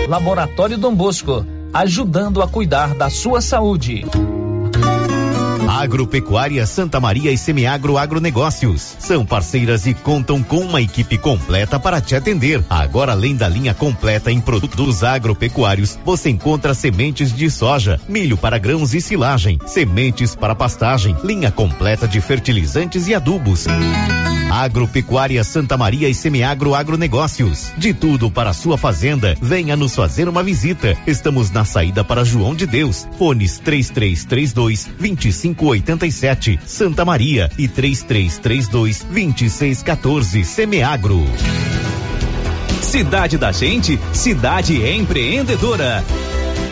Laboratório 0.09 0.78
Dom 0.78 0.93
Bosco 0.93 1.45
ajudando 1.74 2.41
a 2.41 2.47
cuidar 2.47 2.95
da 2.95 3.09
sua 3.09 3.41
saúde. 3.41 4.05
Agropecuária 5.70 6.65
Santa 6.65 6.99
Maria 6.99 7.32
e 7.32 7.38
Semiagro 7.38 7.95
Agronegócios. 7.95 8.95
São 8.97 9.24
parceiras 9.24 9.86
e 9.86 9.93
contam 9.93 10.41
com 10.41 10.57
uma 10.57 10.82
equipe 10.82 11.15
completa 11.15 11.80
para 11.80 12.01
te 12.01 12.15
atender. 12.15 12.63
Agora, 12.67 13.11
além 13.11 13.36
da 13.36 13.47
linha 13.47 13.76
completa 13.76 14.32
em 14.32 14.41
produtos 14.41 15.03
agropecuários, 15.03 15.99
você 16.03 16.32
encontra 16.32 16.74
sementes 16.74 17.32
de 17.32 17.51
soja, 17.51 18.01
milho 18.09 18.36
para 18.36 18.57
grãos 18.57 18.95
e 18.95 18.99
silagem, 18.99 19.59
sementes 19.67 20.36
para 20.36 20.55
pastagem, 20.55 21.15
linha 21.24 21.51
completa 21.51 22.07
de 22.07 22.20
fertilizantes 22.20 23.07
e 23.07 23.13
adubos. 23.13 23.67
Agropecuária 24.51 25.43
Santa 25.43 25.78
Maria 25.78 26.09
e 26.09 26.15
Semiagro 26.15 26.74
Agronegócios. 26.74 27.72
De 27.78 27.93
tudo 27.93 28.32
para 28.32 28.51
sua 28.51 28.78
fazenda, 28.78 29.38
venha 29.39 29.78
nos 29.78 29.95
fazer 29.95 30.28
uma 30.28 30.41
visita. 30.41 30.97
Estamos 31.05 31.51
na 31.51 31.63
saída 31.63 32.03
para 32.03 32.26
João 32.26 32.55
de 32.55 32.65
Deus. 32.65 33.07
Fones 33.20 33.59
3332 33.59 34.89
2587 35.60 36.60
Santa 36.66 37.03
Maria 37.03 37.51
e 37.57 37.68
3332 37.68 39.03
2614 39.03 40.45
Semeagro. 40.45 41.26
Cidade 42.82 43.38
da 43.38 43.51
Gente, 43.51 43.99
cidade 44.14 44.82
empreendedora. 44.82 46.03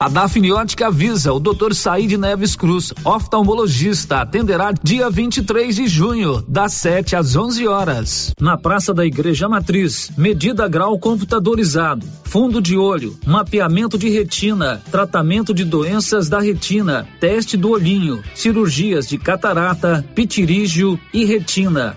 A 0.00 0.08
Dafniótica 0.08 0.86
avisa 0.86 1.32
o 1.32 1.40
Dr. 1.40 1.74
Said 1.74 2.12
Neves 2.12 2.54
Cruz, 2.54 2.94
oftalmologista, 3.04 4.20
atenderá 4.20 4.72
dia 4.80 5.10
23 5.10 5.74
de 5.74 5.88
junho, 5.88 6.40
das 6.46 6.74
7 6.74 7.16
às 7.16 7.34
11 7.34 7.66
horas, 7.66 8.30
na 8.40 8.56
Praça 8.56 8.94
da 8.94 9.04
Igreja 9.04 9.48
Matriz. 9.48 10.12
Medida 10.16 10.68
grau 10.68 10.96
computadorizado, 11.00 12.06
fundo 12.22 12.62
de 12.62 12.76
olho, 12.76 13.18
mapeamento 13.26 13.98
de 13.98 14.08
retina, 14.08 14.80
tratamento 14.88 15.52
de 15.52 15.64
doenças 15.64 16.28
da 16.28 16.38
retina, 16.38 17.04
teste 17.18 17.56
do 17.56 17.70
olhinho, 17.70 18.22
cirurgias 18.36 19.08
de 19.08 19.18
catarata, 19.18 20.04
pitirígio 20.14 20.96
e 21.12 21.24
retina. 21.24 21.96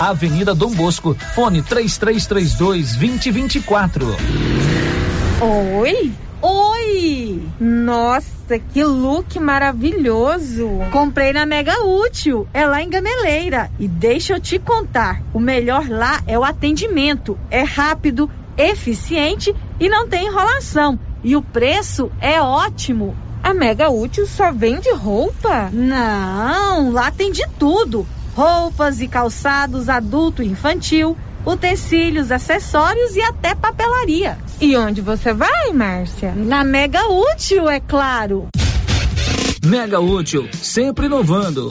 Avenida 0.00 0.54
Dom 0.54 0.72
Bosco, 0.72 1.16
fone 1.34 1.62
3332 1.62 2.96
2024. 2.96 4.06
Oi? 5.80 6.12
Oi! 6.42 7.42
Nossa, 7.58 8.58
que 8.58 8.84
look 8.84 9.40
maravilhoso! 9.40 10.68
Comprei 10.92 11.32
na 11.32 11.46
Mega 11.46 11.82
Útil, 11.82 12.46
é 12.52 12.66
lá 12.66 12.82
em 12.82 12.90
Gameleira. 12.90 13.70
E 13.78 13.88
deixa 13.88 14.34
eu 14.34 14.40
te 14.40 14.58
contar: 14.58 15.22
o 15.32 15.40
melhor 15.40 15.88
lá 15.88 16.20
é 16.26 16.38
o 16.38 16.44
atendimento. 16.44 17.38
É 17.50 17.62
rápido, 17.62 18.30
eficiente 18.54 19.56
e 19.80 19.88
não 19.88 20.06
tem 20.06 20.26
enrolação. 20.26 21.00
E 21.24 21.34
o 21.34 21.42
preço 21.42 22.12
é 22.20 22.38
ótimo. 22.38 23.16
A 23.42 23.54
Mega 23.54 23.88
Útil 23.88 24.26
só 24.26 24.52
vende 24.52 24.92
roupa? 24.92 25.70
Não, 25.72 26.90
lá 26.92 27.10
tem 27.10 27.32
de 27.32 27.46
tudo 27.58 28.06
roupas 28.36 29.00
e 29.00 29.08
calçados 29.08 29.88
adulto 29.88 30.42
e 30.42 30.46
infantil, 30.46 31.16
utensílios, 31.44 32.30
acessórios 32.30 33.16
e 33.16 33.22
até 33.22 33.54
papelaria. 33.54 34.36
E 34.60 34.76
onde 34.76 35.00
você 35.00 35.32
vai, 35.32 35.72
Márcia? 35.72 36.34
Na 36.36 36.62
Mega 36.62 37.08
Útil, 37.08 37.66
é 37.66 37.80
claro. 37.80 38.48
Mega 39.64 40.00
Útil, 40.00 40.48
sempre 40.52 41.06
inovando. 41.06 41.70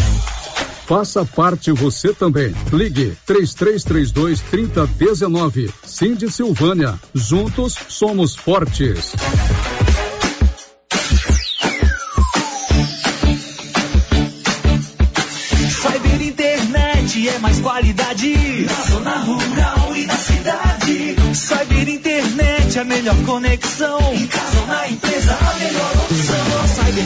Faça 0.91 1.25
parte 1.25 1.71
você 1.71 2.13
também. 2.13 2.53
Ligue 2.73 3.17
3332 3.25 4.41
3019. 4.41 5.73
Cindy 5.85 6.29
Silvânia. 6.29 6.99
Juntos 7.15 7.77
somos 7.87 8.35
fortes. 8.35 9.13
Cyber 15.69 16.21
internet 16.21 17.29
é 17.29 17.39
mais 17.39 17.61
qualidade 17.61 18.65
na 18.65 18.91
zona 18.91 19.17
rural 19.19 19.95
e 19.95 20.05
na 20.05 20.15
cidade. 20.17 21.15
Cyber 21.33 21.87
internet 21.87 22.77
é 22.77 22.81
a 22.81 22.83
melhor 22.83 23.15
conexão. 23.25 23.97
Em 24.13 24.27
casa 24.27 24.59
ou 24.59 24.67
na 24.67 24.89
empresa, 24.89 25.37
a 25.39 25.53
melhor 25.57 25.91
opção. 26.03 26.10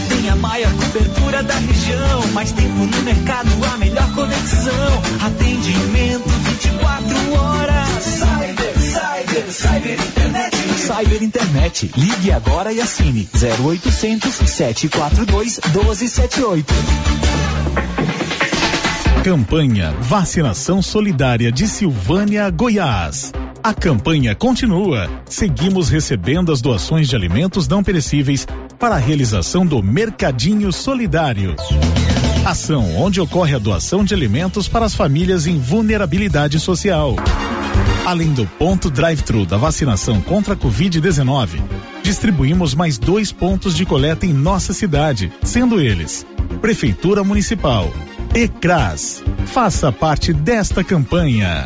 Tem 0.10 0.30
a 0.30 0.36
maior 0.36 0.72
cobertura 0.74 1.44
da 1.44 1.56
região. 1.56 2.28
Mais 2.34 2.52
tempo 2.52 2.86
no 2.86 3.02
mercado, 3.04 3.50
a 3.74 3.78
melhor 3.78 4.14
conexão. 4.14 5.04
Atendimento 5.26 6.30
24 6.30 7.34
horas. 7.34 8.04
Cyber, 8.04 8.80
Cyber, 8.80 9.52
Cyber 9.52 9.94
internet. 9.94 10.58
Cyber 10.78 11.24
internet. 11.24 11.92
Ligue 11.98 12.32
agora 12.32 12.72
e 12.74 12.82
assine 12.82 13.28
0800 13.34 14.34
742 14.50 15.60
1278. 15.74 16.74
Campanha 19.24 19.92
Vacinação 20.02 20.84
Solidária 20.84 21.52
de 21.52 21.68
Silvânia, 21.68 22.48
Goiás. 22.52 23.32
A 23.66 23.74
campanha 23.74 24.36
continua. 24.36 25.10
Seguimos 25.26 25.90
recebendo 25.90 26.52
as 26.52 26.62
doações 26.62 27.10
de 27.10 27.16
alimentos 27.16 27.68
não 27.68 27.84
perecíveis 27.84 28.48
para 28.78 28.94
a 28.94 29.00
realização 29.00 29.66
do 29.66 29.82
Mercadinho 29.82 30.72
Solidário. 30.72 31.56
Ação 32.46 32.96
onde 32.96 33.20
ocorre 33.20 33.56
a 33.56 33.58
doação 33.58 34.06
de 34.06 34.14
alimentos 34.14 34.68
para 34.68 34.86
as 34.86 34.94
famílias 34.94 35.48
em 35.48 35.58
vulnerabilidade 35.58 36.60
social. 36.60 37.16
Além 38.06 38.34
do 38.34 38.46
ponto 38.46 38.92
drive-thru 38.92 39.48
da 39.48 39.58
vacinação 39.58 40.22
contra 40.22 40.54
a 40.54 40.58
Covid-19, 40.58 41.60
distribuímos 42.04 42.76
mais 42.76 43.00
dois 43.00 43.32
pontos 43.32 43.76
de 43.76 43.84
coleta 43.84 44.28
em 44.28 44.32
nossa 44.32 44.74
cidade, 44.74 45.34
sendo 45.42 45.82
eles 45.82 46.24
Prefeitura 46.62 47.24
Municipal, 47.24 47.92
ECRAS. 48.36 49.24
Faça 49.48 49.92
parte 49.92 50.34
desta 50.34 50.84
campanha. 50.84 51.66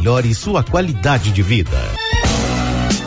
melhore 0.01 0.33
sua 0.33 0.63
qualidade 0.63 1.31
de 1.31 1.43
vida. 1.43 1.77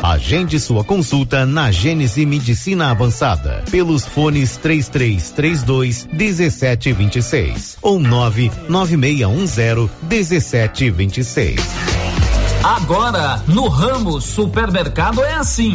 Agende 0.00 0.60
sua 0.60 0.84
consulta 0.84 1.44
na 1.44 1.72
Gênese 1.72 2.24
Medicina 2.24 2.92
Avançada 2.92 3.64
pelos 3.68 4.06
fones 4.06 4.56
3332 4.58 6.06
1726 6.12 7.78
ou 7.82 7.98
99610 7.98 9.90
1726. 10.08 11.60
Agora, 12.62 13.42
no 13.48 13.66
Ramos 13.66 14.22
Supermercado 14.24 15.20
é 15.24 15.34
assim. 15.34 15.74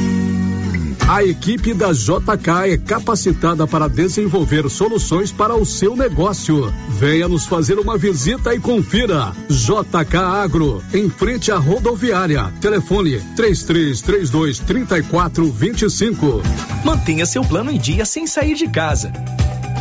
A 1.11 1.25
equipe 1.25 1.73
da 1.73 1.91
JK 1.91 2.71
é 2.71 2.77
capacitada 2.77 3.67
para 3.67 3.89
desenvolver 3.89 4.69
soluções 4.69 5.29
para 5.29 5.53
o 5.53 5.65
seu 5.65 5.93
negócio. 5.93 6.73
Venha 6.87 7.27
nos 7.27 7.45
fazer 7.45 7.77
uma 7.77 7.97
visita 7.97 8.55
e 8.55 8.59
confira. 8.61 9.33
JK 9.49 10.15
Agro, 10.15 10.81
em 10.93 11.09
frente 11.09 11.51
à 11.51 11.57
rodoviária. 11.57 12.45
Telefone 12.61 13.19
3332 13.35 14.59
3425. 14.59 16.41
Mantenha 16.85 17.25
seu 17.25 17.43
plano 17.43 17.71
em 17.71 17.77
dia 17.77 18.05
sem 18.05 18.25
sair 18.25 18.55
de 18.55 18.69
casa. 18.69 19.11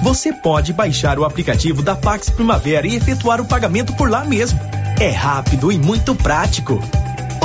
Você 0.03 0.33
pode 0.33 0.72
baixar 0.72 1.16
o 1.16 1.24
aplicativo 1.24 1.81
da 1.81 1.95
Pax 1.95 2.28
Primavera 2.28 2.89
e 2.89 2.97
efetuar 2.97 3.41
o 3.41 3.47
pagamento 3.47 3.95
por 3.95 4.11
lá 4.11 4.24
mesmo. 4.24 4.59
É 4.99 5.11
rápido 5.11 5.70
e 5.70 5.78
muito 5.78 6.12
prático. 6.12 6.81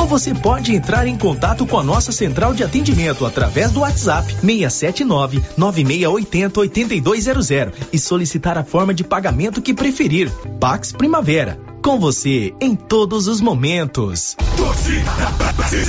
Ou 0.05 0.09
você 0.09 0.35
pode 0.35 0.71
entrar 0.71 1.07
em 1.07 1.17
contato 1.17 1.65
com 1.65 1.79
a 1.79 1.83
nossa 1.83 2.11
central 2.11 2.53
de 2.53 2.63
atendimento 2.63 3.25
através 3.25 3.71
do 3.71 3.79
WhatsApp 3.79 4.31
679 4.35 5.43
9680 5.57 6.59
8200 6.59 7.49
e 7.91 7.97
solicitar 7.97 8.55
a 8.55 8.63
forma 8.63 8.93
de 8.93 9.03
pagamento 9.03 9.63
que 9.63 9.73
preferir. 9.73 10.31
Pax 10.59 10.91
Primavera. 10.91 11.74
Com 11.85 11.99
você 11.99 12.51
em 12.59 12.73
todos 12.73 13.27
os 13.27 13.39
momentos. 13.39 14.35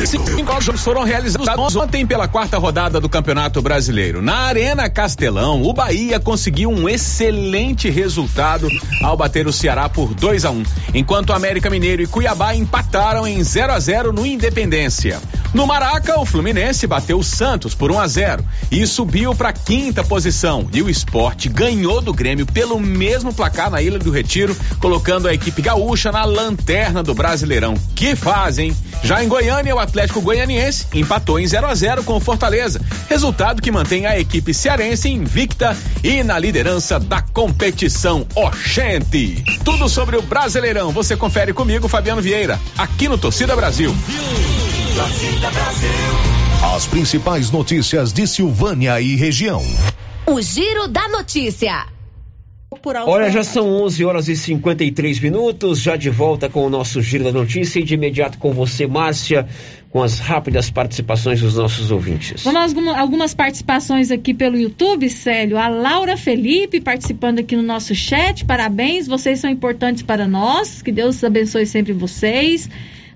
Cinco 0.05 0.61
jogos 0.61 0.83
foram 0.83 1.05
realizados 1.05 1.75
ontem 1.75 2.07
pela 2.07 2.29
quarta 2.29 2.59
rodada 2.59 3.01
do 3.01 3.09
Campeonato 3.09 3.63
Brasileiro. 3.63 4.21
Na 4.21 4.41
Arena 4.41 4.91
Castelão, 4.91 5.63
o 5.63 5.73
Bahia 5.73 6.21
conseguiu 6.21 6.69
um 6.69 6.87
excelente 6.87 7.89
resultado 7.89 8.69
ao 9.03 9.17
bater 9.17 9.47
o 9.47 9.53
Ceará 9.55 9.89
por 9.89 10.13
2 10.13 10.45
a 10.45 10.51
1 10.51 10.63
enquanto 10.93 11.31
o 11.31 11.33
América 11.33 11.71
Mineiro 11.71 12.03
e 12.03 12.07
Cuiabá 12.07 12.55
empataram 12.55 13.27
em 13.27 13.43
0 13.43 13.73
a 13.73 13.81
0 13.81 14.13
no 14.13 14.27
Independência. 14.27 15.19
No 15.55 15.67
Maraca, 15.67 16.19
o 16.19 16.25
Fluminense 16.25 16.87
bateu 16.87 17.19
o 17.19 17.25
Santos 17.25 17.75
por 17.75 17.91
1 17.91 18.01
a 18.01 18.07
0 18.07 18.45
e 18.71 18.87
subiu 18.87 19.35
para 19.35 19.53
quinta 19.53 20.05
posição. 20.05 20.69
E 20.73 20.83
o 20.83 20.91
esporte 20.91 21.49
ganhou 21.49 22.01
do 22.01 22.13
Grêmio 22.13 22.47
pelo 22.47 22.79
mesmo 22.79 23.33
placar 23.33 23.71
na 23.71 23.81
Ilha 23.81 23.99
do 23.99 24.11
Retiro, 24.11 24.57
colocando 24.81 25.29
a 25.29 25.35
equipe 25.35 25.63
gaúcha 25.63 26.13
na 26.13 26.25
lanterna 26.25 27.03
do 27.03 27.15
Brasileirão. 27.15 27.75
Que 27.95 28.15
fazem! 28.15 28.75
Já 29.03 29.23
em 29.23 29.29
Goiânia, 29.29 29.75
o 29.75 29.79
Atlético 29.79 30.21
Goianiense 30.21 30.87
empatou 30.95 31.39
em 31.39 31.47
0 31.47 31.67
a 31.67 31.75
0 31.75 32.05
com 32.05 32.17
o 32.17 32.21
Fortaleza, 32.21 32.81
resultado 33.09 33.63
que 33.63 33.71
mantém 33.71 34.07
a 34.07 34.19
equipe 34.19 34.53
cearense 34.53 35.09
invicta 35.09 35.77
e 36.03 36.23
na 36.23 36.39
liderança 36.39 36.99
da 36.99 37.21
competição 37.21 38.27
Oxente. 38.35 39.45
Tudo 39.65 39.89
sobre 39.89 40.17
o 40.17 40.23
Brasileirão 40.23 40.91
você 40.91 41.17
confere 41.17 41.53
comigo, 41.53 41.89
Fabiano 41.89 42.23
Vieira, 42.23 42.59
aqui 42.77 43.09
no 43.09 43.19
Torcida 43.19 43.55
Brasil. 43.55 43.95
As 46.75 46.87
principais 46.87 47.51
notícias 47.51 48.15
de 48.15 48.27
Silvânia 48.27 48.99
e 48.99 49.15
região. 49.15 49.63
O 50.27 50.41
Giro 50.41 50.89
da 50.89 51.07
Notícia. 51.09 51.85
Olha, 53.07 53.31
já 53.31 53.45
são 53.45 53.69
11 53.85 54.05
horas 54.07 54.29
e 54.29 54.35
53 54.35 55.21
minutos, 55.21 55.83
já 55.83 55.97
de 55.97 56.09
volta 56.09 56.49
com 56.49 56.65
o 56.65 56.71
nosso 56.71 57.03
Giro 57.03 57.25
da 57.25 57.33
Notícia 57.33 57.79
e 57.79 57.83
de 57.83 57.93
imediato 57.93 58.39
com 58.39 58.53
você, 58.53 58.87
Márcia, 58.87 59.47
com 59.91 60.03
as 60.03 60.19
rápidas 60.19 60.71
participações 60.71 61.43
dos 61.43 61.57
nossos 61.57 61.91
ouvintes. 61.91 62.43
Vamos 62.43 62.75
algumas 62.97 63.35
participações 63.35 64.11
aqui 64.11 64.33
pelo 64.33 64.57
YouTube, 64.57 65.11
Célio. 65.11 65.59
A 65.59 65.69
Laura 65.69 66.17
Felipe 66.17 66.81
participando 66.81 67.41
aqui 67.41 67.55
no 67.55 67.63
nosso 67.63 67.95
chat, 67.95 68.47
parabéns, 68.47 69.07
vocês 69.07 69.41
são 69.41 69.51
importantes 69.51 70.03
para 70.03 70.27
nós, 70.27 70.81
que 70.81 70.91
Deus 70.91 71.23
abençoe 71.23 71.67
sempre 71.67 71.93
vocês. 71.93 72.69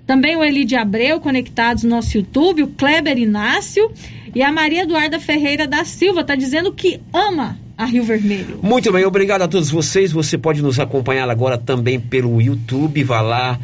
Também 0.05 0.35
o 0.35 0.43
Elide 0.43 0.75
Abreu, 0.75 1.19
conectados 1.19 1.83
no 1.83 1.89
nosso 1.91 2.17
YouTube, 2.17 2.63
o 2.63 2.67
Kleber 2.67 3.17
Inácio 3.17 3.91
e 4.33 4.41
a 4.41 4.51
Maria 4.51 4.83
Eduarda 4.83 5.19
Ferreira 5.19 5.67
da 5.67 5.83
Silva, 5.85 6.21
está 6.21 6.35
dizendo 6.35 6.71
que 6.73 6.99
ama 7.13 7.57
a 7.77 7.85
Rio 7.85 8.03
Vermelho. 8.03 8.59
Muito 8.61 8.91
bem, 8.91 9.05
obrigado 9.05 9.41
a 9.41 9.47
todos 9.47 9.69
vocês. 9.71 10.11
Você 10.11 10.37
pode 10.37 10.61
nos 10.61 10.79
acompanhar 10.79 11.29
agora 11.29 11.57
também 11.57 11.99
pelo 11.99 12.41
YouTube. 12.41 13.03
Vá 13.03 13.21
lá 13.21 13.59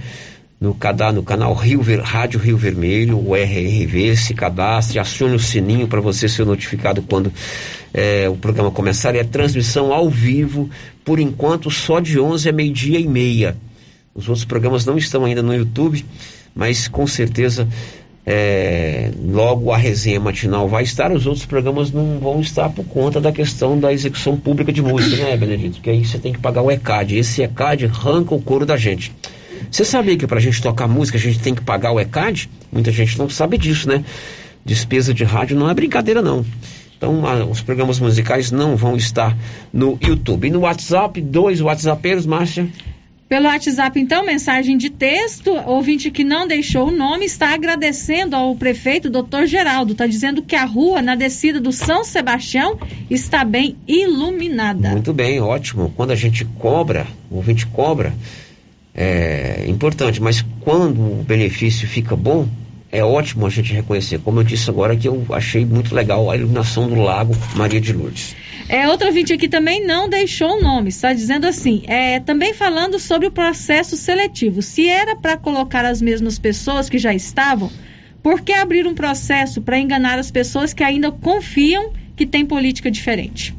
no, 0.60 0.76
no 1.14 1.24
canal 1.24 1.54
Rio 1.54 1.82
Ver, 1.82 2.00
Rádio 2.00 2.40
Rio 2.40 2.58
Vermelho, 2.58 3.18
o 3.18 3.36
RRV, 3.36 4.16
se 4.16 4.34
cadastre, 4.34 4.98
acione 4.98 5.36
o 5.36 5.40
sininho 5.40 5.88
para 5.88 6.02
você 6.02 6.28
ser 6.28 6.46
notificado 6.46 7.02
quando 7.04 7.32
é, 7.94 8.28
o 8.28 8.36
programa 8.36 8.72
começar. 8.72 9.16
É 9.16 9.24
transmissão 9.24 9.94
ao 9.94 10.10
vivo, 10.10 10.70
por 11.06 11.20
enquanto 11.20 11.70
só 11.70 12.00
de 12.00 12.20
11 12.20 12.50
a 12.50 12.52
meio-dia 12.52 13.00
e 13.00 13.08
meia. 13.08 13.56
Os 14.18 14.28
outros 14.28 14.46
programas 14.46 14.84
não 14.84 14.98
estão 14.98 15.24
ainda 15.24 15.44
no 15.44 15.54
YouTube, 15.54 16.04
mas 16.56 16.88
com 16.88 17.06
certeza 17.06 17.68
é, 18.26 19.12
logo 19.24 19.72
a 19.72 19.78
resenha 19.78 20.20
matinal 20.20 20.68
vai 20.68 20.84
estar, 20.84 21.12
os 21.12 21.28
outros 21.28 21.46
programas 21.46 21.92
não 21.92 22.20
vão 22.20 22.42
estar 22.42 22.70
por 22.70 22.84
conta 22.84 23.22
da 23.22 23.32
questão 23.32 23.80
da 23.80 23.94
execução 23.94 24.36
pública 24.36 24.74
de 24.74 24.82
música, 24.82 25.24
né, 25.24 25.38
Benedito? 25.38 25.76
Porque 25.76 25.92
aí 25.92 26.04
você 26.04 26.18
tem 26.18 26.34
que 26.34 26.40
pagar 26.40 26.64
o 26.64 26.72
ECAD. 26.72 27.16
Esse 27.16 27.44
ECAD 27.44 27.86
arranca 27.86 28.34
o 28.34 28.42
couro 28.42 28.66
da 28.66 28.76
gente. 28.76 29.14
Você 29.72 29.86
sabia 29.86 30.18
que 30.18 30.26
para 30.26 30.40
a 30.40 30.42
gente 30.42 30.62
tocar 30.62 30.88
música 30.88 31.18
a 31.18 31.22
gente 31.22 31.40
tem 31.40 31.54
que 31.54 31.62
pagar 31.62 31.92
o 31.92 32.00
ECAD? 32.00 32.50
Muita 32.72 32.92
gente 32.92 33.18
não 33.20 33.30
sabe 33.30 33.58
disso, 33.58 33.88
né? 33.88 34.04
Despesa 34.66 35.14
de 35.14 35.24
rádio 35.24 35.56
não 35.56 35.70
é 35.70 35.74
brincadeira, 35.74 36.22
não. 36.22 36.44
Então, 36.98 37.24
os 37.50 37.62
programas 37.62 38.00
musicais 38.00 38.52
não 38.52 38.76
vão 38.76 38.98
estar 38.98 39.38
no 39.72 39.98
YouTube. 40.02 40.48
E 40.48 40.52
no 40.52 40.62
WhatsApp, 40.62 41.22
dois 41.22 41.62
WhatsAppeiros, 41.62 42.26
Márcia. 42.26 42.68
Pelo 43.30 43.48
WhatsApp, 43.48 44.00
então, 44.00 44.26
mensagem 44.26 44.78
de 44.78 44.90
texto. 44.90 45.52
Ouvinte 45.66 46.10
que 46.10 46.24
não 46.24 46.48
deixou 46.48 46.88
o 46.88 46.92
nome 46.92 47.26
está 47.26 47.54
agradecendo 47.54 48.38
ao 48.38 48.56
prefeito, 48.56 49.10
doutor 49.10 49.46
Geraldo. 49.46 49.92
Está 49.92 50.08
dizendo 50.08 50.42
que 50.42 50.56
a 50.56 50.64
rua 50.64 51.02
na 51.02 51.14
descida 51.14 51.60
do 51.60 51.74
São 51.74 52.06
Sebastião 52.06 52.80
está 53.10 53.44
bem 53.44 53.76
iluminada. 53.86 54.92
Muito 54.92 55.14
bem, 55.14 55.42
ótimo. 55.42 55.92
Quando 55.94 56.12
a 56.12 56.16
gente 56.16 56.46
cobra, 56.46 57.06
o 57.30 57.36
ouvinte 57.36 57.68
cobra, 57.68 58.14
é 58.96 59.66
importante, 59.68 60.22
mas 60.22 60.42
quando 60.62 61.02
o 61.02 61.24
benefício 61.28 61.86
fica 61.86 62.16
bom, 62.16 62.48
é 62.98 63.04
ótimo 63.04 63.46
a 63.46 63.50
gente 63.50 63.72
reconhecer. 63.74 64.20
Como 64.20 64.40
eu 64.40 64.44
disse 64.44 64.70
agora, 64.70 64.96
que 64.96 65.08
eu 65.08 65.24
achei 65.30 65.64
muito 65.64 65.94
legal 65.94 66.32
a 66.32 66.36
iluminação 66.36 66.88
do 66.88 66.96
Lago 66.96 67.36
Maria 67.56 67.80
de 67.80 67.94
Lourdes. 67.94 68.36
É, 68.68 68.88
outro 68.90 69.08
ouvinte 69.08 69.32
aqui 69.32 69.48
também 69.48 69.86
não 69.86 70.10
deixou 70.10 70.58
o 70.58 70.62
nome, 70.62 70.90
está 70.90 71.14
dizendo 71.14 71.46
assim, 71.48 71.84
é, 71.88 72.20
também 72.20 72.54
falando 72.54 73.00
sobre 73.00 73.28
o 73.28 73.32
processo 73.32 73.96
seletivo. 73.96 74.62
Se 74.62 74.90
era 74.90 75.16
para 75.16 75.38
colocar 75.38 75.86
as 75.86 76.02
mesmas 76.02 76.40
pessoas 76.40 76.90
que 76.90 76.98
já 76.98 77.14
estavam, 77.14 77.72
por 78.24 78.42
que 78.42 78.52
abrir 78.52 78.88
um 78.88 78.96
processo 78.96 79.62
para 79.62 79.80
enganar 79.80 80.18
as 80.18 80.32
pessoas 80.32 80.74
que 80.74 80.84
ainda 80.84 81.12
confiam 81.12 81.94
que 82.16 82.26
tem 82.26 82.46
política 82.46 82.90
diferente? 82.90 83.56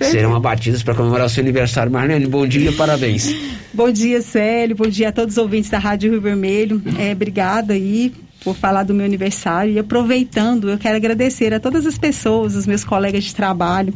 serão 0.00 0.34
abatidas 0.34 0.82
para 0.82 0.94
comemorar 0.94 1.26
o 1.26 1.30
seu 1.30 1.42
aniversário. 1.42 1.92
Marlene, 1.92 2.26
bom 2.26 2.44
dia, 2.44 2.72
parabéns. 2.72 3.32
Bom 3.72 3.90
dia, 3.90 4.20
Célio, 4.20 4.74
bom 4.74 4.88
dia 4.88 5.10
a 5.10 5.12
todos 5.12 5.34
os 5.34 5.38
ouvintes 5.38 5.70
da 5.70 5.78
Rádio 5.78 6.10
Rio 6.10 6.20
Vermelho. 6.20 6.82
É, 6.98 7.12
obrigada 7.12 7.74
aí 7.74 8.12
por 8.44 8.54
falar 8.54 8.82
do 8.82 8.92
meu 8.92 9.06
aniversário 9.06 9.72
e 9.72 9.78
aproveitando, 9.78 10.68
eu 10.68 10.76
quero 10.76 10.96
agradecer 10.96 11.54
a 11.54 11.58
todas 11.58 11.86
as 11.86 11.96
pessoas, 11.96 12.54
os 12.54 12.66
meus 12.66 12.84
colegas 12.84 13.24
de 13.24 13.34
trabalho, 13.34 13.94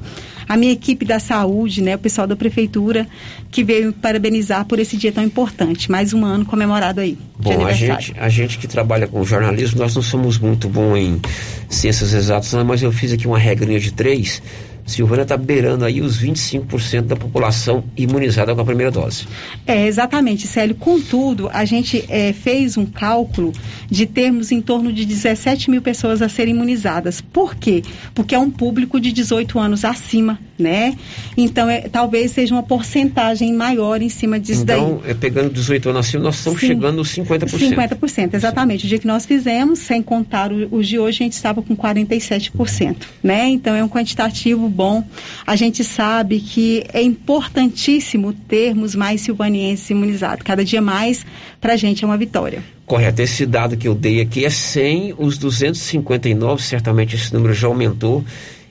a 0.49 0.57
minha 0.57 0.72
equipe 0.72 1.05
da 1.05 1.20
saúde, 1.20 1.82
né, 1.82 1.94
o 1.94 1.99
pessoal 1.99 2.26
da 2.26 2.34
prefeitura 2.34 3.07
que 3.51 3.62
veio 3.62 3.92
parabenizar 3.92 4.64
por 4.64 4.78
esse 4.78 4.96
dia 4.96 5.12
tão 5.12 5.22
importante. 5.22 5.90
Mais 5.90 6.14
um 6.14 6.24
ano 6.24 6.46
comemorado 6.46 7.01
aí. 7.01 7.18
Bom, 7.38 7.66
a 7.66 7.72
gente, 7.72 8.14
a 8.18 8.28
gente 8.30 8.59
que 8.59 8.66
trabalha 8.66 9.07
com 9.07 9.22
jornalismo, 9.22 9.78
nós 9.78 9.94
não 9.94 10.03
somos 10.03 10.38
muito 10.38 10.68
bons 10.68 10.96
em 10.96 11.20
ciências 11.68 12.14
exatas, 12.14 12.53
mas 12.64 12.82
eu 12.82 12.90
fiz 12.90 13.12
aqui 13.12 13.26
uma 13.26 13.38
regrinha 13.38 13.78
de 13.78 13.92
três 13.92 14.42
Silvânia 14.91 15.22
está 15.22 15.36
beirando 15.36 15.84
aí 15.84 16.01
os 16.01 16.22
25% 16.22 17.03
da 17.03 17.16
população 17.16 17.84
imunizada 17.97 18.55
com 18.55 18.61
a 18.61 18.64
primeira 18.64 18.91
dose. 18.91 19.26
É, 19.66 19.86
exatamente, 19.86 20.47
Célio. 20.47 20.74
Contudo, 20.74 21.49
a 21.53 21.64
gente 21.64 22.05
é, 22.09 22.32
fez 22.32 22.76
um 22.76 22.86
cálculo 22.86 23.53
de 23.91 24.07
termos 24.07 24.51
em 24.51 24.61
torno 24.61 24.93
de 24.93 25.05
17 25.05 25.70
mil 25.70 25.82
pessoas 25.82 26.22
a 26.22 26.28
serem 26.28 26.55
imunizadas. 26.55 27.20
Por 27.20 27.55
quê? 27.55 27.82
Porque 28.14 28.34
é 28.34 28.39
um 28.39 28.51
público 28.51 29.01
de 29.01 29.12
18 29.12 29.59
anos 29.59 29.84
acima, 29.84 30.39
né? 30.59 30.97
Então, 31.36 31.68
é, 31.68 31.82
talvez 31.82 32.32
seja 32.32 32.55
uma 32.55 32.62
porcentagem 32.62 33.53
maior 33.53 34.03
em 34.03 34.09
cima 34.09 34.39
disso 34.41 34.62
então, 34.62 34.76
daí. 34.76 34.93
Então, 34.93 35.11
é, 35.11 35.14
pegando 35.14 35.51
18 35.51 35.91
anos 35.91 36.07
acima, 36.07 36.22
nós 36.24 36.39
estamos 36.39 36.61
Sim. 36.61 36.66
chegando 36.68 36.97
nos 36.97 37.14
50%. 37.14 37.99
50%, 37.99 38.34
exatamente. 38.34 38.80
Sim. 38.82 38.86
O 38.86 38.89
dia 38.89 38.99
que 38.99 39.07
nós 39.07 39.26
fizemos, 39.26 39.78
sem 39.80 40.03
contar 40.03 40.51
os 40.53 40.89
de 40.89 40.99
hoje, 40.99 41.22
a 41.22 41.24
gente 41.24 41.32
estava 41.34 41.62
com 41.62 41.76
47%, 41.76 42.97
né? 43.22 43.49
Então, 43.49 43.74
é 43.74 43.84
um 43.84 43.89
quantitativo 43.89 44.68
bom. 44.79 45.03
A 45.45 45.57
gente 45.57 45.83
sabe 45.83 46.39
que 46.39 46.85
é 46.93 47.03
importantíssimo 47.03 48.33
termos 48.33 48.95
mais 48.95 49.20
silvanienses 49.22 49.91
imunizados. 49.91 50.45
Cada 50.45 50.64
dia 50.64 50.81
mais, 50.81 51.26
para 51.61 51.72
a 51.72 51.76
gente, 51.76 52.05
é 52.05 52.07
uma 52.07 52.16
vitória. 52.16 52.62
Correto. 52.87 53.20
Esse 53.20 53.45
dado 53.45 53.76
que 53.76 53.89
eu 53.89 53.95
dei 53.95 54.20
aqui 54.20 54.45
é 54.45 54.51
100, 54.51 55.16
os 55.18 55.37
259, 55.37 56.62
certamente 56.62 57.16
esse 57.16 57.35
número 57.35 57.53
já 57.53 57.66
aumentou. 57.66 58.24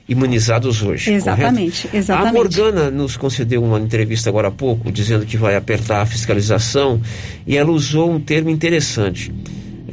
imunizados 0.08 0.80
hoje. 0.82 1.12
Exatamente, 1.12 1.82
correto? 1.82 1.96
exatamente. 1.98 2.30
A 2.30 2.32
Morgana 2.32 2.90
nos 2.90 3.14
concedeu 3.18 3.62
uma 3.62 3.78
entrevista 3.78 4.30
agora 4.30 4.48
há 4.48 4.50
pouco, 4.50 4.90
dizendo 4.90 5.26
que 5.26 5.36
vai 5.36 5.54
apertar 5.54 6.00
a 6.00 6.06
fiscalização, 6.06 6.98
e 7.46 7.58
ela 7.58 7.70
usou 7.70 8.10
um 8.10 8.18
termo 8.18 8.48
interessante. 8.48 9.30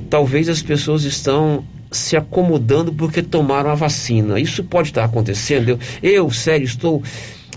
Talvez 0.10 0.48
as 0.48 0.62
pessoas 0.62 1.04
estão 1.04 1.66
se 1.96 2.16
acomodando 2.16 2.94
porque 2.94 3.22
tomaram 3.22 3.70
a 3.70 3.76
vacina. 3.76 4.40
Isso 4.40 4.64
pode 4.64 4.90
estar 4.90 5.04
acontecendo. 5.04 5.70
Eu, 5.70 5.80
eu 6.02 6.32
sério, 6.32 6.66
estou 6.66 7.02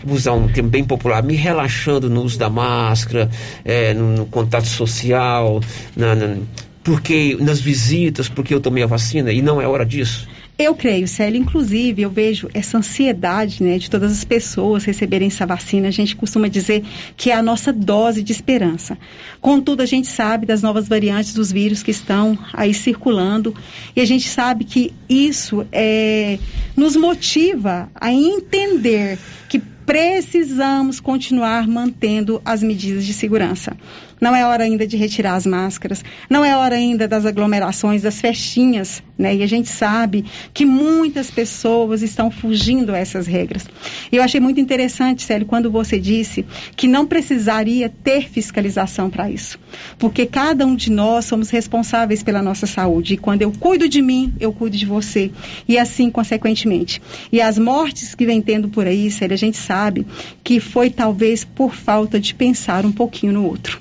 vou 0.04 0.16
usar 0.16 0.32
um 0.32 0.48
termo 0.48 0.70
bem 0.70 0.84
popular, 0.84 1.22
me 1.22 1.34
relaxando 1.34 2.08
no 2.08 2.22
uso 2.22 2.38
da 2.38 2.48
máscara, 2.48 3.28
é, 3.64 3.92
no, 3.94 4.12
no, 4.12 4.26
contato 4.26 4.66
social, 4.66 5.60
na, 5.96 6.14
na, 6.14 6.36
porque 6.84 7.36
nas 7.40 7.60
visitas, 7.60 8.28
porque 8.28 8.54
eu 8.54 8.60
tomei 8.60 8.84
a 8.84 8.86
vacina 8.86 9.32
e 9.32 9.42
não 9.42 9.60
é 9.60 9.66
hora 9.66 9.84
disso. 9.84 10.28
Eu 10.58 10.74
creio, 10.74 11.06
Célio. 11.06 11.40
Inclusive, 11.40 12.02
eu 12.02 12.10
vejo 12.10 12.48
essa 12.52 12.78
ansiedade 12.78 13.62
né, 13.62 13.78
de 13.78 13.88
todas 13.88 14.10
as 14.10 14.24
pessoas 14.24 14.84
receberem 14.84 15.28
essa 15.28 15.46
vacina. 15.46 15.86
A 15.86 15.92
gente 15.92 16.16
costuma 16.16 16.48
dizer 16.48 16.82
que 17.16 17.30
é 17.30 17.34
a 17.34 17.42
nossa 17.42 17.72
dose 17.72 18.24
de 18.24 18.32
esperança. 18.32 18.98
Contudo, 19.40 19.82
a 19.82 19.86
gente 19.86 20.08
sabe 20.08 20.46
das 20.46 20.60
novas 20.60 20.88
variantes 20.88 21.32
dos 21.32 21.52
vírus 21.52 21.80
que 21.80 21.92
estão 21.92 22.36
aí 22.52 22.74
circulando 22.74 23.54
e 23.94 24.00
a 24.00 24.04
gente 24.04 24.28
sabe 24.28 24.64
que 24.64 24.92
isso 25.08 25.64
é, 25.70 26.40
nos 26.76 26.96
motiva 26.96 27.88
a 27.94 28.12
entender 28.12 29.16
que 29.48 29.60
precisamos 29.60 30.98
continuar 30.98 31.68
mantendo 31.68 32.42
as 32.44 32.64
medidas 32.64 33.06
de 33.06 33.14
segurança. 33.14 33.76
Não 34.20 34.34
é 34.34 34.44
hora 34.44 34.64
ainda 34.64 34.86
de 34.86 34.96
retirar 34.96 35.34
as 35.34 35.46
máscaras, 35.46 36.04
não 36.28 36.44
é 36.44 36.56
hora 36.56 36.76
ainda 36.76 37.06
das 37.06 37.24
aglomerações, 37.24 38.02
das 38.02 38.20
festinhas, 38.20 39.02
né? 39.16 39.34
E 39.34 39.42
a 39.42 39.46
gente 39.46 39.68
sabe 39.68 40.24
que 40.52 40.64
muitas 40.64 41.30
pessoas 41.30 42.02
estão 42.02 42.30
fugindo 42.30 42.94
a 42.94 42.98
essas 42.98 43.26
regras. 43.26 43.66
E 44.10 44.16
eu 44.16 44.22
achei 44.22 44.40
muito 44.40 44.60
interessante, 44.60 45.22
Célio, 45.22 45.46
quando 45.46 45.70
você 45.70 45.98
disse 45.98 46.44
que 46.76 46.88
não 46.88 47.06
precisaria 47.06 47.88
ter 47.88 48.28
fiscalização 48.28 49.10
para 49.10 49.30
isso. 49.30 49.58
Porque 49.98 50.26
cada 50.26 50.66
um 50.66 50.74
de 50.74 50.90
nós 50.90 51.24
somos 51.24 51.50
responsáveis 51.50 52.22
pela 52.22 52.42
nossa 52.42 52.66
saúde. 52.66 53.14
E 53.14 53.16
quando 53.16 53.42
eu 53.42 53.52
cuido 53.52 53.88
de 53.88 54.00
mim, 54.00 54.32
eu 54.40 54.52
cuido 54.52 54.76
de 54.76 54.86
você. 54.86 55.30
E 55.66 55.78
assim, 55.78 56.10
consequentemente. 56.10 57.00
E 57.32 57.40
as 57.40 57.58
mortes 57.58 58.14
que 58.14 58.26
vem 58.26 58.40
tendo 58.40 58.68
por 58.68 58.86
aí, 58.86 59.10
Célio, 59.10 59.34
a 59.34 59.38
gente 59.38 59.56
sabe 59.56 60.06
que 60.42 60.60
foi 60.60 60.90
talvez 60.90 61.44
por 61.44 61.74
falta 61.74 62.18
de 62.20 62.34
pensar 62.34 62.84
um 62.84 62.92
pouquinho 62.92 63.32
no 63.32 63.44
outro. 63.44 63.80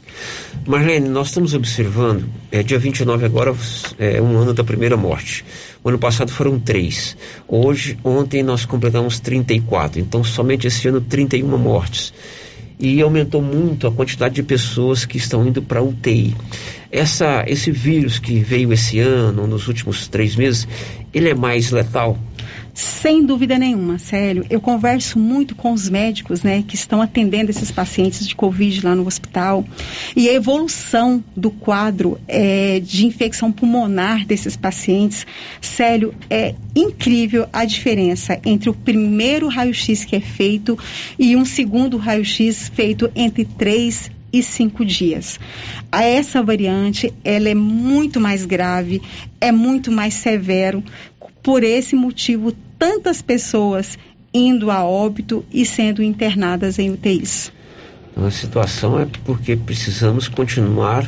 Marlene, 0.65 1.07
nós 1.07 1.27
estamos 1.27 1.53
observando, 1.53 2.25
é, 2.51 2.61
dia 2.61 2.77
29 2.77 3.25
agora 3.25 3.55
é 3.97 4.21
um 4.21 4.37
ano 4.37 4.53
da 4.53 4.63
primeira 4.63 4.97
morte. 4.97 5.45
O 5.83 5.89
ano 5.89 5.97
passado 5.97 6.31
foram 6.31 6.59
três. 6.59 7.15
Hoje, 7.47 7.97
ontem 8.03 8.43
nós 8.43 8.65
completamos 8.65 9.19
34. 9.19 10.01
Então, 10.01 10.23
somente 10.23 10.67
esse 10.67 10.87
ano, 10.87 10.99
31 10.99 11.57
mortes. 11.57 12.13
E 12.79 13.01
aumentou 13.01 13.41
muito 13.41 13.87
a 13.87 13.91
quantidade 13.91 14.35
de 14.35 14.43
pessoas 14.43 15.05
que 15.05 15.17
estão 15.17 15.47
indo 15.47 15.61
para 15.61 15.81
UTI. 15.81 16.35
Essa, 16.91 17.45
esse 17.47 17.71
vírus 17.71 18.19
que 18.19 18.39
veio 18.39 18.73
esse 18.73 18.99
ano, 18.99 19.47
nos 19.47 19.67
últimos 19.67 20.07
três 20.07 20.35
meses, 20.35 20.67
ele 21.13 21.29
é 21.29 21.33
mais 21.33 21.71
letal? 21.71 22.17
Sem 22.77 23.25
dúvida 23.25 23.57
nenhuma, 23.57 23.97
sério. 23.97 24.45
Eu 24.51 24.61
converso 24.61 25.17
muito 25.17 25.55
com 25.55 25.73
os 25.73 25.89
médicos, 25.89 26.43
né, 26.43 26.61
que 26.61 26.75
estão 26.75 27.01
atendendo 27.01 27.49
esses 27.49 27.71
pacientes 27.71 28.27
de 28.27 28.35
Covid 28.35 28.85
lá 28.85 28.95
no 28.95 29.07
hospital. 29.07 29.65
E 30.15 30.29
a 30.29 30.33
evolução 30.33 31.23
do 31.35 31.49
quadro 31.49 32.19
é, 32.27 32.79
de 32.79 33.07
infecção 33.07 33.51
pulmonar 33.51 34.27
desses 34.27 34.55
pacientes, 34.55 35.25
sério, 35.59 36.13
é 36.29 36.53
incrível 36.75 37.49
a 37.51 37.65
diferença 37.65 38.39
entre 38.45 38.69
o 38.69 38.75
primeiro 38.75 39.47
raio-x 39.47 40.05
que 40.05 40.15
é 40.15 40.21
feito 40.21 40.77
e 41.17 41.35
um 41.35 41.45
segundo 41.45 41.97
raio-x 41.97 42.69
feito 42.75 43.09
entre 43.15 43.43
três 43.43 44.11
e 44.31 44.43
cinco 44.43 44.85
dias. 44.85 45.39
A 45.91 46.03
essa 46.03 46.43
variante, 46.43 47.11
ela 47.23 47.49
é 47.49 47.55
muito 47.55 48.19
mais 48.19 48.45
grave, 48.45 49.01
é 49.41 49.51
muito 49.51 49.91
mais 49.91 50.13
severo. 50.13 50.83
Por 51.41 51.63
esse 51.63 51.95
motivo, 51.95 52.53
tantas 52.77 53.21
pessoas 53.21 53.97
indo 54.33 54.69
a 54.69 54.83
óbito 54.83 55.45
e 55.51 55.65
sendo 55.65 56.03
internadas 56.03 56.79
em 56.79 56.89
UTIs. 56.89 57.51
A 58.15 58.31
situação 58.31 58.99
é 58.99 59.07
porque 59.23 59.55
precisamos 59.55 60.27
continuar 60.27 61.07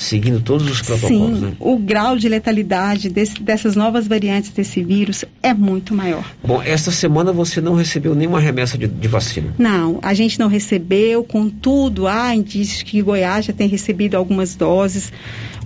seguindo 0.00 0.40
todos 0.40 0.68
os 0.68 0.82
protocolos. 0.82 1.38
Sim, 1.38 1.44
né? 1.46 1.52
o 1.60 1.76
grau 1.76 2.16
de 2.16 2.28
letalidade 2.28 3.08
desse, 3.10 3.40
dessas 3.42 3.76
novas 3.76 4.08
variantes 4.08 4.50
desse 4.50 4.82
vírus 4.82 5.24
é 5.42 5.52
muito 5.52 5.94
maior. 5.94 6.24
Bom, 6.42 6.62
esta 6.62 6.90
semana 6.90 7.32
você 7.32 7.60
não 7.60 7.74
recebeu 7.74 8.14
nenhuma 8.14 8.40
remessa 8.40 8.78
de, 8.78 8.88
de 8.88 9.08
vacina? 9.08 9.54
Não, 9.58 9.98
a 10.02 10.14
gente 10.14 10.38
não 10.38 10.48
recebeu, 10.48 11.22
contudo, 11.22 12.06
há 12.06 12.34
indícios 12.34 12.82
que 12.82 13.02
Goiás 13.02 13.44
já 13.44 13.52
tem 13.52 13.68
recebido 13.68 14.16
algumas 14.16 14.54
doses 14.54 15.12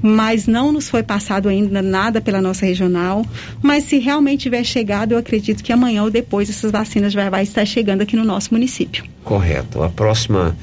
mas 0.06 0.46
não 0.46 0.70
nos 0.70 0.90
foi 0.90 1.02
passado 1.02 1.48
ainda 1.48 1.80
nada 1.80 2.20
pela 2.20 2.38
nossa 2.38 2.66
regional. 2.66 3.24
Mas 3.62 3.84
se 3.84 3.98
realmente 3.98 4.42
tiver 4.42 4.62
chegado, 4.62 5.12
eu 5.12 5.18
acredito 5.18 5.64
que 5.64 5.72
amanhã 5.72 6.02
ou 6.02 6.10
depois 6.10 6.50
essas 6.50 6.70
vacinas 6.70 7.10
já 7.10 7.30
vai 7.30 7.42
estar 7.42 7.64
chegando 7.64 8.02
aqui 8.02 8.14
no 8.14 8.22
nosso 8.22 8.52
município. 8.52 9.02
Correto. 9.24 9.82
A 9.82 9.88
próxima 9.88 10.54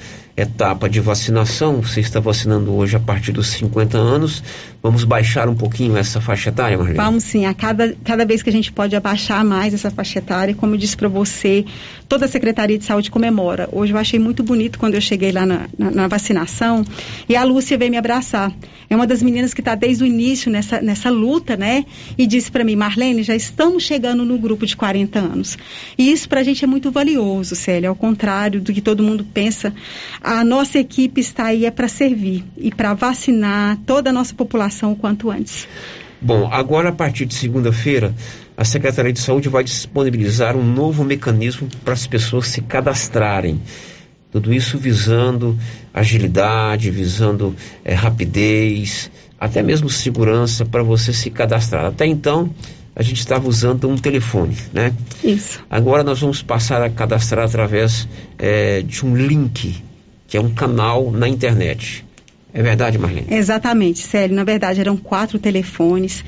etapa 0.42 0.90
de 0.90 1.00
vacinação, 1.00 1.82
você 1.82 2.00
está 2.00 2.20
vacinando 2.20 2.74
hoje 2.74 2.96
a 2.96 3.00
partir 3.00 3.32
dos 3.32 3.48
50 3.48 3.98
anos. 3.98 4.44
Vamos 4.82 5.04
baixar 5.04 5.48
um 5.48 5.56
pouquinho 5.56 5.96
essa 5.96 6.20
faixa 6.20 6.50
etária, 6.50 6.76
Marlene? 6.78 6.98
Vamos 6.98 7.24
sim, 7.24 7.46
a 7.46 7.54
cada, 7.54 7.96
cada 8.04 8.26
vez 8.26 8.42
que 8.42 8.50
a 8.50 8.54
gente 8.54 8.72
pode 8.72 8.96
abaixar 8.96 9.46
mais 9.46 9.74
essa 9.74 9.92
faixa 9.92 10.20
etária, 10.20 10.56
como 10.56 10.74
eu 10.74 10.78
disse 10.78 10.98
para 10.98 11.08
você, 11.08 11.64
toda 12.10 12.26
a 12.26 12.28
Secretaria 12.28 12.78
de 12.78 12.84
Saúde 12.84 13.12
comemora. 13.12 13.70
Hoje 13.72 13.94
eu 13.94 13.98
achei 13.98 14.20
muito 14.20 14.42
bonito 14.42 14.80
quando 14.80 14.96
eu 14.96 15.02
cheguei 15.02 15.32
lá 15.32 15.46
na, 15.46 15.68
na, 15.78 15.92
na 15.92 16.08
vacinação 16.08 16.84
e 17.30 17.36
a 17.36 17.44
Lúcia 17.44 17.78
veio 17.78 17.92
me 17.92 17.98
abraçar. 17.98 18.52
É 18.90 18.96
uma 18.96 19.08
das 19.08 19.22
meninas 19.22 19.54
que 19.54 19.62
está 19.62 19.76
desde 19.76 20.04
o 20.04 20.08
início 20.08 20.52
nessa, 20.52 20.82
nessa 20.82 21.10
luta, 21.10 21.56
né? 21.56 21.86
E 22.18 22.28
disse 22.28 22.52
para 22.52 22.64
mim, 22.64 22.76
Marlene, 22.76 23.24
já 23.24 23.36
estamos 23.36 23.84
chegando 23.84 24.26
no 24.26 24.38
grupo 24.38 24.66
de 24.66 24.76
40 24.76 25.20
anos. 25.20 25.58
E 25.98 26.12
isso 26.12 26.28
para 26.28 26.42
a 26.42 26.44
gente 26.44 26.66
é 26.66 26.68
muito 26.68 26.92
valioso, 26.92 27.56
Célia, 27.56 27.88
ao 27.88 27.96
contrário 27.96 28.60
do 28.60 28.74
que 28.74 28.82
todo 28.82 29.04
mundo 29.04 29.26
pensa. 29.34 29.74
Nossa 30.44 30.80
equipe 30.80 31.20
está 31.20 31.46
aí 31.46 31.66
é 31.66 31.72
para 31.72 31.88
servir 31.88 32.44
e 32.58 32.72
para 32.72 32.94
vacinar 32.94 33.78
toda 33.86 34.10
a 34.10 34.14
nossa 34.14 34.34
população 34.34 34.94
o 34.94 34.96
quanto 34.96 35.30
antes. 35.30 35.68
Bom, 36.22 36.48
agora 36.52 36.90
a 36.90 36.92
partir 36.92 37.26
de 37.26 37.34
segunda-feira, 37.34 38.14
a 38.56 38.64
Secretaria 38.64 39.12
de 39.12 39.20
Saúde 39.20 39.50
vai 39.50 39.64
disponibilizar 39.64 40.56
um 40.56 40.64
novo 40.64 41.04
mecanismo 41.04 41.68
para 41.84 41.94
as 41.94 42.06
pessoas 42.06 42.48
se 42.48 42.62
cadastrarem. 42.62 43.60
Tudo 44.32 44.54
isso 44.54 44.78
visando 44.78 45.58
agilidade, 45.94 46.92
visando 46.92 47.56
é, 47.84 47.94
rapidez, 47.94 49.12
até 49.40 49.64
mesmo 49.64 49.90
segurança 49.90 50.64
para 50.64 50.84
você 50.84 51.12
se 51.12 51.30
cadastrar. 51.32 51.86
Até 51.86 52.06
então, 52.06 52.54
a 52.96 53.02
gente 53.02 53.20
estava 53.20 53.50
usando 53.50 53.90
um 53.90 53.98
telefone, 53.98 54.56
né? 54.72 54.94
Isso. 55.24 55.60
Agora 55.70 56.04
nós 56.04 56.22
vamos 56.22 56.42
passar 56.44 56.82
a 56.84 56.90
cadastrar 56.90 57.46
através 57.46 58.08
é, 58.38 58.82
de 58.84 59.06
um 59.06 59.16
link, 59.16 59.84
que 60.32 60.38
é 60.38 60.42
um 60.42 60.50
canal 60.50 61.12
na 61.12 61.28
internet. 61.28 62.06
É 62.54 62.64
verdade, 62.64 62.98
Marlene? 62.98 63.28
Exatamente, 63.30 64.00
Célio. 64.00 64.34
Na 64.34 64.46
verdade, 64.46 64.80
eram 64.80 64.96
quatro 64.96 65.38
telefones. 65.38 66.24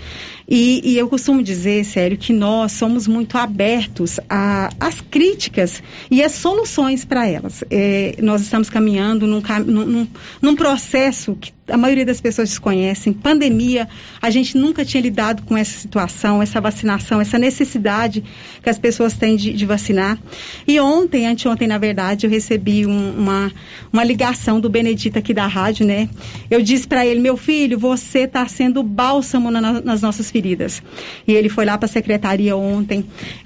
E, 0.47 0.81
e, 0.83 0.97
eu 0.97 1.07
costumo 1.07 1.41
dizer, 1.41 1.85
sério, 1.85 2.17
que 2.17 2.33
nós 2.33 2.73
somos 2.73 3.07
muito 3.07 3.37
abertos 3.37 4.19
às 4.29 4.99
críticas 4.99 5.81
e 6.11 6.21
às 6.21 6.33
soluções 6.33 7.05
para 7.05 7.27
elas. 7.27 7.63
É, 7.69 8.15
nós 8.21 8.41
estamos 8.41 8.69
caminhando 8.69 9.25
num, 9.25 9.41
num, 9.65 10.07
num, 10.41 10.55
processo 10.55 11.37
que 11.39 11.53
a 11.69 11.77
maioria 11.77 12.05
das 12.05 12.19
pessoas 12.19 12.49
desconhecem. 12.49 13.13
Pandemia, 13.13 13.87
a 14.21 14.29
gente 14.29 14.57
nunca 14.57 14.83
tinha 14.83 15.01
lidado 15.01 15.43
com 15.43 15.55
essa 15.55 15.79
situação, 15.79 16.41
essa 16.41 16.59
vacinação, 16.59 17.21
essa 17.21 17.39
necessidade 17.39 18.23
que 18.61 18.69
as 18.69 18.77
pessoas 18.77 19.13
têm 19.13 19.37
de, 19.37 19.53
de 19.53 19.65
vacinar. 19.65 20.19
E 20.67 20.77
ontem, 20.79 21.25
anteontem, 21.25 21.67
na 21.67 21.77
verdade, 21.77 22.25
eu 22.25 22.29
recebi 22.29 22.85
um, 22.85 23.13
uma, 23.17 23.51
uma 23.91 24.03
ligação 24.03 24.59
do 24.59 24.69
Benedito 24.69 25.17
aqui 25.17 25.33
da 25.33 25.47
rádio, 25.47 25.85
né? 25.85 26.09
Eu 26.51 26.61
disse 26.61 26.85
para 26.85 27.05
ele, 27.05 27.21
meu 27.21 27.37
filho, 27.37 27.79
você 27.79 28.19
está 28.19 28.45
sendo 28.45 28.83
bálsamo 28.83 29.49
na, 29.49 29.81
nas 29.81 30.01
nossas 30.01 30.32
feridas. 30.33 30.81
E 31.27 31.31
ele 31.31 31.47
foi 31.47 31.63
lá 31.63 31.77
para 31.77 31.85
a 31.85 31.89
secretaria 31.89 32.57
ontem, 32.57 33.05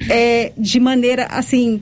é, 0.10 0.54
de 0.58 0.80
maneira 0.80 1.26
assim 1.26 1.82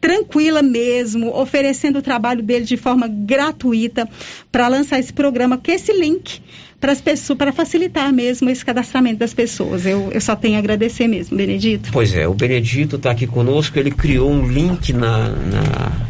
tranquila 0.00 0.62
mesmo, 0.62 1.34
oferecendo 1.34 1.98
o 1.98 2.02
trabalho 2.02 2.42
dele 2.42 2.66
de 2.66 2.76
forma 2.76 3.08
gratuita 3.08 4.06
para 4.52 4.68
lançar 4.68 4.98
esse 4.98 5.10
programa, 5.10 5.56
que 5.56 5.70
é 5.70 5.76
esse 5.76 5.94
link 5.94 6.42
para 6.78 6.92
as 6.92 7.00
pessoas, 7.00 7.38
para 7.38 7.52
facilitar 7.54 8.12
mesmo 8.12 8.50
esse 8.50 8.62
cadastramento 8.62 9.20
das 9.20 9.32
pessoas. 9.32 9.86
Eu, 9.86 10.12
eu 10.12 10.20
só 10.20 10.36
tenho 10.36 10.56
a 10.56 10.58
agradecer 10.58 11.08
mesmo, 11.08 11.34
Benedito. 11.34 11.88
Pois 11.90 12.14
é, 12.14 12.28
o 12.28 12.34
Benedito 12.34 12.96
está 12.96 13.12
aqui 13.12 13.26
conosco, 13.26 13.78
ele 13.78 13.90
criou 13.90 14.30
um 14.30 14.46
link 14.46 14.92
na, 14.92 15.30
na, 15.30 16.06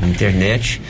na 0.00 0.08
internet 0.08 0.80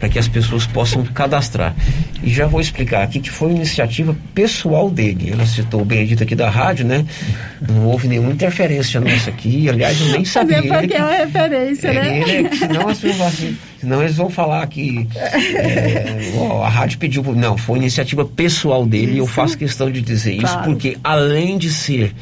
para 0.00 0.08
que 0.08 0.18
as 0.18 0.26
pessoas 0.26 0.66
possam 0.66 1.04
cadastrar. 1.04 1.76
E 2.22 2.32
já 2.32 2.46
vou 2.46 2.58
explicar 2.60 3.02
aqui 3.02 3.20
que 3.20 3.30
foi 3.30 3.48
uma 3.48 3.56
iniciativa 3.58 4.16
pessoal 4.34 4.90
dele. 4.90 5.30
Ela 5.30 5.44
citou 5.44 5.82
o 5.82 5.84
Benedito 5.84 6.22
aqui 6.22 6.34
da 6.34 6.48
rádio, 6.48 6.86
né? 6.86 7.04
Não 7.60 7.84
houve 7.86 8.08
nenhuma 8.08 8.32
interferência 8.32 8.98
nossa 8.98 9.28
aqui. 9.28 9.68
Aliás, 9.68 10.00
eu 10.00 10.08
nem 10.08 10.24
sabia. 10.24 10.60
Até 10.60 10.78
porque 10.78 10.94
é 10.94 11.04
uma 11.04 11.12
referência, 11.12 11.88
é, 11.88 11.92
né? 11.92 12.18
Ele, 12.20 12.46
é 12.48 12.56
senão, 12.56 12.88
as 12.88 12.98
pessoas 12.98 13.34
assim, 13.34 13.56
senão 13.78 14.02
eles 14.02 14.16
vão 14.16 14.30
falar 14.30 14.66
que 14.68 15.06
é, 15.14 16.32
ó, 16.36 16.62
a 16.62 16.68
rádio 16.68 16.98
pediu. 16.98 17.22
Não, 17.22 17.58
foi 17.58 17.78
iniciativa 17.78 18.24
pessoal 18.24 18.86
dele 18.86 19.12
e 19.12 19.18
eu 19.18 19.26
faço 19.26 19.58
questão 19.58 19.90
de 19.90 20.00
dizer 20.00 20.32
isso, 20.32 20.46
Claro. 20.46 20.64
porque 20.64 20.96
além 21.04 21.58
de 21.58 21.70
ser 21.70 22.14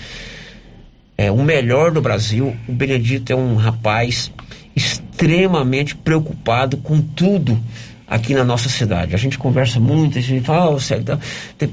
é, 1.16 1.30
o 1.30 1.44
melhor 1.44 1.92
do 1.92 2.00
Brasil, 2.02 2.56
o 2.68 2.72
Benedito 2.72 3.32
é 3.32 3.36
um 3.36 3.54
rapaz 3.54 4.32
extremamente 4.78 5.94
preocupado 5.94 6.76
com 6.78 7.00
tudo 7.00 7.58
aqui 8.06 8.32
na 8.34 8.42
nossa 8.44 8.68
cidade. 8.70 9.14
A 9.14 9.18
gente 9.18 9.36
conversa 9.36 9.78
muito, 9.78 10.16
a 10.18 10.20
gente 10.22 10.44
fala, 10.46 10.70
oh, 10.70 10.80
Célio, 10.80 11.04
tá, 11.04 11.18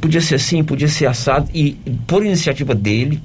podia 0.01 0.19
ser 0.19 0.35
assim, 0.35 0.63
podia 0.63 0.87
ser 0.87 1.05
assado, 1.05 1.49
e 1.53 1.77
por 2.05 2.25
iniciativa 2.25 2.75
dele, 2.75 3.21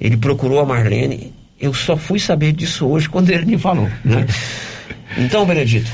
ele 0.00 0.16
procurou 0.16 0.58
a 0.60 0.64
Marlene. 0.64 1.34
Eu 1.60 1.74
só 1.74 1.96
fui 1.96 2.18
saber 2.18 2.52
disso 2.52 2.86
hoje 2.86 3.08
quando 3.08 3.28
ele 3.28 3.44
me 3.44 3.58
falou. 3.58 3.88
Né? 4.04 4.26
Então, 5.18 5.44
Benedito, 5.44 5.90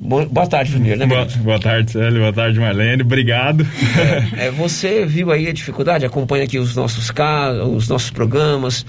bo- 0.00 0.24
boa 0.24 0.46
tarde 0.46 0.72
primeiro, 0.72 0.98
né, 1.00 1.06
Boa, 1.06 1.26
boa 1.26 1.58
tarde, 1.60 1.92
Célio. 1.92 2.18
Boa 2.20 2.32
tarde, 2.32 2.58
Marlene. 2.58 3.02
Obrigado. 3.02 3.66
É, 4.38 4.50
você 4.50 5.04
viu 5.04 5.30
aí 5.30 5.46
a 5.48 5.52
dificuldade, 5.52 6.06
acompanha 6.06 6.44
aqui 6.44 6.58
os 6.58 6.74
nossos 6.74 7.10
casos, 7.10 7.68
os 7.76 7.88
nossos 7.88 8.08
programas, 8.10 8.86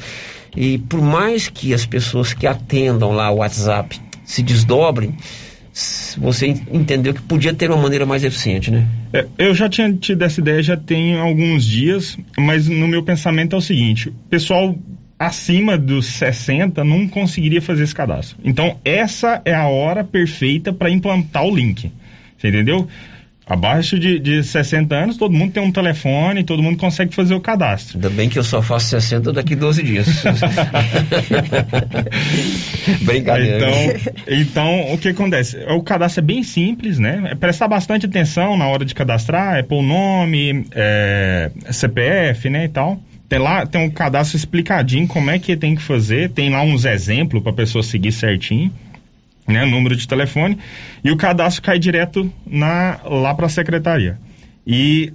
e 0.55 0.77
por 0.77 1.01
mais 1.01 1.47
que 1.49 1.73
as 1.73 1.85
pessoas 1.85 2.33
que 2.33 2.45
atendam 2.47 3.11
lá 3.11 3.29
o 3.31 3.37
WhatsApp 3.37 3.99
se 4.25 4.41
desdobrem, 4.43 5.15
você 6.17 6.47
en- 6.47 6.61
entendeu 6.73 7.13
que 7.13 7.21
podia 7.21 7.53
ter 7.53 7.69
uma 7.71 7.81
maneira 7.81 8.05
mais 8.05 8.23
eficiente, 8.23 8.69
né? 8.71 8.87
É, 9.13 9.25
Eu 9.37 9.53
já 9.55 9.69
tinha 9.69 9.91
tido 9.93 10.21
essa 10.23 10.39
ideia 10.39 10.61
já 10.61 10.75
tem 10.75 11.17
alguns 11.17 11.63
dias, 11.63 12.17
mas 12.37 12.67
no 12.67 12.87
meu 12.87 13.03
pensamento 13.03 13.55
é 13.55 13.59
o 13.59 13.61
seguinte: 13.61 14.11
pessoal 14.29 14.75
acima 15.17 15.77
dos 15.77 16.05
60 16.07 16.83
não 16.83 17.07
conseguiria 17.07 17.61
fazer 17.61 17.83
esse 17.83 17.93
cadastro. 17.95 18.37
Então, 18.43 18.77
essa 18.85 19.41
é 19.45 19.53
a 19.53 19.67
hora 19.67 20.03
perfeita 20.03 20.71
para 20.73 20.89
implantar 20.89 21.43
o 21.45 21.55
link. 21.55 21.91
Você 22.37 22.47
entendeu? 22.49 22.87
Abaixo 23.49 23.97
de, 23.97 24.19
de 24.19 24.43
60 24.43 24.95
anos, 24.95 25.17
todo 25.17 25.33
mundo 25.33 25.51
tem 25.53 25.63
um 25.63 25.71
telefone, 25.71 26.43
todo 26.43 26.61
mundo 26.61 26.77
consegue 26.77 27.15
fazer 27.15 27.33
o 27.33 27.41
cadastro. 27.41 27.97
Ainda 27.97 28.11
bem 28.11 28.29
que 28.29 28.37
eu 28.37 28.43
só 28.43 28.61
faço 28.61 28.89
60 28.89 29.33
daqui 29.33 29.55
12 29.55 29.81
dias. 29.81 30.07
Brincadeira. 33.01 33.57
Então, 33.57 34.13
então, 34.27 34.93
o 34.93 34.99
que 34.99 35.07
acontece? 35.07 35.57
O 35.67 35.81
cadastro 35.81 36.21
é 36.21 36.25
bem 36.25 36.43
simples, 36.43 36.99
né? 36.99 37.29
É 37.31 37.35
prestar 37.35 37.67
bastante 37.67 38.05
atenção 38.05 38.55
na 38.55 38.67
hora 38.67 38.85
de 38.85 38.93
cadastrar, 38.93 39.57
é 39.57 39.63
pôr 39.63 39.79
o 39.79 39.81
nome, 39.81 40.67
é, 40.71 41.49
CPF, 41.71 42.51
né, 42.51 42.65
e 42.65 42.69
tal. 42.69 42.99
Tem 43.27 43.39
lá, 43.39 43.65
tem 43.65 43.81
um 43.81 43.89
cadastro 43.89 44.37
explicadinho 44.37 45.07
como 45.07 45.31
é 45.31 45.39
que 45.39 45.57
tem 45.57 45.75
que 45.75 45.81
fazer, 45.81 46.29
tem 46.29 46.51
lá 46.51 46.61
uns 46.61 46.85
exemplos 46.85 47.41
para 47.41 47.51
pessoa 47.51 47.83
seguir 47.83 48.11
certinho, 48.11 48.71
né, 49.49 49.65
número 49.65 49.95
de 49.95 50.07
telefone, 50.07 50.57
e 51.03 51.11
o 51.11 51.17
cadastro 51.17 51.61
cai 51.63 51.77
direto 51.79 52.31
na 52.45 52.99
lá 53.03 53.33
para 53.33 53.47
a 53.47 53.49
secretaria. 53.49 54.17
E 54.65 55.11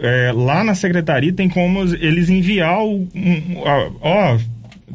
é, 0.00 0.32
lá 0.34 0.64
na 0.64 0.74
secretaria 0.74 1.32
tem 1.32 1.48
como 1.48 1.80
eles 1.96 2.30
enviar 2.30 2.82
o, 2.82 3.08
um, 3.14 3.62
ó, 4.00 4.38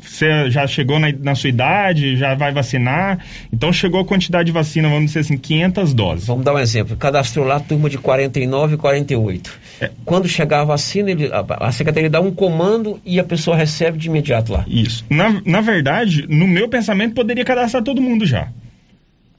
você 0.01 0.49
já 0.49 0.65
chegou 0.65 0.99
na, 0.99 1.11
na 1.11 1.36
sua 1.36 1.49
idade, 1.49 2.15
já 2.15 2.34
vai 2.34 2.51
vacinar. 2.51 3.19
Então 3.53 3.71
chegou 3.71 3.99
a 4.01 4.05
quantidade 4.05 4.47
de 4.47 4.51
vacina, 4.51 4.89
vamos 4.89 5.05
dizer 5.07 5.19
assim, 5.19 5.38
500 5.38 5.93
doses. 5.93 6.25
Vamos 6.27 6.43
dar 6.43 6.53
um 6.55 6.59
exemplo. 6.59 6.95
Cadastrou 6.97 7.45
lá 7.45 7.57
a 7.57 7.59
turma 7.59 7.89
de 7.89 7.97
49 7.99 8.75
e 8.75 8.77
48. 8.77 9.59
É. 9.82 9.91
Quando 10.05 10.27
chegar 10.27 10.61
a 10.61 10.65
vacina, 10.65 11.11
ele- 11.11 11.29
a, 11.32 11.45
a 11.67 11.71
secretaria 11.71 12.09
dá 12.09 12.19
um 12.21 12.32
comando 12.32 12.99
e 13.05 13.19
a 13.19 13.23
pessoa 13.23 13.55
recebe 13.55 13.97
de 13.97 14.07
imediato 14.07 14.51
lá. 14.51 14.65
Isso. 14.67 15.05
Na, 15.09 15.41
na 15.45 15.61
verdade, 15.61 16.25
no 16.27 16.47
meu 16.47 16.67
pensamento, 16.67 17.13
poderia 17.13 17.45
cadastrar 17.45 17.84
todo 17.84 18.01
mundo 18.01 18.25
já. 18.25 18.47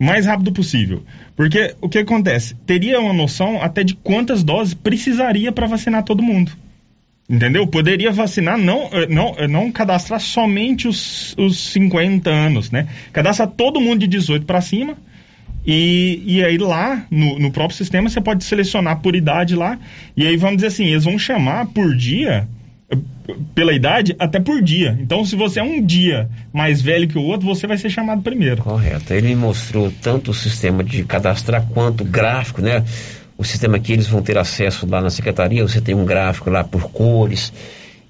Mais 0.03 0.27
rápido 0.27 0.51
possível. 0.51 1.05
Porque 1.37 1.77
o 1.81 1.89
que 1.89 1.99
acontece? 1.99 2.57
Teria 2.67 2.99
uma 2.99 3.13
noção 3.13 3.63
até 3.63 3.85
de 3.85 3.95
quantas 3.95 4.43
doses 4.43 4.75
precisaria 4.75 5.53
para 5.53 5.69
vacinar 5.69 6.03
todo 6.03 6.21
mundo. 6.21 6.51
Entendeu? 7.31 7.65
Poderia 7.69 8.11
vacinar, 8.11 8.59
não, 8.59 8.91
eh, 8.93 9.07
não, 9.07 9.37
eh, 9.39 9.47
não 9.47 9.71
cadastrar 9.71 10.19
somente 10.19 10.89
os, 10.89 11.37
os 11.39 11.57
50 11.71 12.29
anos, 12.29 12.73
né? 12.73 12.89
Cadastrar 13.13 13.49
todo 13.49 13.81
mundo 13.81 14.01
de 14.01 14.09
18 14.09 14.45
para 14.45 14.61
cima. 14.61 14.97
E, 15.65 16.21
e 16.27 16.45
aí 16.45 16.59
lá, 16.59 17.07
no, 17.09 17.39
no 17.39 17.53
próprio 17.53 17.77
sistema, 17.77 18.09
você 18.09 18.21
pode 18.21 18.43
selecionar 18.43 19.01
por 19.01 19.15
idade 19.15 19.55
lá. 19.55 19.79
E 20.17 20.27
aí 20.27 20.37
vamos 20.37 20.57
dizer 20.57 20.67
assim, 20.67 20.87
eles 20.87 21.05
vão 21.05 21.17
chamar 21.17 21.67
por 21.67 21.95
dia, 21.95 22.49
pela 23.55 23.73
idade, 23.73 24.15
até 24.19 24.41
por 24.41 24.63
dia. 24.63 24.97
Então, 25.01 25.25
se 25.25 25.37
você 25.37 25.61
é 25.61 25.63
um 25.63 25.85
dia 25.85 26.29
mais 26.53 26.81
velho 26.81 27.09
que 27.09 27.19
o 27.19 27.23
outro, 27.23 27.47
você 27.47 27.67
vai 27.67 27.77
ser 27.79 27.91
chamado 27.91 28.23
primeiro. 28.23 28.63
Correto. 28.63 29.13
Ele 29.13 29.29
me 29.29 29.37
mostrou 29.37 29.93
tanto 30.03 30.31
o 30.31 30.35
sistema 30.35 30.83
de 30.83 31.05
cadastrar 31.05 31.67
quanto 31.69 32.03
o 32.03 32.07
gráfico, 32.07 32.61
né? 32.61 32.85
O 33.37 33.45
sistema 33.45 33.79
que 33.79 33.93
eles 33.93 34.07
vão 34.07 34.23
ter 34.23 34.39
acesso 34.39 34.87
lá 34.89 35.01
na 35.01 35.11
secretaria, 35.11 35.63
você 35.63 35.81
tem 35.81 35.95
um 35.95 36.05
gráfico 36.05 36.51
lá 36.51 36.63
por 36.63 36.91
cores 36.91 37.53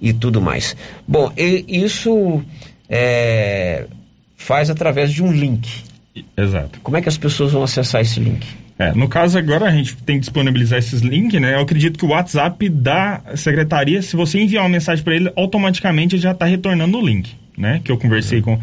e 0.01 0.13
tudo 0.13 0.41
mais. 0.41 0.77
Bom, 1.07 1.33
isso 1.37 2.43
é, 2.89 3.87
faz 4.37 4.69
através 4.69 5.13
de 5.13 5.23
um 5.23 5.33
link. 5.33 5.69
Exato. 6.37 6.81
Como 6.83 6.97
é 6.97 7.03
que 7.03 7.09
as 7.09 7.17
pessoas 7.17 7.53
vão 7.53 7.63
acessar 7.63 8.01
esse 8.03 8.21
link? 8.21 8.47
É, 8.91 8.93
no 8.95 9.09
caso 9.09 9.39
agora 9.39 9.66
a 9.66 9.70
gente 9.70 9.97
tem 9.97 10.16
que 10.16 10.20
disponibilizar 10.20 10.78
esses 10.78 11.01
links, 11.01 11.41
né? 11.41 11.55
Eu 11.55 11.61
acredito 11.61 11.99
que 11.99 12.05
o 12.05 12.09
WhatsApp 12.09 12.68
da 12.68 13.20
secretaria, 13.37 14.01
se 14.03 14.16
você 14.16 14.41
enviar 14.41 14.62
uma 14.64 14.68
mensagem 14.70 15.05
para 15.05 15.14
ele, 15.14 15.30
automaticamente 15.37 16.14
ele 16.16 16.22
já 16.22 16.33
está 16.33 16.47
retornando 16.47 16.99
o 16.99 17.07
link, 17.07 17.30
né? 17.57 17.80
Que 17.85 17.93
eu 17.93 17.97
conversei 17.99 18.41
com, 18.43 18.59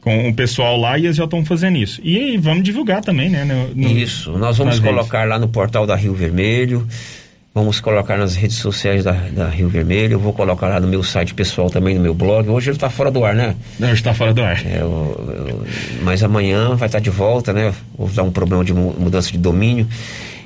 com 0.00 0.28
o 0.28 0.34
pessoal 0.34 0.76
lá 0.78 0.98
e 0.98 1.06
eles 1.06 1.16
já 1.16 1.24
estão 1.24 1.44
fazendo 1.44 1.78
isso. 1.78 2.00
E 2.04 2.16
aí, 2.18 2.36
vamos 2.36 2.62
divulgar 2.64 3.00
também, 3.00 3.28
né? 3.30 3.44
no- 3.44 3.74
no- 3.74 3.90
Isso, 3.98 4.32
nós 4.38 4.58
vamos 4.58 4.78
redes. 4.78 4.88
colocar 4.90 5.24
lá 5.26 5.38
no 5.38 5.48
portal 5.48 5.86
da 5.86 5.96
Rio 5.96 6.14
Vermelho, 6.14 6.86
vamos 7.54 7.78
colocar 7.80 8.16
nas 8.18 8.34
redes 8.34 8.56
sociais 8.56 9.04
da, 9.04 9.12
da 9.12 9.48
Rio 9.48 9.68
Vermelho, 9.68 10.14
eu 10.14 10.18
vou 10.18 10.32
colocar 10.32 10.66
lá 10.68 10.80
no 10.80 10.88
meu 10.88 11.02
site 11.04 11.32
pessoal 11.34 11.70
também, 11.70 11.94
no 11.94 12.00
meu 12.00 12.12
blog. 12.12 12.48
Hoje 12.48 12.70
ele 12.70 12.76
está 12.76 12.90
fora 12.90 13.10
do 13.12 13.24
ar, 13.24 13.34
né? 13.34 13.54
Não, 13.78 13.92
está 13.92 14.12
fora 14.12 14.34
do 14.34 14.42
ar. 14.42 14.60
É, 14.66 14.78
eu- 14.80 15.46
eu- 15.48 15.66
mas 16.02 16.22
amanhã 16.24 16.74
vai 16.74 16.88
estar 16.88 16.98
de 16.98 17.10
volta, 17.10 17.52
né? 17.52 17.72
Vou 17.96 18.08
dar 18.08 18.24
um 18.24 18.30
problema 18.32 18.64
de 18.64 18.74
mu- 18.74 18.94
mudança 18.98 19.30
de 19.30 19.38
domínio. 19.38 19.86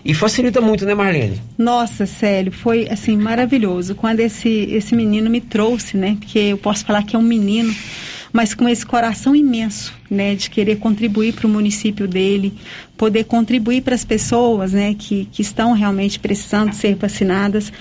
E 0.04 0.14
facilita 0.14 0.60
muito, 0.60 0.84
né, 0.86 0.94
Marlene? 0.94 1.40
Nossa, 1.56 2.06
Célio, 2.06 2.52
foi 2.52 2.86
assim 2.90 3.16
maravilhoso 3.16 3.94
quando 3.94 4.20
esse 4.20 4.48
esse 4.48 4.94
menino 4.94 5.28
me 5.30 5.40
trouxe, 5.40 5.96
né? 5.96 6.16
Porque 6.20 6.38
eu 6.38 6.58
posso 6.58 6.84
falar 6.84 7.02
que 7.02 7.16
é 7.16 7.18
um 7.18 7.22
menino, 7.22 7.74
mas 8.32 8.54
com 8.54 8.68
esse 8.68 8.84
coração 8.84 9.34
imenso, 9.34 9.94
né, 10.10 10.34
de 10.34 10.50
querer 10.50 10.76
contribuir 10.76 11.32
para 11.32 11.46
o 11.46 11.50
município 11.50 12.06
dele, 12.06 12.52
poder 12.96 13.24
contribuir 13.24 13.82
para 13.82 13.94
as 13.94 14.04
pessoas, 14.04 14.72
né, 14.72 14.94
que, 14.94 15.26
que 15.32 15.42
estão 15.42 15.72
realmente 15.72 16.18
precisando 16.18 16.72
ser 16.72 16.94
vacinadas. 16.94 17.72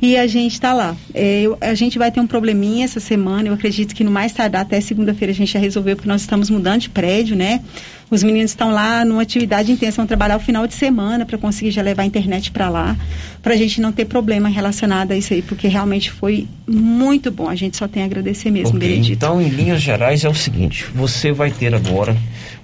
E 0.00 0.16
a 0.16 0.28
gente 0.28 0.52
está 0.52 0.72
lá. 0.72 0.96
É, 1.12 1.40
eu- 1.42 1.58
a 1.60 1.74
gente 1.74 1.98
vai 1.98 2.10
ter 2.12 2.20
um 2.20 2.26
probleminha 2.26 2.84
essa 2.84 3.00
semana. 3.00 3.48
Eu 3.48 3.54
acredito 3.54 3.94
que 3.96 4.04
no 4.04 4.10
mais 4.12 4.32
tardar 4.32 4.62
até 4.62 4.80
segunda-feira 4.80 5.32
a 5.32 5.34
gente 5.34 5.52
já 5.52 5.58
resolveu, 5.58 5.96
porque 5.96 6.08
nós 6.08 6.20
estamos 6.20 6.48
mudando 6.50 6.82
de 6.82 6.88
prédio, 6.90 7.34
né? 7.34 7.60
Os 8.08 8.22
meninos 8.22 8.52
estão 8.52 8.70
lá 8.70 9.04
numa 9.04 9.22
atividade 9.22 9.72
intensa, 9.72 9.96
vão 9.96 10.06
trabalhar 10.06 10.36
o 10.36 10.40
final 10.40 10.66
de 10.68 10.74
semana 10.74 11.26
para 11.26 11.36
conseguir 11.36 11.72
já 11.72 11.82
levar 11.82 12.04
a 12.04 12.06
internet 12.06 12.52
para 12.52 12.68
lá, 12.68 12.96
para 13.42 13.54
a 13.54 13.56
gente 13.56 13.80
não 13.80 13.90
ter 13.90 14.04
problema 14.04 14.48
relacionado 14.48 15.10
a 15.10 15.16
isso 15.16 15.34
aí, 15.34 15.42
porque 15.42 15.66
realmente 15.66 16.10
foi 16.12 16.46
muito 16.66 17.30
bom. 17.32 17.48
A 17.48 17.56
gente 17.56 17.76
só 17.76 17.88
tem 17.88 18.02
a 18.04 18.06
agradecer 18.06 18.50
mesmo, 18.52 18.76
Ok, 18.76 18.88
Benedito. 18.88 19.12
Então, 19.12 19.42
em 19.42 19.48
linhas 19.48 19.82
gerais, 19.82 20.24
é 20.24 20.28
o 20.28 20.34
seguinte: 20.34 20.86
você 20.94 21.32
vai 21.32 21.50
ter 21.50 21.74
agora 21.74 22.16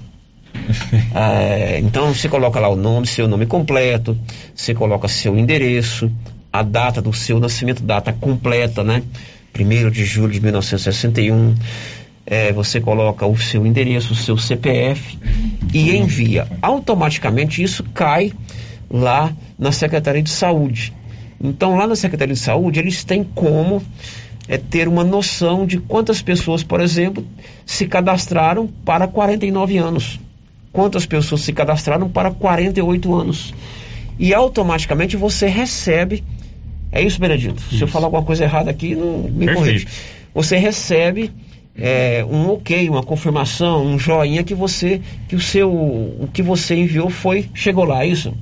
É, 1.15 1.79
então 1.79 2.13
você 2.13 2.27
coloca 2.27 2.59
lá 2.59 2.67
o 2.67 2.75
nome, 2.75 3.07
seu 3.07 3.25
nome 3.25 3.45
completo, 3.45 4.17
você 4.53 4.73
coloca 4.73 5.07
seu 5.07 5.37
endereço, 5.37 6.11
a 6.51 6.61
data 6.61 7.01
do 7.01 7.13
seu 7.13 7.39
nascimento, 7.39 7.81
data 7.81 8.11
completa, 8.11 8.83
né? 8.83 9.01
1 9.57 9.89
de 9.91 10.05
julho 10.05 10.31
de 10.31 10.41
1961. 10.41 11.55
É, 12.25 12.51
você 12.51 12.81
coloca 12.81 13.25
o 13.25 13.37
seu 13.37 13.65
endereço, 13.65 14.13
o 14.13 14.15
seu 14.15 14.37
CPF 14.37 15.17
e 15.73 15.95
envia. 15.95 16.47
Automaticamente 16.61 17.61
isso 17.61 17.83
cai 17.93 18.33
lá 18.89 19.31
na 19.57 19.71
Secretaria 19.71 20.23
de 20.23 20.31
Saúde. 20.31 20.93
Então 21.41 21.75
lá 21.75 21.85
na 21.85 21.95
Secretaria 21.95 22.33
de 22.33 22.39
Saúde 22.39 22.79
eles 22.79 23.03
têm 23.03 23.23
como 23.23 23.81
é 24.47 24.57
ter 24.57 24.87
uma 24.87 25.03
noção 25.03 25.65
de 25.65 25.79
quantas 25.79 26.21
pessoas, 26.21 26.63
por 26.63 26.79
exemplo, 26.79 27.25
se 27.65 27.87
cadastraram 27.87 28.67
para 28.67 29.07
49 29.07 29.77
anos. 29.77 30.19
Quantas 30.71 31.05
pessoas 31.05 31.41
se 31.41 31.53
cadastraram 31.53 32.09
para 32.09 32.31
48 32.31 33.15
anos. 33.15 33.53
E 34.19 34.33
automaticamente 34.33 35.17
você 35.17 35.47
recebe. 35.47 36.23
É 36.95 37.01
isso, 37.01 37.19
Benedito? 37.19 37.61
Isso. 37.61 37.77
Se 37.77 37.83
eu 37.83 37.87
falar 37.89 38.05
alguma 38.05 38.23
coisa 38.23 38.45
errada 38.45 38.71
aqui, 38.71 38.95
não 38.95 39.17
me 39.29 39.53
corrija. 39.53 39.85
Você 40.33 40.55
recebe 40.55 41.29
é, 41.77 42.25
um 42.27 42.51
ok, 42.51 42.89
uma 42.89 43.03
confirmação, 43.03 43.85
um 43.85 43.99
joinha 43.99 44.43
que 44.43 44.55
você, 44.55 45.01
que 45.27 45.35
o 45.35 45.41
seu, 45.41 45.69
o 45.69 46.29
que 46.33 46.41
você 46.41 46.73
enviou 46.75 47.09
foi, 47.09 47.49
chegou 47.53 47.83
lá, 47.83 48.05
é 48.05 48.07
isso? 48.07 48.33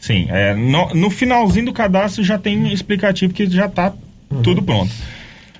Sim, 0.00 0.26
é, 0.30 0.52
no, 0.52 0.92
no 0.94 1.10
finalzinho 1.10 1.66
do 1.66 1.72
cadastro 1.72 2.24
já 2.24 2.36
tem 2.36 2.72
explicativo 2.72 3.32
que 3.32 3.48
já 3.48 3.66
está 3.66 3.92
uhum. 4.28 4.42
tudo 4.42 4.60
pronto. 4.60 4.92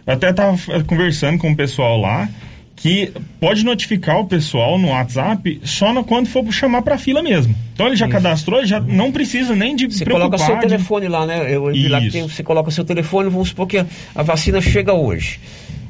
Eu 0.04 0.14
até 0.14 0.30
estava 0.30 0.58
conversando 0.84 1.38
com 1.38 1.52
o 1.52 1.56
pessoal 1.56 1.96
lá 2.00 2.28
que 2.76 3.12
pode 3.38 3.64
notificar 3.64 4.18
o 4.18 4.26
pessoal 4.26 4.78
no 4.78 4.88
WhatsApp 4.88 5.60
só 5.64 5.92
no, 5.92 6.04
quando 6.04 6.26
for 6.26 6.50
chamar 6.52 6.82
para 6.82 6.98
fila 6.98 7.22
mesmo. 7.22 7.54
Então 7.74 7.86
ele 7.86 7.96
já 7.96 8.06
Isso. 8.06 8.12
cadastrou, 8.12 8.64
já 8.64 8.80
não 8.80 9.12
precisa 9.12 9.54
nem 9.54 9.76
de 9.76 9.86
Você 9.86 10.04
preocupar. 10.04 10.30
coloca 10.30 10.44
seu 10.44 10.54
de... 10.56 10.60
telefone 10.62 11.08
lá, 11.08 11.26
né? 11.26 11.54
Eu 11.54 11.66
vi 11.66 11.88
lá 11.88 12.00
que 12.00 12.10
tem, 12.10 12.22
você 12.22 12.42
coloca 12.42 12.70
seu 12.70 12.84
telefone, 12.84 13.30
vamos 13.30 13.48
supor 13.48 13.66
que 13.66 13.78
a, 13.78 13.86
a, 14.14 14.22
vacina 14.22 14.60
chega 14.60 14.92
hoje. 14.92 15.38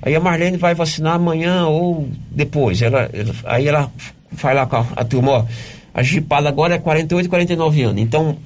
Aí 0.02 0.14
a 0.14 0.20
Marlene 0.20 0.56
vai 0.56 0.74
vacinar 0.74 1.14
amanhã 1.14 1.66
ou 1.66 2.08
depois. 2.30 2.82
Ela, 2.82 3.08
ela 3.12 3.34
aí 3.44 3.68
ela 3.68 3.90
vai 4.30 4.54
lá 4.54 4.66
com 4.66 4.76
a, 4.76 4.86
a 4.96 5.04
turma, 5.04 5.30
ó, 5.30 5.44
a 5.94 6.02
gipada 6.02 6.48
agora 6.48 6.74
é 6.74 6.78
48, 6.78 7.28
49 7.28 7.82
anos. 7.82 8.02
Então 8.02 8.36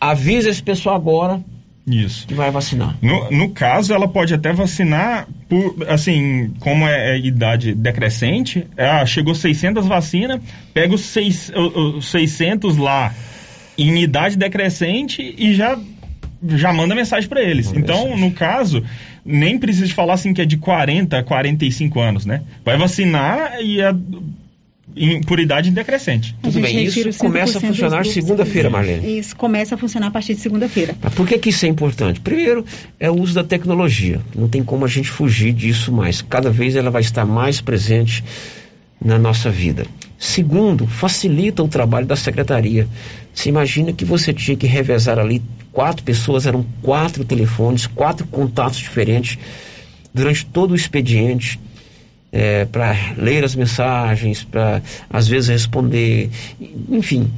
avisa 0.00 0.50
esse 0.50 0.62
pessoal 0.62 0.96
agora 0.96 1.40
isso. 1.86 2.26
Que 2.26 2.34
vai 2.34 2.50
vacinar. 2.50 2.96
No, 3.02 3.30
no 3.30 3.50
caso, 3.50 3.92
ela 3.92 4.08
pode 4.08 4.32
até 4.32 4.52
vacinar 4.52 5.28
por, 5.48 5.76
assim, 5.88 6.52
como 6.60 6.86
é, 6.86 7.16
é 7.16 7.18
idade 7.18 7.74
decrescente, 7.74 8.66
é, 8.76 9.04
chegou 9.04 9.34
600 9.34 9.86
vacinas, 9.86 10.40
pega 10.72 10.94
os, 10.94 11.02
seis, 11.02 11.52
os 11.54 12.06
600 12.06 12.76
lá 12.76 13.14
em 13.76 14.02
idade 14.02 14.38
decrescente 14.38 15.34
e 15.36 15.54
já, 15.54 15.78
já 16.42 16.72
manda 16.72 16.94
mensagem 16.94 17.28
para 17.28 17.42
eles. 17.42 17.66
Manda 17.66 17.80
então, 17.80 18.04
mensagem. 18.04 18.24
no 18.24 18.32
caso, 18.32 18.84
nem 19.24 19.58
precisa 19.58 19.92
falar 19.92 20.14
assim 20.14 20.32
que 20.32 20.40
é 20.40 20.46
de 20.46 20.56
40 20.56 21.18
a 21.18 21.22
45 21.22 22.00
anos, 22.00 22.24
né? 22.24 22.42
Vai 22.64 22.78
vacinar 22.78 23.60
e 23.60 23.82
a 23.82 23.94
em, 24.96 25.20
por 25.22 25.40
idade 25.40 25.70
decrescente. 25.70 26.34
Tudo 26.42 26.60
bem, 26.60 26.84
isso 26.84 27.18
começa 27.18 27.58
a 27.58 27.60
funcionar 27.60 28.06
segunda-feira, 28.06 28.70
Marlene. 28.70 29.18
Isso 29.18 29.36
começa 29.36 29.74
a 29.74 29.78
funcionar 29.78 30.08
a 30.08 30.10
partir 30.10 30.34
de 30.34 30.40
segunda-feira. 30.40 30.94
Mas 31.02 31.14
por 31.14 31.26
que, 31.26 31.38
que 31.38 31.50
isso 31.50 31.66
é 31.66 31.68
importante? 31.68 32.20
Primeiro, 32.20 32.64
é 33.00 33.10
o 33.10 33.20
uso 33.20 33.34
da 33.34 33.44
tecnologia. 33.44 34.20
Não 34.34 34.48
tem 34.48 34.62
como 34.62 34.84
a 34.84 34.88
gente 34.88 35.08
fugir 35.08 35.52
disso 35.52 35.92
mais. 35.92 36.22
Cada 36.22 36.50
vez 36.50 36.76
ela 36.76 36.90
vai 36.90 37.02
estar 37.02 37.24
mais 37.24 37.60
presente 37.60 38.22
na 39.04 39.18
nossa 39.18 39.50
vida. 39.50 39.86
Segundo, 40.18 40.86
facilita 40.86 41.62
o 41.62 41.68
trabalho 41.68 42.06
da 42.06 42.16
secretaria. 42.16 42.88
Você 43.34 43.48
imagina 43.48 43.92
que 43.92 44.04
você 44.04 44.32
tinha 44.32 44.56
que 44.56 44.66
revezar 44.66 45.18
ali 45.18 45.42
quatro 45.72 46.04
pessoas, 46.04 46.46
eram 46.46 46.64
quatro 46.80 47.24
telefones, 47.24 47.86
quatro 47.86 48.26
contatos 48.28 48.78
diferentes 48.78 49.36
durante 50.14 50.46
todo 50.46 50.70
o 50.70 50.74
expediente 50.76 51.58
é, 52.34 52.64
para 52.64 52.96
ler 53.16 53.44
as 53.44 53.54
mensagens, 53.54 54.42
para 54.42 54.82
às 55.08 55.28
vezes 55.28 55.50
responder, 55.50 56.28
enfim. 56.90 57.30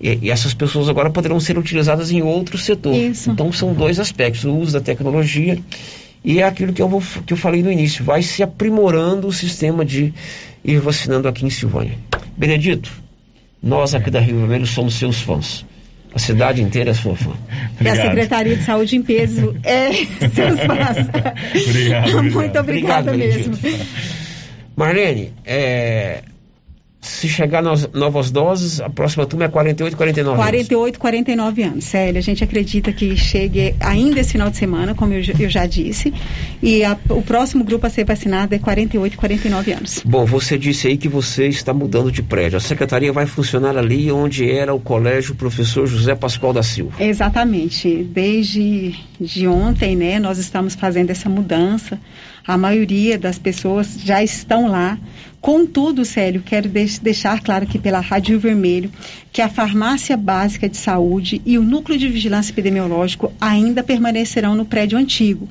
E, 0.00 0.18
e, 0.22 0.30
essas 0.30 0.54
pessoas 0.54 0.88
agora 0.88 1.10
poderão 1.10 1.38
ser 1.38 1.58
utilizadas 1.58 2.10
em 2.10 2.22
outro 2.22 2.56
setor. 2.56 2.94
Isso. 2.94 3.30
Então 3.30 3.52
são 3.52 3.74
dois 3.74 4.00
aspectos: 4.00 4.44
o 4.44 4.54
uso 4.56 4.72
da 4.72 4.80
tecnologia 4.80 5.58
e 6.24 6.38
é 6.40 6.44
aquilo 6.44 6.72
que 6.72 6.80
eu, 6.80 6.88
vou, 6.88 7.02
que 7.26 7.34
eu 7.34 7.36
falei 7.36 7.62
no 7.62 7.70
início, 7.70 8.02
vai 8.02 8.22
se 8.22 8.42
aprimorando 8.42 9.28
o 9.28 9.32
sistema 9.32 9.84
de 9.84 10.14
ir 10.64 10.80
vacinando 10.80 11.28
aqui 11.28 11.44
em 11.44 11.50
Silvânia. 11.50 11.98
Benedito, 12.34 12.90
nós 13.62 13.94
aqui 13.94 14.10
da 14.10 14.20
Rio 14.20 14.38
Vermelho 14.38 14.66
somos 14.66 14.94
seus 14.94 15.20
fãs. 15.20 15.66
A 16.14 16.18
cidade 16.18 16.62
inteira 16.62 16.92
é 16.92 16.94
sua 16.94 17.16
fã. 17.16 17.32
E 17.80 17.88
a 17.88 17.96
Secretaria 17.96 18.56
de 18.56 18.62
Saúde 18.62 18.96
em 18.96 19.02
peso 19.02 19.56
é 19.64 19.92
seus 20.30 20.60
fãs. 20.60 21.08
obrigado, 21.68 22.22
Muito 22.32 22.58
obrigada 22.58 23.10
obrigado, 23.10 23.16
mesmo. 23.16 23.58
Marlene, 24.76 25.32
é, 25.44 26.22
se 27.04 27.28
chegar 27.28 27.62
nas 27.62 27.88
novas 27.92 28.30
doses, 28.30 28.80
a 28.80 28.88
próxima 28.88 29.26
turma 29.26 29.44
é 29.44 29.48
48, 29.48 29.96
49 29.96 30.36
48, 30.36 30.86
anos. 30.86 30.96
49 30.98 31.62
anos. 31.62 31.84
Célia, 31.84 32.18
a 32.18 32.22
gente 32.22 32.42
acredita 32.42 32.92
que 32.92 33.16
chegue 33.16 33.74
ainda 33.78 34.20
esse 34.20 34.32
final 34.32 34.50
de 34.50 34.56
semana, 34.56 34.94
como 34.94 35.12
eu, 35.12 35.22
eu 35.38 35.50
já 35.50 35.66
disse. 35.66 36.12
E 36.62 36.82
a, 36.82 36.96
o 37.10 37.22
próximo 37.22 37.62
grupo 37.62 37.86
a 37.86 37.90
ser 37.90 38.04
vacinado 38.04 38.54
é 38.54 38.58
48, 38.58 39.16
49 39.16 39.72
anos. 39.72 40.02
Bom, 40.04 40.24
você 40.24 40.56
disse 40.56 40.88
aí 40.88 40.96
que 40.96 41.08
você 41.08 41.46
está 41.46 41.74
mudando 41.74 42.10
de 42.10 42.22
prédio. 42.22 42.56
A 42.56 42.60
secretaria 42.60 43.12
vai 43.12 43.26
funcionar 43.26 43.76
ali 43.76 44.10
onde 44.10 44.50
era 44.50 44.74
o 44.74 44.80
colégio 44.80 45.34
professor 45.34 45.86
José 45.86 46.14
Pascoal 46.14 46.52
da 46.52 46.62
Silva. 46.62 47.02
Exatamente. 47.02 48.02
Desde 48.02 48.94
de 49.20 49.46
ontem, 49.46 49.94
né, 49.94 50.18
nós 50.18 50.38
estamos 50.38 50.74
fazendo 50.74 51.10
essa 51.10 51.28
mudança. 51.28 52.00
A 52.46 52.58
maioria 52.58 53.18
das 53.18 53.38
pessoas 53.38 53.98
já 54.02 54.22
estão 54.22 54.68
lá 54.68 54.98
Contudo, 55.44 56.06
Célio, 56.06 56.42
quero 56.42 56.70
deixar 56.70 57.38
claro 57.42 57.64
aqui 57.64 57.78
pela 57.78 58.00
Rádio 58.00 58.40
Vermelho 58.40 58.90
que 59.30 59.42
a 59.42 59.48
farmácia 59.48 60.16
básica 60.16 60.70
de 60.70 60.76
saúde 60.78 61.42
e 61.44 61.58
o 61.58 61.62
núcleo 61.62 61.98
de 61.98 62.08
vigilância 62.08 62.50
epidemiológico 62.50 63.30
ainda 63.38 63.82
permanecerão 63.82 64.54
no 64.54 64.64
prédio 64.64 64.96
antigo. 64.96 65.46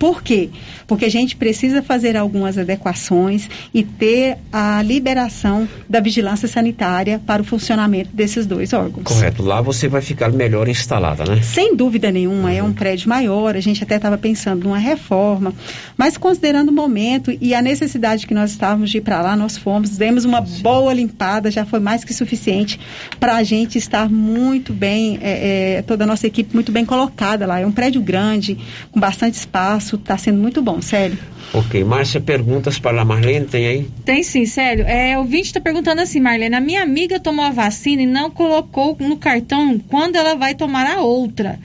Por 0.00 0.20
quê? 0.20 0.48
Porque 0.86 1.04
a 1.04 1.10
gente 1.10 1.36
precisa 1.36 1.80
fazer 1.80 2.16
algumas 2.16 2.58
adequações 2.58 3.48
e 3.72 3.84
ter 3.84 4.38
a 4.50 4.82
liberação 4.82 5.68
da 5.88 6.00
vigilância 6.00 6.48
sanitária 6.48 7.20
para 7.24 7.40
o 7.40 7.44
funcionamento 7.44 8.10
desses 8.12 8.46
dois 8.46 8.72
órgãos. 8.72 9.04
Correto. 9.04 9.42
Lá 9.44 9.60
você 9.60 9.86
vai 9.86 10.00
ficar 10.00 10.32
melhor 10.32 10.66
instalada, 10.66 11.24
né? 11.24 11.40
Sem 11.42 11.76
dúvida 11.76 12.10
nenhuma. 12.10 12.48
Uhum. 12.48 12.56
É 12.56 12.62
um 12.62 12.72
prédio 12.72 13.08
maior. 13.08 13.54
A 13.54 13.60
gente 13.60 13.84
até 13.84 13.96
estava 13.96 14.18
pensando 14.18 14.64
numa 14.64 14.78
reforma. 14.78 15.52
Mas 15.96 16.16
considerando 16.36 16.68
o 16.68 16.72
momento 16.72 17.36
e 17.40 17.54
a 17.54 17.62
necessidade 17.62 18.26
que 18.26 18.34
nós 18.34 18.50
estávamos 18.50 18.90
de 18.90 18.98
ir 18.98 19.00
para 19.00 19.22
lá, 19.22 19.34
nós 19.34 19.56
fomos, 19.56 19.96
demos 19.96 20.26
uma 20.26 20.44
Sim. 20.44 20.62
boa 20.62 20.92
limpada, 20.92 21.50
já 21.50 21.64
foi 21.64 21.80
mais 21.80 22.04
que 22.04 22.12
suficiente 22.12 22.78
para 23.18 23.36
a 23.36 23.42
gente 23.42 23.78
estar 23.78 24.10
muito 24.10 24.72
bem, 24.74 25.18
é, 25.22 25.76
é, 25.78 25.82
toda 25.82 26.04
a 26.04 26.06
nossa 26.06 26.26
equipe 26.26 26.54
muito 26.54 26.70
bem 26.70 26.84
colocada 26.84 27.46
lá. 27.46 27.58
É 27.58 27.66
um 27.66 27.72
prédio 27.72 28.02
grande, 28.02 28.58
com 28.92 29.00
bastante 29.00 29.34
espaço, 29.34 29.96
está 29.96 30.18
sendo 30.18 30.38
muito 30.38 30.60
bom, 30.60 30.82
sério. 30.82 31.18
Ok, 31.54 31.82
Márcia, 31.84 32.20
perguntas 32.20 32.78
para 32.78 33.00
a 33.00 33.04
Marlene, 33.04 33.46
tem 33.46 33.66
aí? 33.66 33.88
Tem 34.04 34.22
sim, 34.22 34.44
sério. 34.44 34.84
É, 34.86 35.16
o 35.16 35.20
ouvinte 35.20 35.46
está 35.46 35.60
perguntando 35.60 36.02
assim, 36.02 36.20
Marlene, 36.20 36.54
a 36.54 36.60
minha 36.60 36.82
amiga 36.82 37.18
tomou 37.18 37.44
a 37.44 37.50
vacina 37.50 38.02
e 38.02 38.06
não 38.06 38.30
colocou 38.30 38.94
no 39.00 39.16
cartão 39.16 39.78
quando 39.88 40.16
ela 40.16 40.34
vai 40.34 40.54
tomar 40.54 40.86
a 40.86 41.00
outra. 41.00 41.58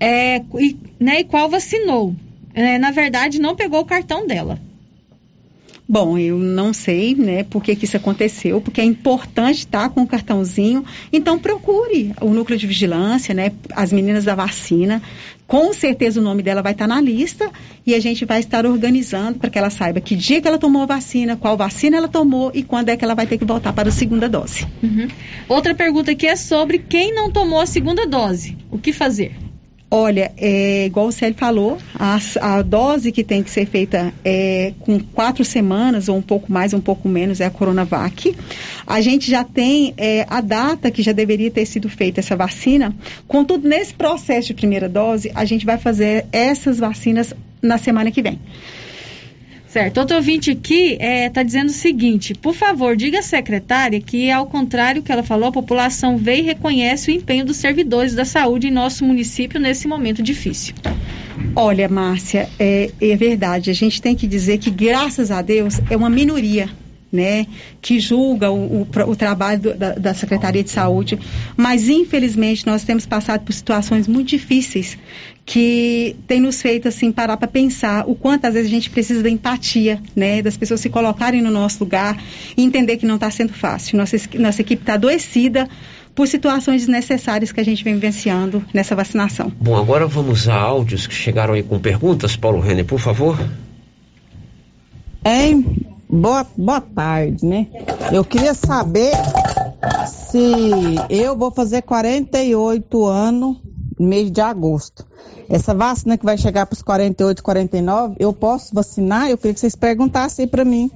É, 0.00 0.42
e, 0.58 0.76
né, 0.98 1.20
e 1.20 1.24
qual 1.24 1.48
vacinou? 1.48 2.16
É, 2.54 2.78
na 2.78 2.90
verdade, 2.90 3.40
não 3.40 3.56
pegou 3.56 3.80
o 3.80 3.84
cartão 3.84 4.26
dela. 4.26 4.58
Bom, 5.88 6.16
eu 6.16 6.38
não 6.38 6.72
sei, 6.72 7.14
né, 7.14 7.44
por 7.44 7.62
que, 7.62 7.76
que 7.76 7.84
isso 7.84 7.96
aconteceu, 7.96 8.62
porque 8.62 8.80
é 8.80 8.84
importante 8.84 9.58
estar 9.58 9.90
com 9.90 10.02
o 10.02 10.06
cartãozinho. 10.06 10.84
Então 11.12 11.38
procure 11.38 12.14
o 12.20 12.30
núcleo 12.30 12.58
de 12.58 12.66
vigilância, 12.66 13.34
né, 13.34 13.52
as 13.74 13.92
meninas 13.92 14.24
da 14.24 14.34
vacina. 14.34 15.02
Com 15.46 15.70
certeza 15.74 16.18
o 16.18 16.22
nome 16.22 16.42
dela 16.42 16.62
vai 16.62 16.72
estar 16.72 16.86
na 16.86 16.98
lista 16.98 17.50
e 17.84 17.94
a 17.94 18.00
gente 18.00 18.24
vai 18.24 18.40
estar 18.40 18.64
organizando 18.64 19.38
para 19.38 19.50
que 19.50 19.58
ela 19.58 19.68
saiba 19.68 20.00
que 20.00 20.16
dia 20.16 20.40
que 20.40 20.48
ela 20.48 20.56
tomou 20.56 20.82
a 20.82 20.86
vacina, 20.86 21.36
qual 21.36 21.58
vacina 21.58 21.98
ela 21.98 22.08
tomou 22.08 22.50
e 22.54 22.62
quando 22.62 22.88
é 22.88 22.96
que 22.96 23.04
ela 23.04 23.14
vai 23.14 23.26
ter 23.26 23.36
que 23.36 23.44
voltar 23.44 23.74
para 23.74 23.90
a 23.90 23.92
segunda 23.92 24.30
dose. 24.30 24.66
Uhum. 24.82 25.08
Outra 25.46 25.74
pergunta 25.74 26.12
aqui 26.12 26.26
é 26.26 26.36
sobre 26.36 26.78
quem 26.78 27.14
não 27.14 27.30
tomou 27.30 27.60
a 27.60 27.66
segunda 27.66 28.06
dose. 28.06 28.56
O 28.70 28.78
que 28.78 28.94
fazer? 28.94 29.36
Olha, 29.94 30.32
é, 30.38 30.86
igual 30.86 31.08
o 31.08 31.12
Célio 31.12 31.36
falou, 31.36 31.76
a, 31.94 32.18
a, 32.40 32.62
dose 32.62 33.12
que 33.12 33.22
tem 33.22 33.42
que 33.42 33.50
ser 33.50 33.66
feita 33.66 34.10
é 34.24 34.72
com 34.80 34.98
quatro 34.98 35.44
semanas, 35.44 36.08
ou 36.08 36.16
um 36.16 36.22
pouco 36.22 36.50
mais, 36.50 36.72
um 36.72 36.80
pouco 36.80 37.06
menos, 37.10 37.42
é 37.42 37.44
a 37.44 37.50
Coronavac. 37.50 38.34
A 38.86 39.02
gente 39.02 39.30
já 39.30 39.44
tem 39.44 39.92
é, 39.98 40.24
a 40.30 40.40
data 40.40 40.90
que 40.90 41.02
já 41.02 41.12
deveria 41.12 41.50
ter 41.50 41.66
sido 41.66 41.90
feita 41.90 42.20
essa 42.20 42.34
vacina. 42.34 42.96
Contudo, 43.28 43.68
nesse 43.68 43.92
processo 43.92 44.46
de 44.46 44.54
primeira 44.54 44.88
dose, 44.88 45.30
a 45.34 45.44
gente 45.44 45.66
vai 45.66 45.76
fazer 45.76 46.24
essas 46.32 46.78
vacinas 46.78 47.34
na 47.60 47.76
semana 47.76 48.10
que 48.10 48.22
vem. 48.22 48.40
Certo. 49.72 50.00
Outro 50.00 50.16
ouvinte 50.16 50.50
aqui 50.50 50.92
está 50.92 51.04
é, 51.04 51.30
tá 51.30 51.42
dizendo 51.42 51.70
o 51.70 51.72
seguinte: 51.72 52.34
por 52.34 52.52
favor, 52.52 52.94
diga 52.94 53.20
à 53.20 53.22
secretária 53.22 53.98
que, 54.02 54.30
ao 54.30 54.44
contrário 54.44 55.02
que 55.02 55.10
ela 55.10 55.22
falou, 55.22 55.48
a 55.48 55.52
população 55.52 56.18
vê 56.18 56.40
e 56.40 56.42
reconhece 56.42 57.10
o 57.10 57.14
empenho 57.14 57.42
dos 57.42 57.56
servidores 57.56 58.14
da 58.14 58.26
saúde 58.26 58.68
em 58.68 58.70
nosso 58.70 59.02
município 59.02 59.58
nesse 59.58 59.88
momento 59.88 60.22
difícil. 60.22 60.74
Olha, 61.56 61.88
Márcia, 61.88 62.50
é, 62.58 62.90
é 63.00 63.16
verdade. 63.16 63.70
A 63.70 63.74
gente 63.74 64.02
tem 64.02 64.14
que 64.14 64.26
dizer 64.26 64.58
que, 64.58 64.70
graças 64.70 65.30
a 65.30 65.40
Deus, 65.40 65.80
é 65.88 65.96
uma 65.96 66.10
minoria 66.10 66.68
né, 67.12 67.46
que 67.82 68.00
julga 68.00 68.50
o, 68.50 68.82
o, 68.82 68.88
o 69.06 69.14
trabalho 69.14 69.60
do, 69.60 69.74
da, 69.74 69.92
da, 69.92 70.14
Secretaria 70.14 70.64
de 70.64 70.70
Saúde, 70.70 71.18
mas 71.56 71.90
infelizmente 71.90 72.64
nós 72.64 72.84
temos 72.84 73.04
passado 73.04 73.42
por 73.42 73.52
situações 73.52 74.08
muito 74.08 74.28
difíceis 74.28 74.96
que 75.44 76.16
tem 76.26 76.40
nos 76.40 76.62
feito 76.62 76.88
assim 76.88 77.12
parar 77.12 77.36
para 77.36 77.48
pensar 77.48 78.08
o 78.08 78.14
quanto 78.14 78.46
às 78.46 78.54
vezes 78.54 78.70
a 78.70 78.74
gente 78.74 78.88
precisa 78.88 79.22
da 79.22 79.28
empatia, 79.28 80.00
né, 80.16 80.40
das 80.40 80.56
pessoas 80.56 80.80
se 80.80 80.88
colocarem 80.88 81.42
no 81.42 81.50
nosso 81.50 81.84
lugar 81.84 82.16
e 82.56 82.62
entender 82.62 82.96
que 82.96 83.04
não 83.04 83.16
está 83.16 83.30
sendo 83.30 83.52
fácil. 83.52 83.98
Nossa, 83.98 84.16
nossa 84.38 84.62
equipe 84.62 84.82
está 84.82 84.94
adoecida 84.94 85.68
por 86.14 86.28
situações 86.28 86.82
desnecessárias 86.82 87.52
que 87.52 87.60
a 87.60 87.64
gente 87.64 87.82
vem 87.84 87.94
vivenciando 87.94 88.64
nessa 88.72 88.94
vacinação. 88.94 89.52
Bom, 89.60 89.76
agora 89.76 90.06
vamos 90.06 90.48
a 90.48 90.54
áudios 90.54 91.06
que 91.06 91.14
chegaram 91.14 91.54
aí 91.54 91.62
com 91.62 91.78
perguntas. 91.78 92.36
Paulo 92.36 92.60
Renner, 92.60 92.84
por 92.84 93.00
favor. 93.00 93.38
Hein? 95.24 95.91
Boa, 96.12 96.46
boa 96.58 96.80
tarde, 96.80 97.46
né? 97.46 97.68
Eu 98.12 98.22
queria 98.22 98.52
saber 98.52 99.12
se 100.06 100.96
eu 101.08 101.34
vou 101.34 101.50
fazer 101.50 101.80
48 101.80 103.06
anos 103.06 103.56
no 103.98 104.06
mês 104.06 104.30
de 104.30 104.42
agosto. 104.42 105.06
Essa 105.48 105.74
vacina 105.74 106.18
que 106.18 106.24
vai 106.24 106.36
chegar 106.36 106.66
para 106.66 106.74
os 106.74 106.82
48, 106.82 107.42
49, 107.42 108.16
eu 108.18 108.30
posso 108.30 108.74
vacinar? 108.74 109.30
Eu 109.30 109.38
queria 109.38 109.54
que 109.54 109.60
vocês 109.60 109.74
perguntassem 109.74 110.46
para 110.46 110.66
mim. 110.66 110.90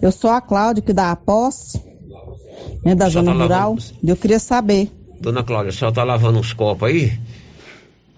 Eu 0.00 0.10
sou 0.10 0.30
a 0.30 0.40
Cláudia, 0.40 0.82
que 0.82 0.94
dá 0.94 1.10
a 1.10 1.16
posse, 1.16 1.78
né, 2.82 2.94
da 2.94 3.10
zona 3.10 3.34
tá 3.34 3.42
rural. 3.42 3.76
Eu 4.02 4.16
queria 4.16 4.38
saber. 4.38 4.90
Dona 5.20 5.44
Cláudia, 5.44 5.68
a 5.68 5.72
senhora 5.72 5.92
está 5.92 6.02
lavando 6.02 6.38
uns 6.38 6.54
copos 6.54 6.88
aí? 6.88 7.12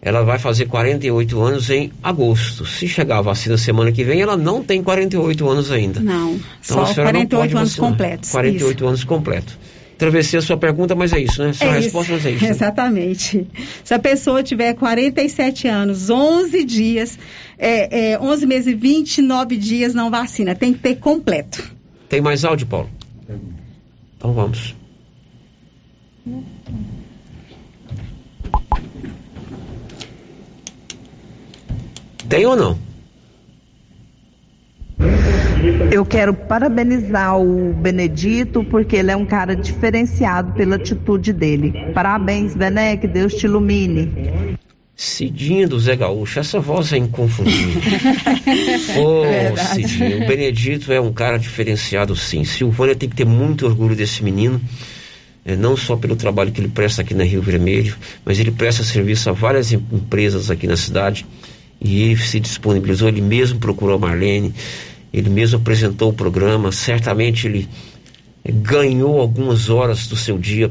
Ela 0.04 0.24
vai 0.24 0.36
fazer 0.36 0.66
48 0.66 1.40
anos 1.40 1.70
em 1.70 1.92
agosto. 2.02 2.66
Se 2.66 2.88
chegar 2.88 3.18
a 3.18 3.22
vacina 3.22 3.56
semana 3.56 3.92
que 3.92 4.02
vem, 4.02 4.20
ela 4.20 4.36
não 4.36 4.60
tem 4.60 4.82
48 4.82 5.48
anos 5.48 5.70
ainda. 5.70 6.00
Não, 6.00 6.32
então, 6.32 6.84
só 6.86 6.92
48 6.92 7.56
anos 7.56 7.76
completos. 7.76 8.30
48 8.30 8.76
isso. 8.76 8.86
anos 8.86 9.04
completos. 9.04 9.56
Travessei 9.96 10.40
a 10.40 10.42
sua 10.42 10.56
pergunta, 10.56 10.96
mas 10.96 11.12
é 11.12 11.20
isso, 11.20 11.40
né? 11.40 11.52
Sua 11.52 11.68
é 11.68 11.78
resposta 11.78 12.14
isso. 12.14 12.26
é 12.26 12.30
isso. 12.32 12.44
Exatamente. 12.50 13.46
Se 13.84 13.94
a 13.94 13.98
pessoa 14.00 14.42
tiver 14.42 14.74
47 14.74 15.68
anos, 15.68 16.10
11 16.10 16.64
dias, 16.64 17.16
é, 17.56 18.14
é, 18.14 18.18
11 18.18 18.46
meses 18.46 18.66
e 18.66 18.74
29 18.74 19.56
dias 19.56 19.94
não 19.94 20.10
vacina. 20.10 20.56
Tem 20.56 20.72
que 20.72 20.80
ter 20.80 20.96
completo. 20.96 21.62
Tem 22.08 22.20
mais 22.20 22.44
áudio, 22.44 22.66
Paulo? 22.66 22.90
Então 24.18 24.32
vamos. 24.32 24.74
Tem 32.32 32.46
ou 32.46 32.56
não? 32.56 32.78
Eu 35.92 36.02
quero 36.06 36.32
parabenizar 36.32 37.38
o 37.38 37.74
Benedito 37.74 38.64
porque 38.64 38.96
ele 38.96 39.10
é 39.10 39.16
um 39.16 39.26
cara 39.26 39.54
diferenciado 39.54 40.54
pela 40.54 40.76
atitude 40.76 41.30
dele. 41.30 41.92
Parabéns, 41.92 42.54
Bené, 42.54 42.96
que 42.96 43.06
Deus 43.06 43.34
te 43.34 43.44
ilumine. 43.44 44.56
Cidinho 44.96 45.68
do 45.68 45.78
Zé 45.78 45.94
Gaúcho, 45.94 46.38
essa 46.38 46.58
voz 46.58 46.90
é 46.94 46.96
inconfundível. 46.96 47.82
Ô, 48.96 49.24
oh, 49.52 49.74
Cidinho, 49.74 50.24
o 50.24 50.26
Benedito 50.26 50.90
é 50.90 50.98
um 50.98 51.12
cara 51.12 51.36
diferenciado 51.36 52.16
sim. 52.16 52.44
Silvânia 52.44 52.94
tem 52.94 53.10
que 53.10 53.16
ter 53.16 53.26
muito 53.26 53.66
orgulho 53.66 53.94
desse 53.94 54.24
menino, 54.24 54.58
é, 55.44 55.54
não 55.54 55.76
só 55.76 55.96
pelo 55.96 56.16
trabalho 56.16 56.50
que 56.50 56.62
ele 56.62 56.68
presta 56.68 57.02
aqui 57.02 57.12
na 57.12 57.24
Rio 57.24 57.42
Vermelho, 57.42 57.94
mas 58.24 58.40
ele 58.40 58.52
presta 58.52 58.82
serviço 58.82 59.28
a 59.28 59.34
várias 59.34 59.70
empresas 59.70 60.50
aqui 60.50 60.66
na 60.66 60.78
cidade 60.78 61.26
e 61.82 62.02
ele 62.02 62.16
se 62.16 62.38
disponibilizou, 62.38 63.08
ele 63.08 63.20
mesmo 63.20 63.58
procurou 63.58 63.96
a 63.96 63.98
Marlene, 63.98 64.54
ele 65.12 65.28
mesmo 65.28 65.58
apresentou 65.58 66.10
o 66.10 66.12
programa, 66.12 66.70
certamente 66.70 67.46
ele 67.46 67.68
ganhou 68.48 69.20
algumas 69.20 69.68
horas 69.68 70.06
do 70.06 70.16
seu 70.16 70.38
dia 70.38 70.70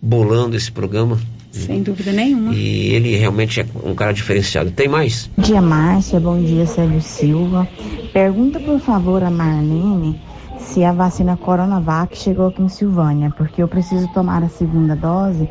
bolando 0.00 0.56
esse 0.56 0.70
programa 0.70 1.18
sem 1.50 1.82
dúvida 1.82 2.12
nenhuma. 2.12 2.54
E 2.54 2.94
ele 2.94 3.16
realmente 3.16 3.60
é 3.60 3.66
um 3.84 3.94
cara 3.94 4.12
diferenciado. 4.12 4.70
Tem 4.70 4.88
mais? 4.88 5.28
Bom 5.36 5.42
dia, 5.42 5.60
Márcia. 5.60 6.20
Bom 6.20 6.40
dia, 6.40 6.64
Sérgio 6.64 7.02
Silva. 7.02 7.68
Pergunta, 8.12 8.60
por 8.60 8.78
favor, 8.78 9.22
a 9.22 9.30
Marlene 9.30 10.20
se 10.58 10.84
a 10.84 10.92
vacina 10.92 11.36
Coronavac 11.36 12.16
chegou 12.16 12.46
aqui 12.46 12.62
em 12.62 12.68
Silvânia, 12.68 13.32
porque 13.36 13.62
eu 13.62 13.66
preciso 13.66 14.06
tomar 14.12 14.42
a 14.44 14.48
segunda 14.48 14.94
dose 14.94 15.48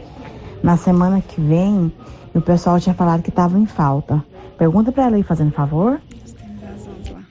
na 0.63 0.77
semana 0.77 1.21
que 1.21 1.41
vem. 1.41 1.91
E 2.33 2.37
o 2.37 2.41
pessoal 2.41 2.79
tinha 2.79 2.95
falado 2.95 3.21
que 3.21 3.29
estava 3.29 3.59
em 3.59 3.65
falta. 3.65 4.23
Pergunta 4.59 4.93
para 4.93 5.05
ela 5.07 5.17
aí, 5.17 5.23
fazendo 5.23 5.53
favor. 5.53 6.01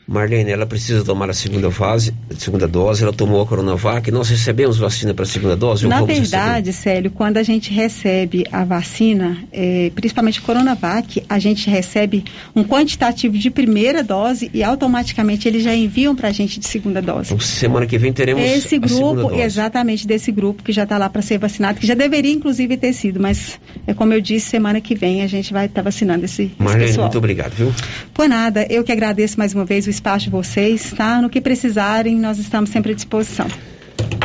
Marlene, 0.08 0.50
ela 0.50 0.64
precisa 0.64 1.04
tomar 1.04 1.28
a 1.28 1.34
segunda 1.34 1.70
fase, 1.70 2.14
segunda 2.38 2.66
dose, 2.66 3.02
ela 3.02 3.12
tomou 3.12 3.42
a 3.42 3.46
Coronavac, 3.46 4.10
nós 4.10 4.30
recebemos 4.30 4.78
vacina 4.78 5.12
para 5.12 5.24
a 5.24 5.28
segunda 5.28 5.54
dose? 5.54 5.86
Na 5.86 6.00
verdade, 6.00 6.72
Célio, 6.72 7.10
quando 7.10 7.36
a 7.36 7.42
gente 7.42 7.70
recebe 7.70 8.46
a 8.50 8.64
vacina, 8.64 9.36
é, 9.52 9.92
principalmente 9.94 10.40
Coronavac, 10.40 11.22
a 11.28 11.38
gente 11.38 11.68
recebe 11.68 12.24
um 12.56 12.64
quantitativo 12.64 13.36
de 13.36 13.50
primeira 13.50 14.02
dose 14.02 14.50
e 14.54 14.64
automaticamente 14.64 15.46
eles 15.46 15.62
já 15.62 15.74
enviam 15.74 16.16
para 16.16 16.28
a 16.28 16.32
gente 16.32 16.58
de 16.58 16.66
segunda 16.66 17.02
dose. 17.02 17.34
Então, 17.34 17.40
semana 17.40 17.84
que 17.84 17.98
vem 17.98 18.10
teremos 18.10 18.42
Esse 18.42 18.78
grupo, 18.78 19.34
exatamente 19.34 20.06
desse 20.06 20.32
grupo 20.32 20.62
que 20.62 20.72
já 20.72 20.84
está 20.84 20.96
lá 20.96 21.10
para 21.10 21.20
ser 21.20 21.36
vacinado, 21.36 21.78
que 21.78 21.86
já 21.86 21.94
deveria 21.94 22.32
inclusive 22.32 22.78
ter 22.78 22.94
sido, 22.94 23.20
mas 23.20 23.60
é 23.86 23.92
como 23.92 24.14
eu 24.14 24.22
disse, 24.22 24.48
semana 24.48 24.80
que 24.80 24.94
vem 24.94 25.20
a 25.20 25.26
gente 25.26 25.52
vai 25.52 25.66
estar 25.66 25.82
tá 25.82 25.82
vacinando 25.82 26.24
esse, 26.24 26.50
Marlene, 26.58 26.84
esse 26.84 26.92
pessoal. 26.92 27.08
muito 27.08 27.18
obrigado, 27.18 27.52
viu? 27.52 27.74
Por 28.14 28.26
nada, 28.26 28.66
eu 28.70 28.82
que 28.82 28.90
agradeço 28.90 29.38
mais 29.38 29.52
uma 29.52 29.66
vez 29.66 29.86
o 29.86 29.97
espaço 29.98 30.24
de 30.24 30.30
vocês, 30.30 30.92
tá? 30.96 31.20
No 31.20 31.28
que 31.28 31.40
precisarem, 31.40 32.16
nós 32.16 32.38
estamos 32.38 32.70
sempre 32.70 32.92
à 32.92 32.94
disposição. 32.94 33.46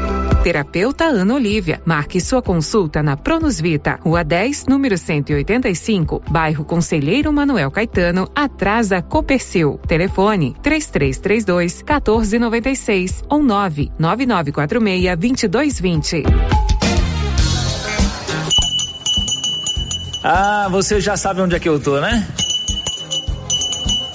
Terapeuta 0.43 1.05
Ana 1.05 1.35
Olívia. 1.35 1.79
Marque 1.85 2.19
sua 2.19 2.41
consulta 2.41 3.03
na 3.03 3.15
Pronus 3.15 3.61
Vita, 3.61 3.99
Rua 4.01 4.23
10, 4.23 4.65
número 4.65 4.97
185, 4.97 6.23
bairro 6.31 6.65
Conselheiro 6.65 7.31
Manuel 7.31 7.69
Caetano, 7.69 8.27
atrás 8.33 8.89
da 8.89 9.03
Copercil. 9.03 9.79
Telefone 9.87 10.55
3332 10.63 11.83
1496 11.83 13.23
ou 13.29 13.43
99946 13.43 15.15
2220. 15.15 16.23
Ah, 20.23 20.67
você 20.71 20.99
já 20.99 21.15
sabe 21.15 21.41
onde 21.41 21.55
é 21.55 21.59
que 21.59 21.69
eu 21.69 21.79
tô, 21.79 21.99
né? 21.99 22.27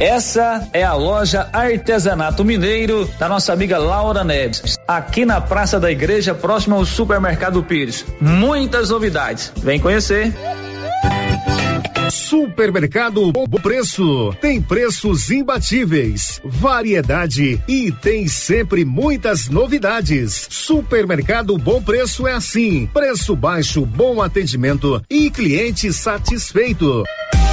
Essa 0.00 0.68
é 0.72 0.84
a 0.84 0.94
loja 0.94 1.48
Artesanato 1.52 2.44
Mineiro 2.44 3.10
da 3.18 3.28
nossa 3.28 3.52
amiga 3.52 3.78
Laura 3.78 4.22
Neves, 4.22 4.78
aqui 4.86 5.24
na 5.24 5.40
Praça 5.40 5.80
da 5.80 5.90
Igreja, 5.90 6.32
próximo 6.32 6.76
ao 6.76 6.84
Supermercado 6.84 7.64
Pires. 7.64 8.06
Muitas 8.20 8.90
novidades. 8.90 9.52
Vem 9.56 9.80
conhecer. 9.80 10.32
Supermercado 12.10 13.32
Bom 13.32 13.46
Preço. 13.46 14.34
Tem 14.40 14.60
preços 14.60 15.30
imbatíveis, 15.30 16.40
variedade 16.44 17.62
e 17.68 17.92
tem 17.92 18.26
sempre 18.28 18.84
muitas 18.84 19.48
novidades. 19.48 20.48
Supermercado 20.50 21.56
Bom 21.58 21.82
Preço 21.82 22.26
é 22.26 22.32
assim: 22.32 22.88
preço 22.92 23.36
baixo, 23.36 23.84
bom 23.84 24.22
atendimento 24.22 25.02
e 25.08 25.30
cliente 25.30 25.92
satisfeito. 25.92 27.04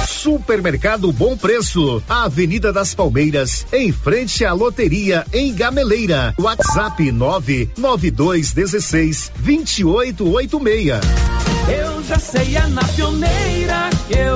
Supermercado 0.06 1.12
Bom 1.12 1.36
Preço, 1.36 2.02
Avenida 2.08 2.72
das 2.72 2.94
Palmeiras, 2.94 3.66
em 3.72 3.90
frente 3.92 4.44
à 4.44 4.52
loteria 4.52 5.26
em 5.32 5.52
Gameleira. 5.52 6.32
WhatsApp 6.38 7.10
99216 7.10 9.32
2886. 9.38 11.00
Eu 11.68 12.00
já 12.04 12.18
sei, 12.18 12.56
é 12.56 12.66
na 12.68 12.84
pioneira 12.84 13.90
que 14.06 14.16
eu. 14.16 14.35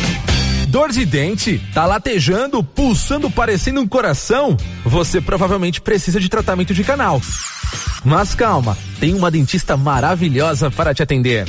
Dor 0.71 0.89
de 0.89 1.05
dente? 1.05 1.61
Tá 1.73 1.85
latejando, 1.85 2.63
pulsando, 2.63 3.29
parecendo 3.29 3.81
um 3.81 3.87
coração? 3.87 4.55
Você 4.85 5.19
provavelmente 5.19 5.81
precisa 5.81 6.17
de 6.17 6.29
tratamento 6.29 6.73
de 6.73 6.81
canal. 6.81 7.19
Mas 8.05 8.33
calma, 8.33 8.77
tem 8.97 9.13
uma 9.13 9.29
dentista 9.29 9.75
maravilhosa 9.75 10.71
para 10.71 10.93
te 10.93 11.03
atender. 11.03 11.45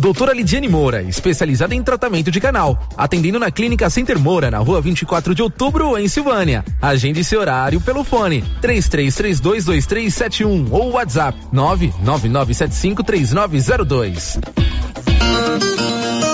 Doutora 0.00 0.34
Lidiane 0.34 0.68
Moura, 0.68 1.00
especializada 1.04 1.76
em 1.76 1.82
tratamento 1.82 2.28
de 2.28 2.40
canal, 2.40 2.88
atendendo 2.96 3.38
na 3.38 3.52
Clínica 3.52 3.88
Center 3.88 4.18
Moura, 4.18 4.50
na 4.50 4.58
rua 4.58 4.80
24 4.80 5.32
de 5.32 5.42
outubro, 5.42 5.96
em 5.96 6.08
Silvânia. 6.08 6.64
Agende 6.82 7.22
seu 7.22 7.38
horário 7.38 7.80
pelo 7.80 8.02
fone 8.02 8.42
33322371 8.60 10.72
ou 10.72 10.94
WhatsApp 10.94 11.38
999753902. 11.54 14.40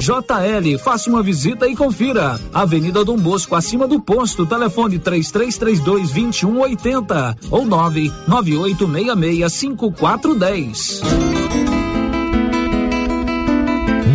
JL, 0.00 0.78
faça 0.78 1.10
uma 1.10 1.22
visita 1.22 1.68
e 1.68 1.76
confira. 1.76 2.40
Avenida 2.54 3.04
Dom 3.04 3.18
Bosco, 3.18 3.54
acima 3.54 3.86
do 3.86 4.00
posto, 4.00 4.46
telefone 4.46 4.98
3332 4.98 6.10
2180 6.10 7.36
ou 7.50 7.66
99866 7.66 9.52
5410. 9.52 11.02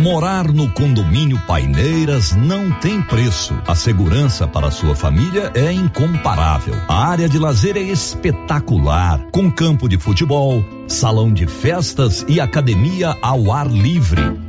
Morar 0.02 0.52
no 0.52 0.70
condomínio 0.70 1.40
Paineiras 1.46 2.34
não 2.34 2.70
tem 2.80 3.00
preço. 3.02 3.54
A 3.66 3.74
segurança 3.74 4.46
para 4.46 4.70
sua 4.70 4.94
família 4.94 5.50
é 5.54 5.72
incomparável. 5.72 6.74
A 6.88 7.08
área 7.08 7.28
de 7.28 7.38
lazer 7.38 7.76
é 7.76 7.80
espetacular, 7.80 9.20
com 9.32 9.50
campo 9.50 9.88
de 9.88 9.98
futebol, 9.98 10.64
salão 10.86 11.32
de 11.32 11.46
festas 11.46 12.24
e 12.28 12.40
academia 12.40 13.16
ao 13.20 13.52
ar 13.52 13.68
livre. 13.68 14.45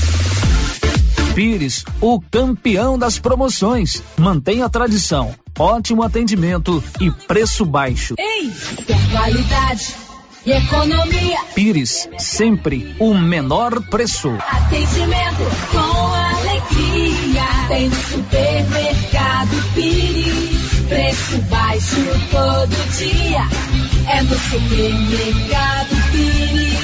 Pires, 1.34 1.84
o 2.00 2.20
campeão 2.20 2.96
das 2.96 3.18
promoções. 3.18 4.00
Mantenha 4.16 4.66
a 4.66 4.68
tradição, 4.68 5.34
ótimo 5.58 6.04
atendimento 6.04 6.80
e 7.00 7.10
preço 7.10 7.64
baixo. 7.64 8.14
Ei, 8.16 8.52
quer 8.86 9.10
qualidade 9.10 10.03
e 10.46 10.52
economia. 10.52 11.38
Pires, 11.54 12.08
sempre 12.18 12.94
o 12.98 13.14
menor 13.14 13.80
preço. 13.88 14.30
Atendimento 14.48 15.44
com 15.70 16.14
alegria. 16.14 17.44
Tem 17.68 17.88
no 17.88 17.96
supermercado 17.96 19.72
Pires. 19.74 20.84
Preço 20.88 21.38
baixo 21.42 21.96
todo 22.30 22.96
dia. 22.98 23.46
É 24.08 24.22
no 24.22 24.38
supermercado 24.38 26.10
Pires. 26.12 26.83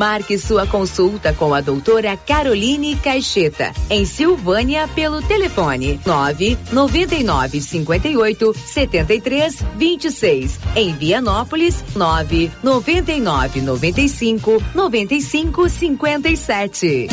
Marque 0.00 0.38
sua 0.38 0.66
consulta 0.66 1.34
com 1.34 1.52
a 1.52 1.60
doutora 1.60 2.16
Caroline 2.16 2.96
Caixeta, 2.96 3.70
em 3.90 4.06
Silvânia, 4.06 4.88
pelo 4.88 5.20
telefone 5.20 6.00
9 6.06 6.56
99 6.72 7.60
58 7.60 8.54
73 8.54 9.62
26. 9.76 10.58
Em 10.74 10.94
Vianópolis, 10.94 11.84
9 11.94 12.50
99 12.62 13.60
95 13.60 14.62
95 14.74 15.68
57. 15.68 17.08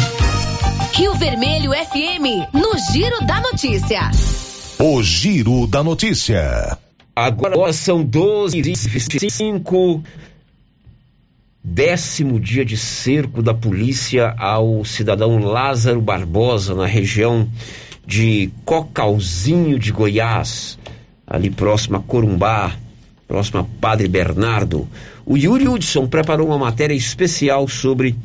Rio 0.93 1.13
Vermelho 1.15 1.71
FM, 1.73 2.53
no 2.53 2.71
Giro 2.93 3.19
da 3.25 3.41
Notícia. 3.41 4.09
O 4.79 5.03
Giro 5.03 5.67
da 5.67 5.83
Notícia. 5.83 6.77
Agora 7.13 7.73
são 7.73 8.01
12 8.01 8.59
e 8.59 8.61
25 8.61 10.03
décimo 11.69 12.39
dia 12.39 12.63
de 12.63 12.77
cerco 12.77 13.43
da 13.43 13.53
polícia 13.53 14.33
ao 14.37 14.85
cidadão 14.85 15.37
Lázaro 15.37 15.99
Barbosa, 15.99 16.73
na 16.73 16.85
região 16.85 17.47
de 18.05 18.49
Cocalzinho 18.63 19.77
de 19.77 19.91
Goiás, 19.91 20.79
ali 21.27 21.49
próximo 21.49 21.97
a 21.97 21.99
Corumbá, 21.99 22.73
próximo 23.27 23.59
a 23.59 23.65
Padre 23.81 24.07
Bernardo. 24.07 24.87
O 25.25 25.35
Yuri 25.35 25.67
Hudson 25.67 26.07
preparou 26.07 26.47
uma 26.47 26.57
matéria 26.57 26.95
especial 26.95 27.67
sobre 27.67 28.15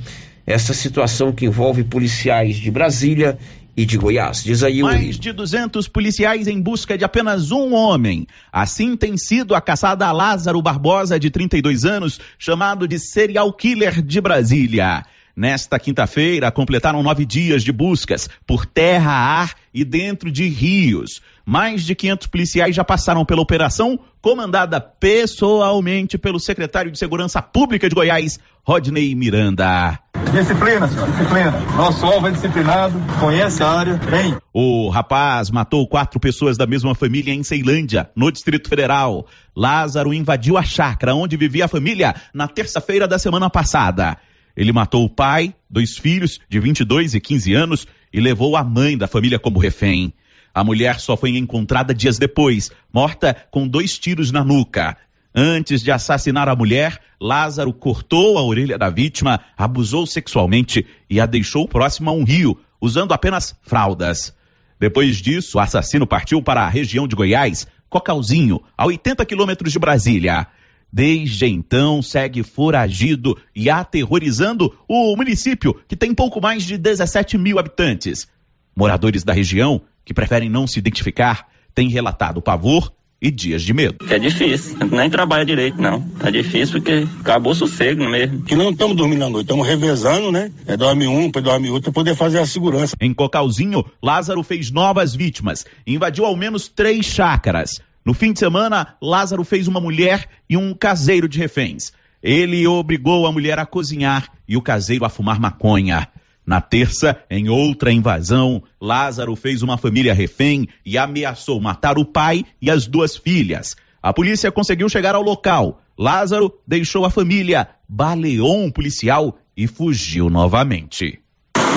essa 0.46 0.72
situação 0.72 1.32
que 1.32 1.44
envolve 1.44 1.82
policiais 1.82 2.54
de 2.54 2.70
Brasília 2.70 3.36
e 3.76 3.84
de 3.86 3.96
Goiás. 3.96 4.42
Diz 4.44 4.62
aí, 4.62 4.78
Yuri. 4.78 4.94
Mais 4.94 5.18
de 5.18 5.32
200 5.32 5.88
policiais 5.88 6.46
em 6.46 6.60
busca 6.60 6.96
de 6.96 7.04
apenas 7.04 7.50
um 7.50 7.74
homem. 7.74 8.26
Assim 8.52 8.96
tem 8.96 9.16
sido 9.16 9.54
a 9.54 9.60
caçada 9.60 10.06
a 10.06 10.12
Lázaro 10.12 10.60
Barbosa, 10.60 11.18
de 11.18 11.30
32 11.30 11.84
anos, 11.84 12.20
chamado 12.38 12.86
de 12.86 12.98
serial 12.98 13.52
killer 13.52 14.02
de 14.02 14.20
Brasília. 14.20 15.04
Nesta 15.34 15.78
quinta-feira, 15.78 16.50
completaram 16.50 17.02
nove 17.02 17.24
dias 17.24 17.64
de 17.64 17.72
buscas 17.72 18.28
por 18.46 18.66
terra, 18.66 19.12
ar 19.12 19.54
e 19.72 19.82
dentro 19.82 20.30
de 20.30 20.46
rios. 20.46 21.22
Mais 21.44 21.84
de 21.84 21.94
500 21.94 22.26
policiais 22.26 22.76
já 22.76 22.84
passaram 22.84 23.24
pela 23.24 23.40
operação, 23.40 23.98
comandada 24.20 24.78
pessoalmente 24.78 26.18
pelo 26.18 26.38
secretário 26.38 26.92
de 26.92 26.98
Segurança 26.98 27.40
Pública 27.40 27.88
de 27.88 27.94
Goiás, 27.94 28.38
Rodney 28.62 29.14
Miranda. 29.14 29.98
Disciplina, 30.30 30.88
senhor, 30.88 31.10
disciplina. 31.10 31.50
Nosso 31.76 32.06
alvo 32.06 32.28
é 32.28 32.30
disciplinado, 32.30 32.94
conhece 33.18 33.62
a 33.62 33.68
área, 33.68 33.94
bem. 33.94 34.36
O 34.52 34.88
rapaz 34.88 35.50
matou 35.50 35.86
quatro 35.86 36.20
pessoas 36.20 36.56
da 36.56 36.66
mesma 36.66 36.94
família 36.94 37.34
em 37.34 37.42
Ceilândia, 37.42 38.10
no 38.14 38.30
Distrito 38.30 38.68
Federal. 38.68 39.26
Lázaro 39.56 40.14
invadiu 40.14 40.56
a 40.56 40.62
chácara 40.62 41.14
onde 41.14 41.36
vivia 41.36 41.64
a 41.64 41.68
família 41.68 42.14
na 42.32 42.48
terça-feira 42.48 43.08
da 43.08 43.18
semana 43.18 43.50
passada. 43.50 44.16
Ele 44.56 44.72
matou 44.72 45.04
o 45.04 45.10
pai, 45.10 45.54
dois 45.68 45.96
filhos 45.98 46.38
de 46.48 46.60
22 46.60 47.14
e 47.14 47.20
15 47.20 47.54
anos 47.54 47.86
e 48.12 48.20
levou 48.20 48.56
a 48.56 48.62
mãe 48.62 48.96
da 48.96 49.08
família 49.08 49.38
como 49.38 49.58
refém. 49.58 50.12
A 50.54 50.62
mulher 50.62 51.00
só 51.00 51.16
foi 51.16 51.36
encontrada 51.36 51.94
dias 51.94 52.18
depois, 52.18 52.70
morta 52.92 53.34
com 53.50 53.66
dois 53.66 53.98
tiros 53.98 54.30
na 54.30 54.44
nuca. 54.44 54.96
Antes 55.34 55.82
de 55.82 55.90
assassinar 55.90 56.46
a 56.46 56.54
mulher, 56.54 57.00
Lázaro 57.22 57.72
cortou 57.72 58.36
a 58.36 58.42
orelha 58.42 58.76
da 58.76 58.90
vítima, 58.90 59.38
abusou 59.56 60.04
sexualmente 60.08 60.84
e 61.08 61.20
a 61.20 61.26
deixou 61.26 61.68
próxima 61.68 62.10
a 62.10 62.14
um 62.14 62.24
rio, 62.24 62.58
usando 62.80 63.12
apenas 63.12 63.56
fraldas. 63.62 64.34
Depois 64.80 65.18
disso, 65.18 65.56
o 65.56 65.60
assassino 65.60 66.04
partiu 66.04 66.42
para 66.42 66.62
a 66.62 66.68
região 66.68 67.06
de 67.06 67.14
Goiás, 67.14 67.64
Cocalzinho, 67.88 68.60
a 68.76 68.86
80 68.86 69.24
quilômetros 69.24 69.70
de 69.72 69.78
Brasília. 69.78 70.48
Desde 70.92 71.46
então, 71.46 72.02
segue 72.02 72.42
foragido 72.42 73.38
e 73.54 73.70
aterrorizando 73.70 74.76
o 74.88 75.14
município, 75.14 75.80
que 75.86 75.94
tem 75.94 76.12
pouco 76.12 76.40
mais 76.40 76.64
de 76.64 76.76
17 76.76 77.38
mil 77.38 77.56
habitantes. 77.56 78.26
Moradores 78.74 79.22
da 79.22 79.32
região, 79.32 79.80
que 80.04 80.12
preferem 80.12 80.50
não 80.50 80.66
se 80.66 80.80
identificar, 80.80 81.46
têm 81.72 81.88
relatado 81.88 82.42
pavor 82.42 82.92
e 83.22 83.30
dias 83.30 83.62
de 83.62 83.72
medo. 83.72 84.04
É 84.10 84.18
difícil, 84.18 84.76
nem 84.90 85.08
trabalha 85.08 85.44
direito 85.44 85.80
não. 85.80 86.04
É 86.24 86.30
difícil 86.30 86.80
porque 86.80 87.06
acabou 87.20 87.52
o 87.52 87.54
sossego 87.54 88.04
mesmo. 88.08 88.42
Que 88.42 88.56
não 88.56 88.70
estamos 88.70 88.96
dormindo 88.96 89.24
à 89.24 89.30
noite, 89.30 89.44
estamos 89.44 89.64
revezando, 89.64 90.32
né? 90.32 90.50
É 90.66 90.76
dorme 90.76 91.06
um, 91.06 91.26
depois 91.26 91.44
dorme 91.44 91.70
outro, 91.70 91.92
para 91.92 91.92
poder 91.92 92.16
fazer 92.16 92.40
a 92.40 92.46
segurança. 92.46 92.96
Em 93.00 93.14
Cocalzinho, 93.14 93.84
Lázaro 94.02 94.42
fez 94.42 94.72
novas 94.72 95.14
vítimas, 95.14 95.64
invadiu 95.86 96.24
ao 96.24 96.34
menos 96.34 96.66
três 96.66 97.06
chácaras. 97.06 97.80
No 98.04 98.12
fim 98.12 98.32
de 98.32 98.40
semana, 98.40 98.96
Lázaro 99.00 99.44
fez 99.44 99.68
uma 99.68 99.80
mulher 99.80 100.28
e 100.50 100.56
um 100.56 100.74
caseiro 100.74 101.28
de 101.28 101.38
reféns. 101.38 101.92
Ele 102.20 102.66
obrigou 102.66 103.24
a 103.24 103.32
mulher 103.32 103.60
a 103.60 103.66
cozinhar 103.66 104.28
e 104.48 104.56
o 104.56 104.62
caseiro 104.62 105.04
a 105.04 105.08
fumar 105.08 105.38
maconha. 105.38 106.08
Na 106.44 106.60
terça, 106.60 107.22
em 107.30 107.48
outra 107.48 107.92
invasão, 107.92 108.62
Lázaro 108.80 109.36
fez 109.36 109.62
uma 109.62 109.78
família 109.78 110.12
refém 110.12 110.68
e 110.84 110.98
ameaçou 110.98 111.60
matar 111.60 111.98
o 111.98 112.04
pai 112.04 112.44
e 112.60 112.70
as 112.70 112.86
duas 112.86 113.16
filhas. 113.16 113.76
A 114.02 114.12
polícia 114.12 114.50
conseguiu 114.50 114.88
chegar 114.88 115.14
ao 115.14 115.22
local. 115.22 115.80
Lázaro 115.96 116.52
deixou 116.66 117.04
a 117.04 117.10
família, 117.10 117.68
baleou 117.88 118.64
um 118.64 118.70
policial 118.70 119.38
e 119.56 119.68
fugiu 119.68 120.28
novamente. 120.28 121.21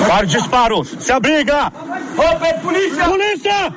Para 0.07 0.25
disparos! 0.25 0.89
Se 0.99 1.11
abriga! 1.11 1.67
Opa, 1.67 2.53
polícia! 2.61 3.05
Polícia! 3.05 3.71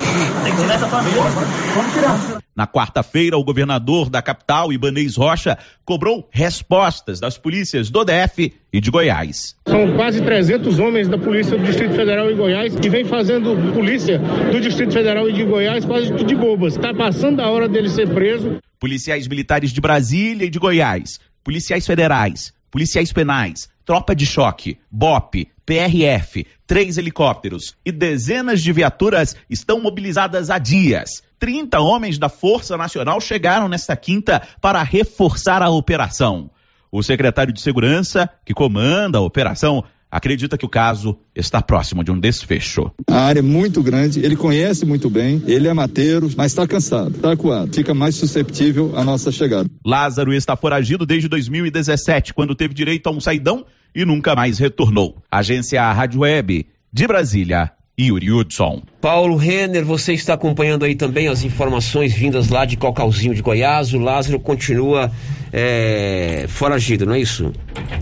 Tem 0.44 0.54
que 0.54 0.62
tirar 0.62 0.74
essa 0.74 0.88
família. 0.88 1.22
Vamos 1.22 1.92
tirar. 1.92 2.42
Na 2.58 2.66
quarta-feira, 2.66 3.38
o 3.38 3.44
governador 3.44 4.10
da 4.10 4.20
capital, 4.20 4.72
Ibanez 4.72 5.16
Rocha, 5.16 5.56
cobrou 5.84 6.28
respostas 6.30 7.20
das 7.20 7.38
polícias 7.38 7.88
do 7.88 8.04
DF 8.04 8.52
e 8.72 8.80
de 8.80 8.90
Goiás. 8.90 9.54
São 9.66 9.94
quase 9.94 10.20
300 10.20 10.80
homens 10.80 11.06
da 11.06 11.16
Polícia 11.16 11.56
do 11.56 11.62
Distrito 11.62 11.94
Federal 11.94 12.28
e 12.28 12.34
Goiás 12.34 12.74
que 12.74 12.90
vem 12.90 13.04
fazendo 13.04 13.54
polícia 13.72 14.18
do 14.18 14.60
Distrito 14.60 14.92
Federal 14.92 15.28
e 15.30 15.32
de 15.32 15.44
Goiás 15.44 15.84
quase 15.84 16.12
de 16.12 16.34
bobas. 16.34 16.74
Está 16.74 16.92
passando 16.92 17.40
a 17.40 17.48
hora 17.48 17.68
dele 17.68 17.88
ser 17.88 18.08
preso. 18.12 18.58
Policiais 18.80 19.28
militares 19.28 19.72
de 19.72 19.80
Brasília 19.80 20.44
e 20.44 20.50
de 20.50 20.58
Goiás, 20.58 21.20
policiais 21.44 21.86
federais, 21.86 22.52
policiais 22.72 23.12
penais, 23.12 23.68
tropa 23.84 24.16
de 24.16 24.26
choque, 24.26 24.78
BOP, 24.90 25.48
PRF, 25.68 26.46
três 26.66 26.96
helicópteros 26.96 27.76
e 27.84 27.92
dezenas 27.92 28.62
de 28.62 28.72
viaturas 28.72 29.36
estão 29.50 29.78
mobilizadas 29.78 30.48
há 30.48 30.56
dias. 30.56 31.22
30 31.38 31.78
homens 31.78 32.16
da 32.16 32.30
Força 32.30 32.74
Nacional 32.78 33.20
chegaram 33.20 33.68
nesta 33.68 33.94
quinta 33.94 34.40
para 34.62 34.82
reforçar 34.82 35.62
a 35.62 35.68
operação. 35.68 36.50
O 36.90 37.02
secretário 37.02 37.52
de 37.52 37.60
Segurança, 37.60 38.30
que 38.46 38.54
comanda 38.54 39.18
a 39.18 39.20
operação, 39.20 39.84
acredita 40.10 40.56
que 40.56 40.64
o 40.64 40.70
caso 40.70 41.18
está 41.36 41.60
próximo 41.60 42.02
de 42.02 42.10
um 42.10 42.18
desfecho. 42.18 42.90
A 43.06 43.20
área 43.24 43.40
é 43.40 43.42
muito 43.42 43.82
grande, 43.82 44.20
ele 44.24 44.36
conhece 44.36 44.86
muito 44.86 45.10
bem, 45.10 45.42
ele 45.46 45.68
é 45.68 45.74
mateiro, 45.74 46.30
mas 46.34 46.52
está 46.52 46.66
cansado, 46.66 47.14
está 47.14 47.32
acuado, 47.32 47.74
fica 47.74 47.92
mais 47.92 48.14
susceptível 48.14 48.96
à 48.96 49.04
nossa 49.04 49.30
chegada. 49.30 49.68
Lázaro 49.84 50.32
está 50.32 50.56
foragido 50.56 51.04
desde 51.04 51.28
2017, 51.28 52.32
quando 52.32 52.54
teve 52.54 52.72
direito 52.72 53.06
a 53.06 53.12
um 53.12 53.20
saidão 53.20 53.66
e 53.94 54.04
nunca 54.04 54.34
mais 54.34 54.58
retornou. 54.58 55.16
Agência 55.30 55.90
Rádio 55.92 56.20
Web 56.20 56.66
de 56.92 57.06
Brasília. 57.06 57.72
Yuri 58.00 58.30
Hudson. 58.30 58.82
Paulo 59.00 59.34
Renner, 59.34 59.84
você 59.84 60.12
está 60.12 60.34
acompanhando 60.34 60.84
aí 60.84 60.94
também 60.94 61.26
as 61.26 61.42
informações 61.42 62.14
vindas 62.14 62.48
lá 62.48 62.64
de 62.64 62.76
Cocalzinho 62.76 63.34
de 63.34 63.42
Goiás. 63.42 63.92
O 63.92 63.98
Lázaro 63.98 64.38
continua 64.38 65.10
é, 65.52 66.46
foragido, 66.48 67.04
não 67.04 67.14
é 67.14 67.20
isso? 67.20 67.52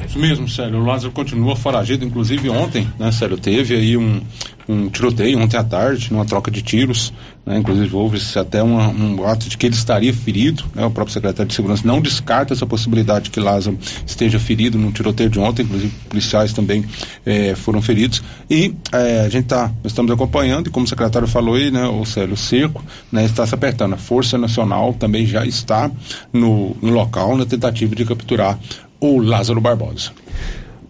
Isso 0.07 0.19
mesmo, 0.19 0.47
Célio. 0.49 0.81
O 0.81 0.85
Lázaro 0.85 1.13
continua 1.13 1.57
foragido. 1.57 2.05
Inclusive 2.05 2.51
ontem, 2.51 2.87
né, 2.99 3.11
Célio, 3.11 3.39
teve 3.39 3.75
aí 3.75 3.97
um, 3.97 4.21
um 4.69 4.91
tiroteio 4.91 5.39
ontem 5.39 5.57
à 5.57 5.65
tarde, 5.65 6.13
numa 6.13 6.27
troca 6.27 6.51
de 6.51 6.61
tiros. 6.61 7.11
Né, 7.47 7.59
inclusive 7.59 7.95
houve 7.95 8.19
até 8.37 8.61
uma, 8.61 8.89
um 8.89 9.25
ato 9.25 9.49
de 9.49 9.57
que 9.57 9.67
ele 9.67 9.77
estaria 9.77 10.13
ferido. 10.13 10.65
Né, 10.75 10.85
o 10.85 10.91
próprio 10.91 11.15
secretário 11.15 11.49
de 11.49 11.55
Segurança 11.55 11.87
não 11.87 12.01
descarta 12.01 12.53
essa 12.53 12.67
possibilidade 12.67 13.27
de 13.27 13.31
que 13.31 13.39
Lázaro 13.39 13.79
esteja 14.05 14.41
ferido 14.41 14.77
no 14.77 14.91
tiroteio 14.91 15.31
de 15.31 15.39
ontem. 15.39 15.63
Inclusive 15.63 15.95
policiais 16.09 16.53
também 16.53 16.85
é, 17.25 17.55
foram 17.55 17.81
feridos. 17.81 18.21
E 18.51 18.75
é, 18.91 19.21
a 19.21 19.29
gente 19.29 19.45
está, 19.45 19.71
estamos 19.85 20.11
acompanhando 20.11 20.67
e 20.67 20.71
como 20.71 20.87
o 20.87 20.89
secretário 20.89 21.29
falou 21.29 21.55
aí, 21.55 21.71
né, 21.71 21.87
o 21.87 22.05
Célio 22.05 22.37
Seco, 22.37 22.85
né, 23.13 23.25
está 23.25 23.47
se 23.47 23.55
apertando. 23.55 23.95
A 23.95 23.99
Força 23.99 24.37
Nacional 24.37 24.93
também 24.93 25.25
já 25.25 25.47
está 25.47 25.89
no, 26.33 26.77
no 26.83 26.91
local 26.91 27.37
na 27.37 27.47
tentativa 27.47 27.95
de 27.95 28.05
capturar 28.05 28.59
o 28.99 29.21
Lázaro 29.21 29.61
Barbosa. 29.61 30.11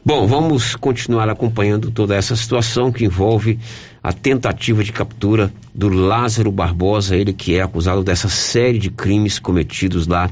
Bom, 0.06 0.24
vamos 0.24 0.76
continuar 0.76 1.28
acompanhando 1.28 1.90
toda 1.90 2.14
essa 2.14 2.36
situação 2.36 2.92
que 2.92 3.04
envolve 3.04 3.58
a 4.06 4.12
tentativa 4.12 4.84
de 4.84 4.92
captura 4.92 5.52
do 5.74 5.88
Lázaro 5.88 6.52
Barbosa, 6.52 7.16
ele 7.16 7.32
que 7.32 7.56
é 7.56 7.62
acusado 7.62 8.04
dessa 8.04 8.28
série 8.28 8.78
de 8.78 8.88
crimes 8.88 9.40
cometidos 9.40 10.06
lá 10.06 10.30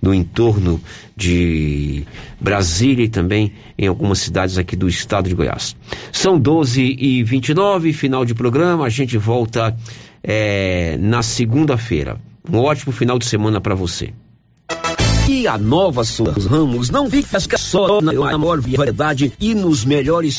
no 0.00 0.14
entorno 0.14 0.80
de 1.16 2.04
Brasília 2.40 3.04
e 3.04 3.08
também 3.08 3.52
em 3.76 3.88
algumas 3.88 4.20
cidades 4.20 4.58
aqui 4.58 4.76
do 4.76 4.88
estado 4.88 5.28
de 5.28 5.34
Goiás. 5.34 5.74
São 6.12 6.38
12 6.38 6.80
e 6.80 7.24
29 7.24 7.92
final 7.92 8.24
de 8.24 8.32
programa, 8.32 8.86
a 8.86 8.88
gente 8.88 9.18
volta 9.18 9.76
é, 10.22 10.96
na 11.00 11.20
segunda-feira. 11.20 12.20
Um 12.48 12.58
ótimo 12.58 12.92
final 12.92 13.18
de 13.18 13.24
semana 13.24 13.60
para 13.60 13.74
você. 13.74 14.12
E 15.28 15.48
a 15.48 15.58
Nova 15.58 16.04
Souza 16.04 16.48
Ramos 16.48 16.88
não 16.88 17.10
fica 17.10 17.40
só 17.58 18.00
na 18.00 18.12
maior 18.12 18.60
variedade 18.60 19.32
e 19.40 19.56
nos 19.56 19.84
melhores 19.84 20.34